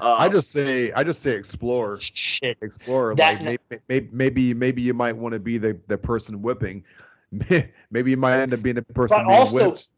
[0.00, 2.56] Um, I just say, I just say, explore, shit.
[2.62, 3.14] explore.
[3.16, 6.84] That, like maybe, maybe, maybe, maybe you might want to be the the person whipping.
[7.90, 9.90] maybe you might end up being the person being also, whipped.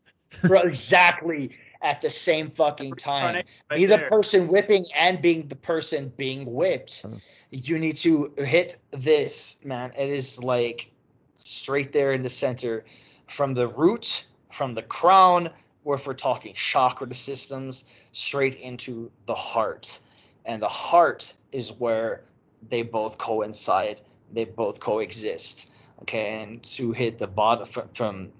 [0.64, 1.50] exactly
[1.82, 3.36] at the same fucking time.
[3.36, 4.06] Right be the there.
[4.06, 7.04] person whipping and being the person being whipped.
[7.50, 9.92] You need to hit this, man.
[9.98, 10.90] It is like
[11.34, 12.84] straight there in the center,
[13.28, 15.50] from the root, from the crown
[15.84, 20.00] or if we're talking chakra systems, straight into the heart.
[20.44, 22.24] And the heart is where
[22.68, 24.02] they both coincide,
[24.32, 25.72] they both coexist.
[26.02, 28.32] Okay, and to hit the bottom from, from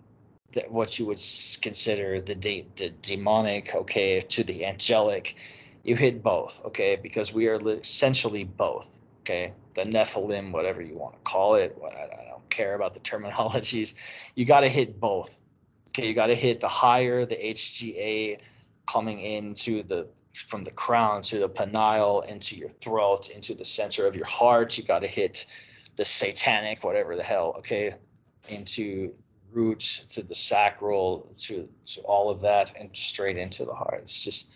[0.55, 1.21] the, what you would
[1.61, 5.37] consider the de- the demonic, okay, to the angelic,
[5.85, 11.15] you hit both, okay, because we are essentially both, okay, the Nephilim, whatever you want
[11.15, 13.95] to call it, what I, I don't care about the terminologies,
[14.35, 15.39] you got to hit both
[15.91, 18.41] Okay, you got to hit the higher, the HGA
[18.87, 24.07] coming into the from the crown to the pineal into your throat into the center
[24.07, 24.79] of your heart.
[24.79, 25.47] You got to hit
[25.97, 27.55] the satanic, whatever the hell.
[27.59, 27.95] Okay,
[28.49, 29.13] into
[29.53, 29.81] root
[30.11, 33.99] to the sacral to to all of that and straight into the heart.
[34.03, 34.55] It's just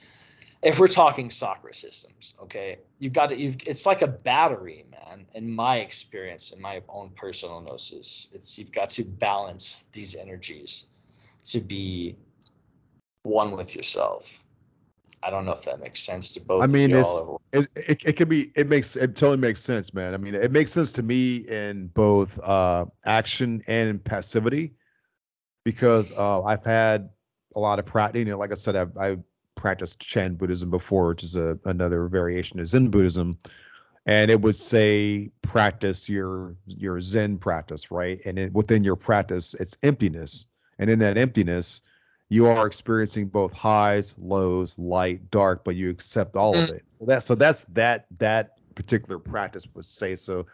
[0.63, 3.37] if we're talking chakra systems, okay, you've got to.
[3.37, 5.27] You've, it's like a battery, man.
[5.35, 10.87] In my experience, in my own personal gnosis, it's you've got to balance these energies
[11.45, 12.17] to be
[13.23, 14.43] one with yourself.
[15.23, 16.63] I don't know if that makes sense to both.
[16.63, 17.21] I mean, it's,
[17.53, 20.13] it, it, it could be, it makes, it totally makes sense, man.
[20.13, 24.75] I mean, it makes sense to me in both uh, action and in passivity
[25.65, 27.09] because uh, I've had
[27.57, 28.19] a lot of practice.
[28.19, 29.23] You know, like I said, I've, I've
[29.55, 33.39] practiced Chan Buddhism before, which is a, another variation of Zen Buddhism.
[34.07, 38.21] And it would say practice your your Zen practice, right?
[38.27, 40.47] And it, within your practice, it's emptiness
[40.79, 41.81] and in that emptiness,
[42.29, 46.65] you are experiencing both highs, lows, light, dark, but you accept all mm.
[46.65, 46.85] of it.
[46.91, 50.47] So that so that's that that particular practice would say so.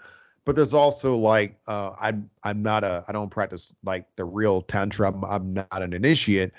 [0.45, 4.63] But there's also like uh, I'm I'm not a I don't practice like the real
[4.63, 5.09] tantra.
[5.09, 6.53] I'm, I'm not an initiate,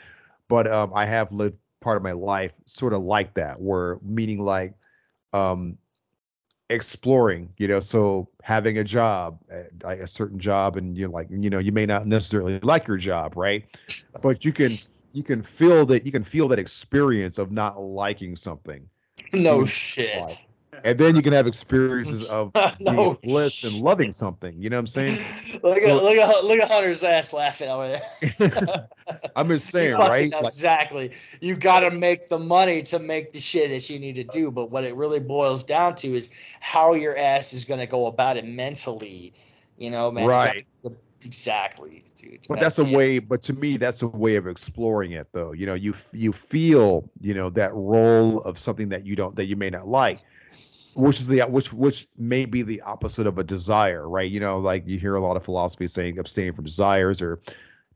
[0.47, 4.39] but um, I have lived part of my life sort of like that, where meaning
[4.39, 4.75] like
[5.33, 5.77] um,
[6.71, 11.27] exploring you know so having a job eh, like a certain job and you're like
[11.29, 13.65] you know you may not necessarily like your job right?
[14.21, 14.71] But you can
[15.13, 18.87] you can feel that you can feel that experience of not liking something.
[19.33, 20.41] No shit
[20.83, 24.61] and then you can have experiences of no bliss and loving something.
[24.61, 25.15] You know what I'm saying?
[25.63, 28.87] look so, at look at look at Hunter's ass laughing over there.
[29.35, 30.31] I'm just saying, right?
[30.31, 31.11] Like, exactly.
[31.41, 34.51] You got to make the money to make the shit that you need to do.
[34.51, 36.29] But what it really boils down to is
[36.59, 39.33] how your ass is going to go about it mentally.
[39.77, 40.27] You know, man.
[40.27, 40.65] Right.
[41.23, 42.39] Exactly, dude.
[42.47, 43.19] But that's a way.
[43.19, 45.51] But to me, that's a way of exploring it, though.
[45.51, 49.45] You know, you you feel you know that role of something that you don't that
[49.45, 50.19] you may not like,
[50.93, 54.29] which is the which which may be the opposite of a desire, right?
[54.29, 57.39] You know, like you hear a lot of philosophy saying abstain from desires or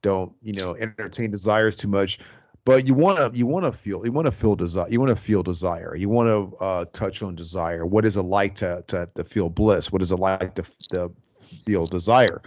[0.01, 2.19] don't you know entertain desires too much.
[2.63, 5.09] But you want to you want to feel you want to feel desire you want
[5.09, 5.95] to feel desire.
[5.95, 7.85] You want to uh, touch on desire.
[7.85, 9.91] What is it like to, to to feel bliss?
[9.91, 10.63] What is it like to,
[10.93, 11.11] to
[11.65, 12.41] feel desire?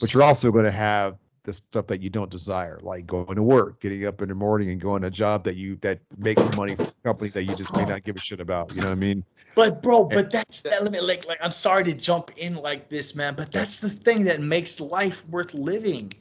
[0.00, 3.42] But you're also going to have the stuff that you don't desire like going to
[3.42, 6.40] work getting up in the morning and going to a job that you that makes
[6.56, 8.92] money for company that you just may not give a shit about you know what
[8.92, 9.24] i mean
[9.54, 10.82] but bro, but that's that.
[10.82, 13.34] Let me like like I'm sorry to jump in like this, man.
[13.34, 16.12] But that's the thing that makes life worth living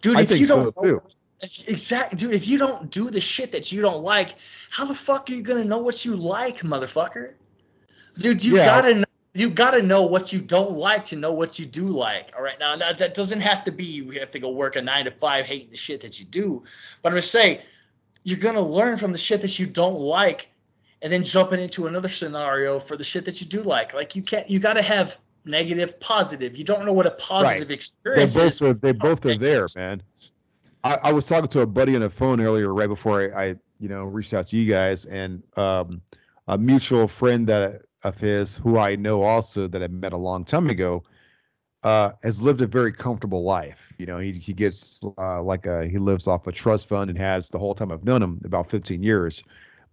[0.00, 0.16] dude.
[0.16, 1.02] I if think you don't too.
[1.40, 2.34] Exactly, dude.
[2.34, 4.34] If you don't do the shit that you don't like,
[4.70, 7.34] how the fuck are you gonna know what you like, motherfucker?
[8.18, 8.66] Dude, you yeah.
[8.66, 9.04] gotta know,
[9.34, 12.32] you gotta know what you don't like to know what you do like.
[12.36, 14.82] All right, now, now that doesn't have to be you have to go work a
[14.82, 16.64] nine to five hating the shit that you do,
[17.02, 17.60] but I'm just saying
[18.24, 20.48] you're gonna learn from the shit that you don't like,
[21.02, 23.94] and then jumping into another scenario for the shit that you do like.
[23.94, 26.56] Like you can't, you gotta have negative, positive.
[26.56, 27.74] You don't know what a positive right.
[27.74, 28.62] experience they both is.
[28.62, 30.02] Are, they both are there, man.
[30.84, 33.56] I, I, was talking to a buddy on the phone earlier, right before I, I
[33.80, 36.00] you know, reached out to you guys, and um,
[36.46, 40.44] a mutual friend that of his, who I know also that I met a long
[40.44, 41.02] time ago,
[41.82, 43.92] uh, has lived a very comfortable life.
[43.98, 47.18] You know, he he gets uh, like a he lives off a trust fund and
[47.18, 49.42] has the whole time I've known him about 15 years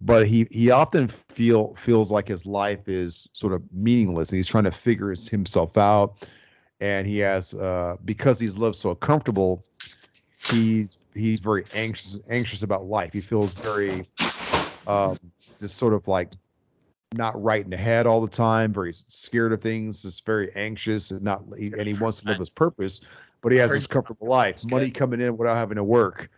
[0.00, 4.46] but he he often feel feels like his life is sort of meaningless and he's
[4.46, 6.28] trying to figure himself out.
[6.80, 9.64] And he has uh because he's lived so comfortable
[10.48, 13.12] he he's very anxious anxious about life.
[13.12, 14.06] He feels very
[14.86, 15.16] um
[15.58, 16.34] just sort of like
[17.12, 21.10] not right in the head all the time very scared of things just very anxious
[21.12, 23.00] and not and he wants to live his purpose
[23.42, 24.64] but he has this comfortable life.
[24.66, 26.30] money coming in without having to work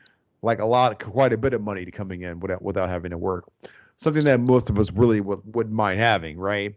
[0.43, 3.19] like a lot, quite a bit of money to coming in without without having to
[3.19, 3.51] work.
[3.97, 6.75] Something that most of us really would, wouldn't mind having, right?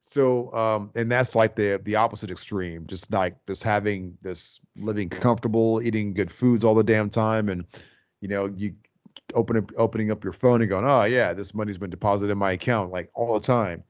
[0.00, 5.08] So, um, and that's like the the opposite extreme, just like just having this living
[5.08, 7.64] comfortable, eating good foods all the damn time, and
[8.20, 8.74] you know, you
[9.34, 12.38] open up, opening up your phone and going, oh yeah, this money's been deposited in
[12.38, 13.82] my account like all the time,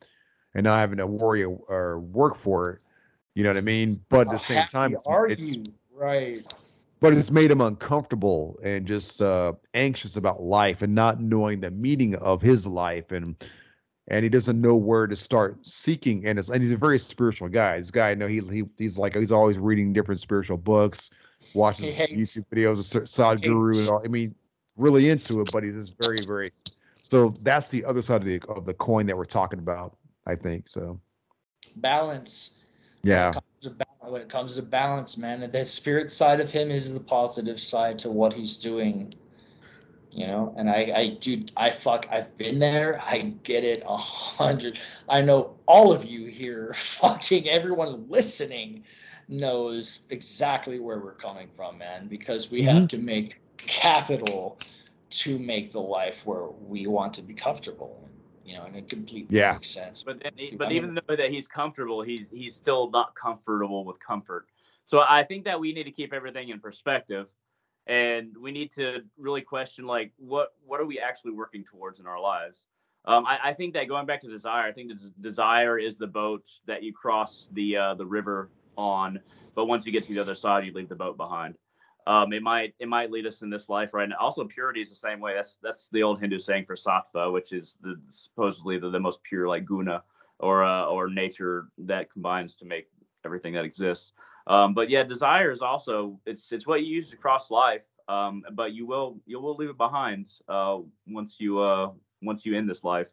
[0.54, 2.78] and not having to worry or, or work for it.
[3.34, 4.04] You know what I mean?
[4.08, 5.58] But at the same time, it's, it's
[5.92, 6.44] right
[7.00, 11.70] but it's made him uncomfortable and just uh, anxious about life and not knowing the
[11.70, 13.10] meaning of his life.
[13.10, 13.42] And
[14.08, 16.26] and he doesn't know where to start seeking.
[16.26, 17.78] And, and he's a very spiritual guy.
[17.78, 21.10] This guy I know he, he he's like he's always reading different spiritual books
[21.54, 24.02] watches youtube videos of sadhguru and all.
[24.04, 24.34] I mean
[24.76, 26.52] really into it but he's just very very
[27.02, 29.96] so that's the other side of the of the coin that we're talking about
[30.26, 31.00] i think so.
[31.76, 32.59] Balance
[33.02, 33.32] yeah
[34.10, 35.48] when it comes to balance, man.
[35.50, 39.12] The spirit side of him is the positive side to what he's doing.
[40.12, 43.00] You know, and I, I, dude, I fuck, I've been there.
[43.06, 44.80] I get it a hundred.
[45.08, 48.82] I know all of you here, fucking everyone listening,
[49.28, 52.08] knows exactly where we're coming from, man.
[52.08, 52.78] Because we mm-hmm.
[52.78, 54.58] have to make capital
[55.10, 58.08] to make the life where we want to be comfortable
[58.50, 59.52] you know, and it completely yeah.
[59.52, 60.02] makes sense.
[60.02, 63.98] But then, he, but even though that he's comfortable, he's he's still not comfortable with
[64.00, 64.46] comfort.
[64.86, 67.28] So I think that we need to keep everything in perspective,
[67.86, 72.06] and we need to really question like what what are we actually working towards in
[72.06, 72.64] our lives.
[73.06, 76.06] Um, I, I, think that going back to desire, I think the desire is the
[76.06, 79.20] boat that you cross the uh, the river on,
[79.54, 81.54] but once you get to the other side, you leave the boat behind
[82.06, 84.16] um, it might it might lead us in this life right now.
[84.18, 85.34] Also, purity is the same way.
[85.34, 89.22] That's that's the old Hindu saying for sattva, which is the supposedly the, the most
[89.22, 90.02] pure like guna
[90.38, 92.88] or uh, or nature that combines to make
[93.24, 94.12] everything that exists.
[94.46, 97.82] Um, but yeah, desire is also it's it's what you use across life.
[98.08, 101.90] Um, but you will you will leave it behind uh, once you uh,
[102.22, 103.06] once you end this life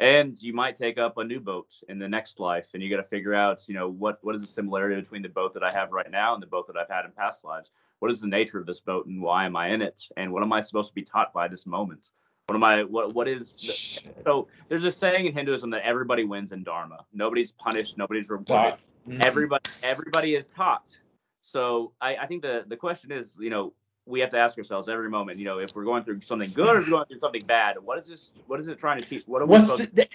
[0.00, 3.02] and you might take up a new boat in the next life and you got
[3.02, 5.70] to figure out you know what what is the similarity between the boat that i
[5.70, 7.70] have right now and the boat that i've had in past lives
[8.00, 10.02] what is the nature of this boat and why am I in it?
[10.16, 12.08] And what am I supposed to be taught by this moment?
[12.46, 12.82] What am I?
[12.82, 14.02] What what is?
[14.04, 17.04] The, so there's a saying in Hinduism that everybody wins in Dharma.
[17.12, 17.96] Nobody's punished.
[17.96, 18.80] Nobody's rewarded.
[19.08, 19.20] Mm-hmm.
[19.22, 20.96] Everybody everybody is taught.
[21.42, 23.72] So I, I think the the question is, you know,
[24.06, 26.76] we have to ask ourselves every moment, you know, if we're going through something good
[26.76, 28.42] or going through something bad, what is this?
[28.46, 29.24] What is it trying to teach?
[29.26, 30.08] What are we What's the,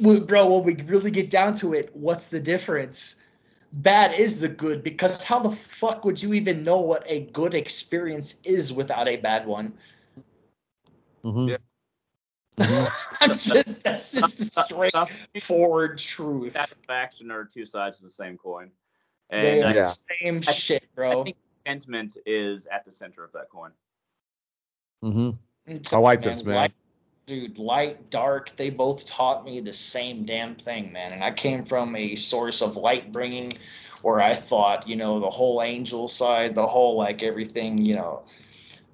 [0.00, 0.60] the, bro?
[0.60, 3.16] When we really get down to it, what's the difference?
[3.74, 7.54] Bad is the good because how the fuck would you even know what a good
[7.54, 9.72] experience is without a bad one?
[11.24, 11.48] Mm-hmm.
[11.48, 11.56] Yeah.
[13.20, 16.52] I'm just that's just the straightforward truth.
[16.52, 18.70] Satisfaction are two sides of the same coin.
[19.30, 19.82] And yeah.
[19.84, 21.22] same shit, bro.
[21.22, 23.70] I think, contentment is at the center of that coin.
[25.02, 25.94] Mm-hmm.
[25.94, 26.54] I like this, man.
[26.54, 26.72] Light,
[27.26, 31.12] dude, light, dark, they both taught me the same damn thing, man.
[31.12, 33.54] And I came from a source of light bringing
[34.02, 38.24] where I thought, you know, the whole angel side, the whole like everything, you know.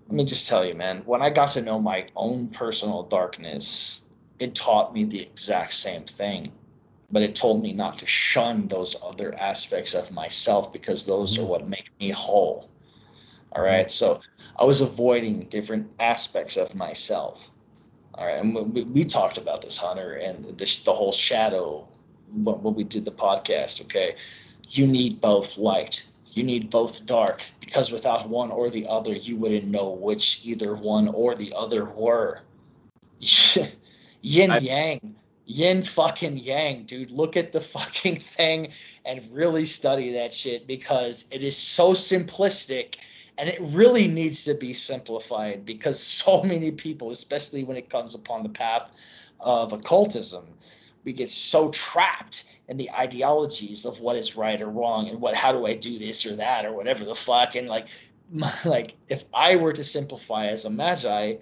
[0.06, 4.08] Let me just tell you, man, when I got to know my own personal darkness,
[4.38, 6.50] it taught me the exact same thing
[7.12, 11.42] but it told me not to shun those other aspects of myself because those are
[11.42, 11.50] mm-hmm.
[11.50, 12.70] what make me whole.
[13.52, 13.90] All right.
[13.90, 14.20] So
[14.58, 17.50] I was avoiding different aspects of myself.
[18.14, 18.38] All right.
[18.38, 21.86] And we, we talked about this, Hunter, and this, the whole shadow
[22.32, 23.82] when, when we did the podcast.
[23.82, 24.16] Okay.
[24.68, 29.36] You need both light, you need both dark, because without one or the other, you
[29.36, 32.42] wouldn't know which either one or the other were.
[34.22, 35.16] Yin yang
[35.50, 37.10] yin fucking yang, dude.
[37.10, 38.72] Look at the fucking thing
[39.04, 42.96] and really study that shit because it is so simplistic
[43.40, 48.14] and it really needs to be simplified because so many people, especially when it comes
[48.14, 48.92] upon the path
[49.40, 50.46] of occultism,
[51.04, 55.34] we get so trapped in the ideologies of what is right or wrong and what
[55.34, 57.88] how do I do this or that or whatever the fuck and like
[58.64, 61.36] like if I were to simplify as a magi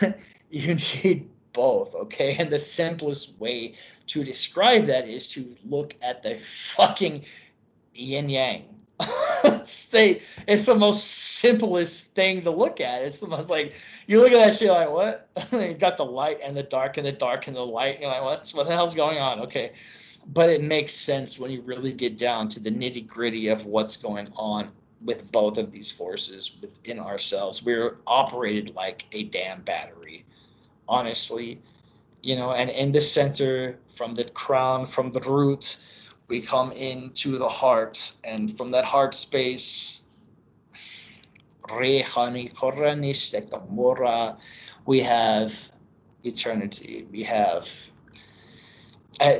[0.50, 2.36] you need both, okay?
[2.36, 3.74] And the simplest way
[4.08, 7.24] to describe that is to look at the fucking
[7.94, 8.81] yin yang.
[9.44, 13.02] it's, the, it's the most simplest thing to look at.
[13.02, 13.74] It's the most like
[14.06, 15.28] you look at that shit like what?
[15.52, 18.00] you got the light and the dark and the dark and the light.
[18.00, 19.40] You're like, what's what the hell's going on?
[19.40, 19.72] Okay.
[20.32, 23.96] But it makes sense when you really get down to the nitty gritty of what's
[23.96, 24.70] going on
[25.04, 27.64] with both of these forces within ourselves.
[27.64, 30.24] We're operated like a damn battery
[30.88, 31.58] honestly
[32.22, 35.78] you know and in the center from the crown from the root
[36.32, 40.26] we come into the heart and from that heart space
[44.86, 45.70] we have
[46.24, 47.70] eternity we have
[49.20, 49.36] uh,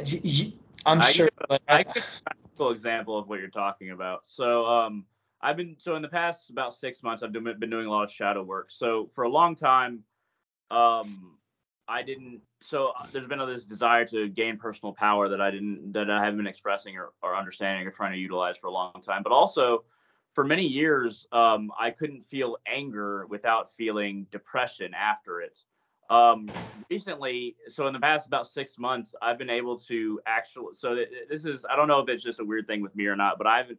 [0.84, 4.66] i'm I sure give, I give a practical example of what you're talking about so
[4.66, 5.06] um
[5.44, 8.12] I've been so in the past about six months I've been doing a lot of
[8.12, 8.70] shadow work.
[8.70, 10.04] So for a long time,
[10.70, 11.36] um,
[11.88, 12.40] I didn't.
[12.60, 16.22] So uh, there's been this desire to gain personal power that I didn't, that I
[16.22, 19.22] haven't been expressing or, or understanding or trying to utilize for a long time.
[19.22, 19.84] But also,
[20.32, 25.58] for many years, um, I couldn't feel anger without feeling depression after it.
[26.08, 26.50] Um,
[26.90, 30.74] recently, so in the past about six months, I've been able to actually.
[30.74, 30.96] So
[31.28, 33.38] this is, I don't know if it's just a weird thing with me or not,
[33.38, 33.72] but I've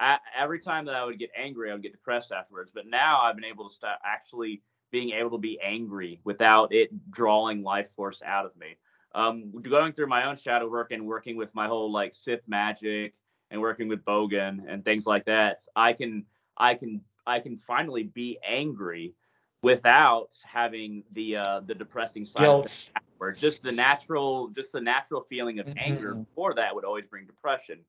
[0.00, 2.72] I, every time that I would get angry, I would get depressed afterwards.
[2.74, 6.90] But now I've been able to start actually being able to be angry without it
[7.10, 8.76] drawing life force out of me.
[9.14, 13.14] Um, going through my own shadow work and working with my whole like Sith magic
[13.50, 16.24] and working with Bogan and things like that, I can
[16.56, 19.14] I can I can finally be angry
[19.62, 22.90] without having the uh, the depressing side Guilt.
[23.18, 25.78] Where just the natural just the natural feeling of mm-hmm.
[25.78, 27.80] anger before that would always bring depression.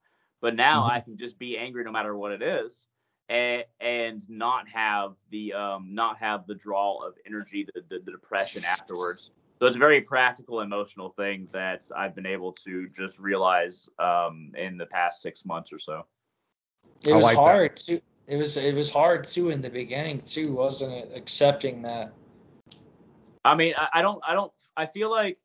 [0.41, 0.91] But now mm-hmm.
[0.91, 2.87] I can just be angry no matter what it is
[3.31, 8.11] and, and not have the um, not have the draw of energy, the, the, the
[8.11, 9.31] depression afterwards.
[9.57, 14.51] So it's a very practical, emotional thing that I've been able to just realize um,
[14.57, 16.05] in the past six months or so.
[17.05, 17.77] It was like hard that.
[17.77, 18.01] too.
[18.27, 21.11] It was it was hard too in the beginning too, wasn't it?
[21.15, 22.11] Accepting that.
[23.45, 25.39] I mean, I, I don't, I don't, I feel like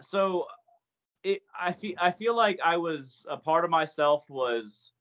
[0.00, 0.46] so.
[1.22, 4.92] It, I feel I feel like I was a part of myself was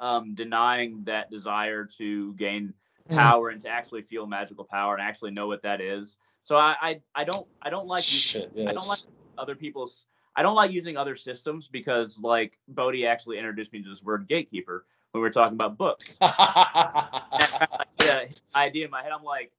[0.00, 2.74] um, denying that desire to gain
[3.08, 3.16] hmm.
[3.16, 6.16] power and to actually feel magical power and actually know what that is.
[6.42, 8.68] So I I, I don't I don't like Shit, yes.
[8.68, 9.00] I don't like
[9.36, 10.06] other people's
[10.38, 14.28] I don't like using other systems because like Bodhi actually introduced me to this word
[14.28, 16.16] gatekeeper when we were talking about books.
[16.20, 19.10] yeah, idea in my head.
[19.12, 19.50] I'm like,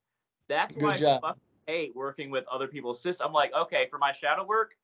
[0.48, 1.22] that's Good why job.
[1.24, 1.34] I
[1.68, 3.28] hate working with other people's systems.
[3.28, 4.76] I'm like, okay, for my shadow work,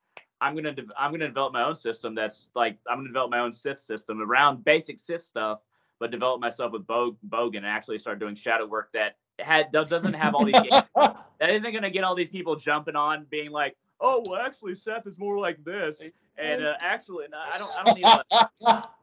[0.41, 3.39] I'm gonna de- I'm gonna develop my own system that's like I'm gonna develop my
[3.39, 5.59] own Sith system around basic Sith stuff,
[5.99, 9.89] but develop myself with Bo- Bogan and actually start doing shadow work that had does,
[9.89, 10.55] doesn't have all these
[11.39, 15.07] that isn't gonna get all these people jumping on being like, oh well, actually Seth
[15.07, 16.01] is more like this,
[16.37, 18.05] and uh, actually no, I don't I don't need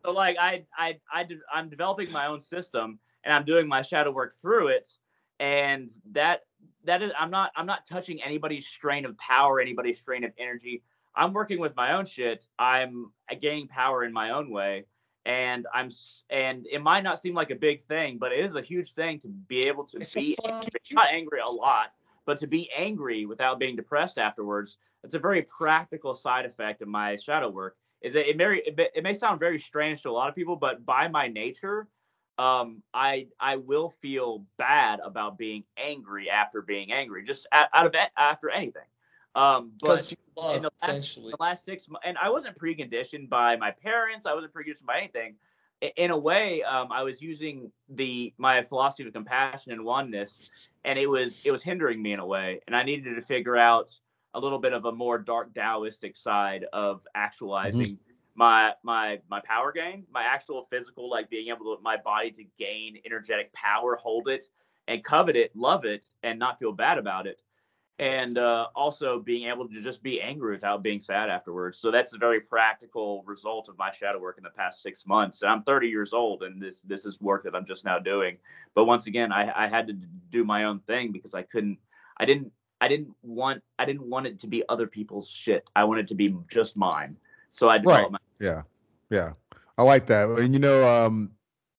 [0.04, 4.10] so like I I I I'm developing my own system and I'm doing my shadow
[4.10, 4.88] work through it,
[5.40, 6.40] and that
[6.84, 10.82] that is I'm not I'm not touching anybody's strain of power, anybody's strain of energy.
[11.14, 12.46] I'm working with my own shit.
[12.58, 14.86] I'm gaining power in my own way.
[15.24, 15.90] And I'm,
[16.30, 19.20] and it might not seem like a big thing, but it is a huge thing
[19.20, 21.92] to be able to it's be angry, not angry a lot,
[22.26, 24.78] but to be angry without being depressed afterwards.
[25.04, 27.76] It's a very practical side effect of my shadow work.
[28.00, 30.84] Is that it, it, it may sound very strange to a lot of people, but
[30.84, 31.86] by my nature,
[32.38, 37.86] um, I I will feel bad about being angry after being angry, just out, out
[37.86, 38.82] of after anything.
[39.34, 41.30] Um, but you love, in the last, essentially.
[41.30, 44.26] the last six months, and I wasn't preconditioned by my parents.
[44.26, 45.36] I wasn't preconditioned by anything.
[45.96, 50.98] In a way, um, I was using the my philosophy of compassion and oneness, and
[50.98, 53.96] it was it was hindering me in a way, and I needed to figure out
[54.34, 57.98] a little bit of a more dark Taoistic side of actualizing
[58.34, 62.44] my my my power gain, my actual physical, like being able to my body to
[62.58, 64.44] gain energetic power, hold it,
[64.88, 67.40] and covet it, love it, and not feel bad about it
[68.02, 71.78] and uh, also being able to just be angry without being sad afterwards.
[71.78, 75.42] So that's a very practical result of my shadow work in the past six months.
[75.42, 78.38] And I'm 30 years old, and this this is work that I'm just now doing.
[78.74, 79.92] But once again, I, I had to
[80.30, 81.78] do my own thing because I couldn't,
[82.18, 82.50] I didn't,
[82.80, 85.68] I didn't want, I didn't want it to be other people's shit.
[85.76, 87.16] I wanted to be just mine.
[87.52, 88.12] So I developed Right.
[88.12, 88.18] my.
[88.40, 88.62] Yeah,
[89.10, 89.32] yeah,
[89.78, 90.28] I like that.
[90.28, 91.30] And you know, um,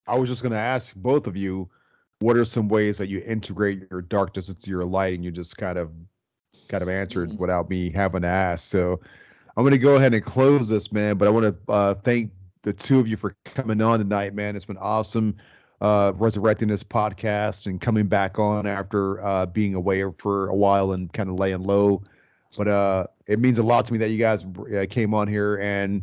[0.06, 1.68] I was just going to ask both of you,
[2.20, 5.58] what are some ways that you integrate your darkness into your light, and you just
[5.58, 5.90] kind of,
[6.68, 7.38] kind of answered Mhm.
[7.38, 8.68] without me having to ask.
[8.68, 9.00] So,
[9.56, 11.16] I'm going to go ahead and close this, man.
[11.16, 12.32] But I want to uh, thank
[12.62, 14.56] the two of you for coming on tonight, man.
[14.56, 15.36] It's been awesome
[15.80, 20.92] uh, resurrecting this podcast and coming back on after uh, being away for a while
[20.92, 22.02] and kind of laying low.
[22.56, 25.56] But uh, it means a lot to me that you guys uh, came on here
[25.56, 26.02] and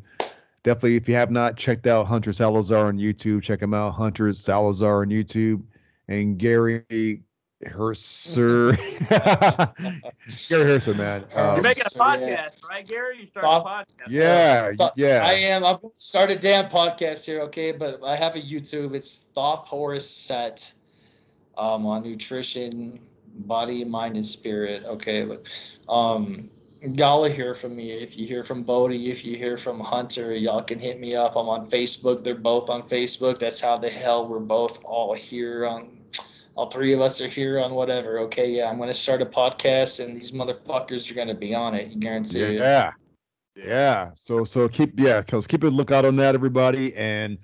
[0.63, 3.91] definitely if you have not checked out Hunter Salazar on YouTube, check him out.
[3.91, 5.63] Hunter Salazar on YouTube
[6.07, 7.23] and Gary
[7.69, 8.75] Hrncir.
[10.49, 11.25] Gary Hrncir, man.
[11.31, 12.17] You're You're Um, making a So, yeah.
[12.47, 13.19] podcast, right, Gary?
[13.21, 14.09] You started a Thought- podcast.
[14.09, 15.23] yeah, Thought- yeah.
[15.25, 15.63] I am.
[15.65, 17.71] I'm going to start a damn podcast here, okay?
[17.71, 18.93] But I have a YouTube.
[18.95, 20.73] It's Thoth Horus Set
[21.57, 22.99] um, on nutrition,
[23.45, 24.83] body, mind, and spirit.
[24.85, 25.47] Okay, look.
[25.89, 26.49] Um,
[26.81, 27.91] y'all will hear from me.
[27.91, 31.35] If you hear from Bodhi, if you hear from Hunter, y'all can hit me up.
[31.35, 32.23] I'm on Facebook.
[32.23, 33.37] They're both on Facebook.
[33.37, 35.99] That's how the hell we're both all here on.
[36.55, 38.19] All three of us are here on whatever.
[38.19, 41.87] Okay, yeah, I'm gonna start a podcast, and these motherfuckers are gonna be on it.
[41.89, 42.59] You guarantee it.
[42.59, 42.91] Yeah.
[43.55, 44.11] Yeah.
[44.15, 46.95] So so keep yeah, cause keep a lookout on that, everybody.
[46.95, 47.37] And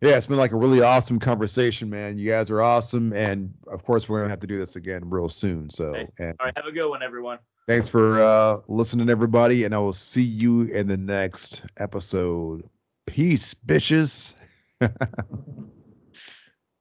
[0.00, 2.18] yeah, it's been like a really awesome conversation, man.
[2.18, 5.28] You guys are awesome, and of course we're gonna have to do this again real
[5.28, 5.70] soon.
[5.70, 6.12] So Thanks.
[6.18, 7.38] and All right, have a good one, everyone.
[7.66, 12.68] thanks for uh listening, everybody, and I will see you in the next episode.
[13.06, 14.34] Peace, bitches.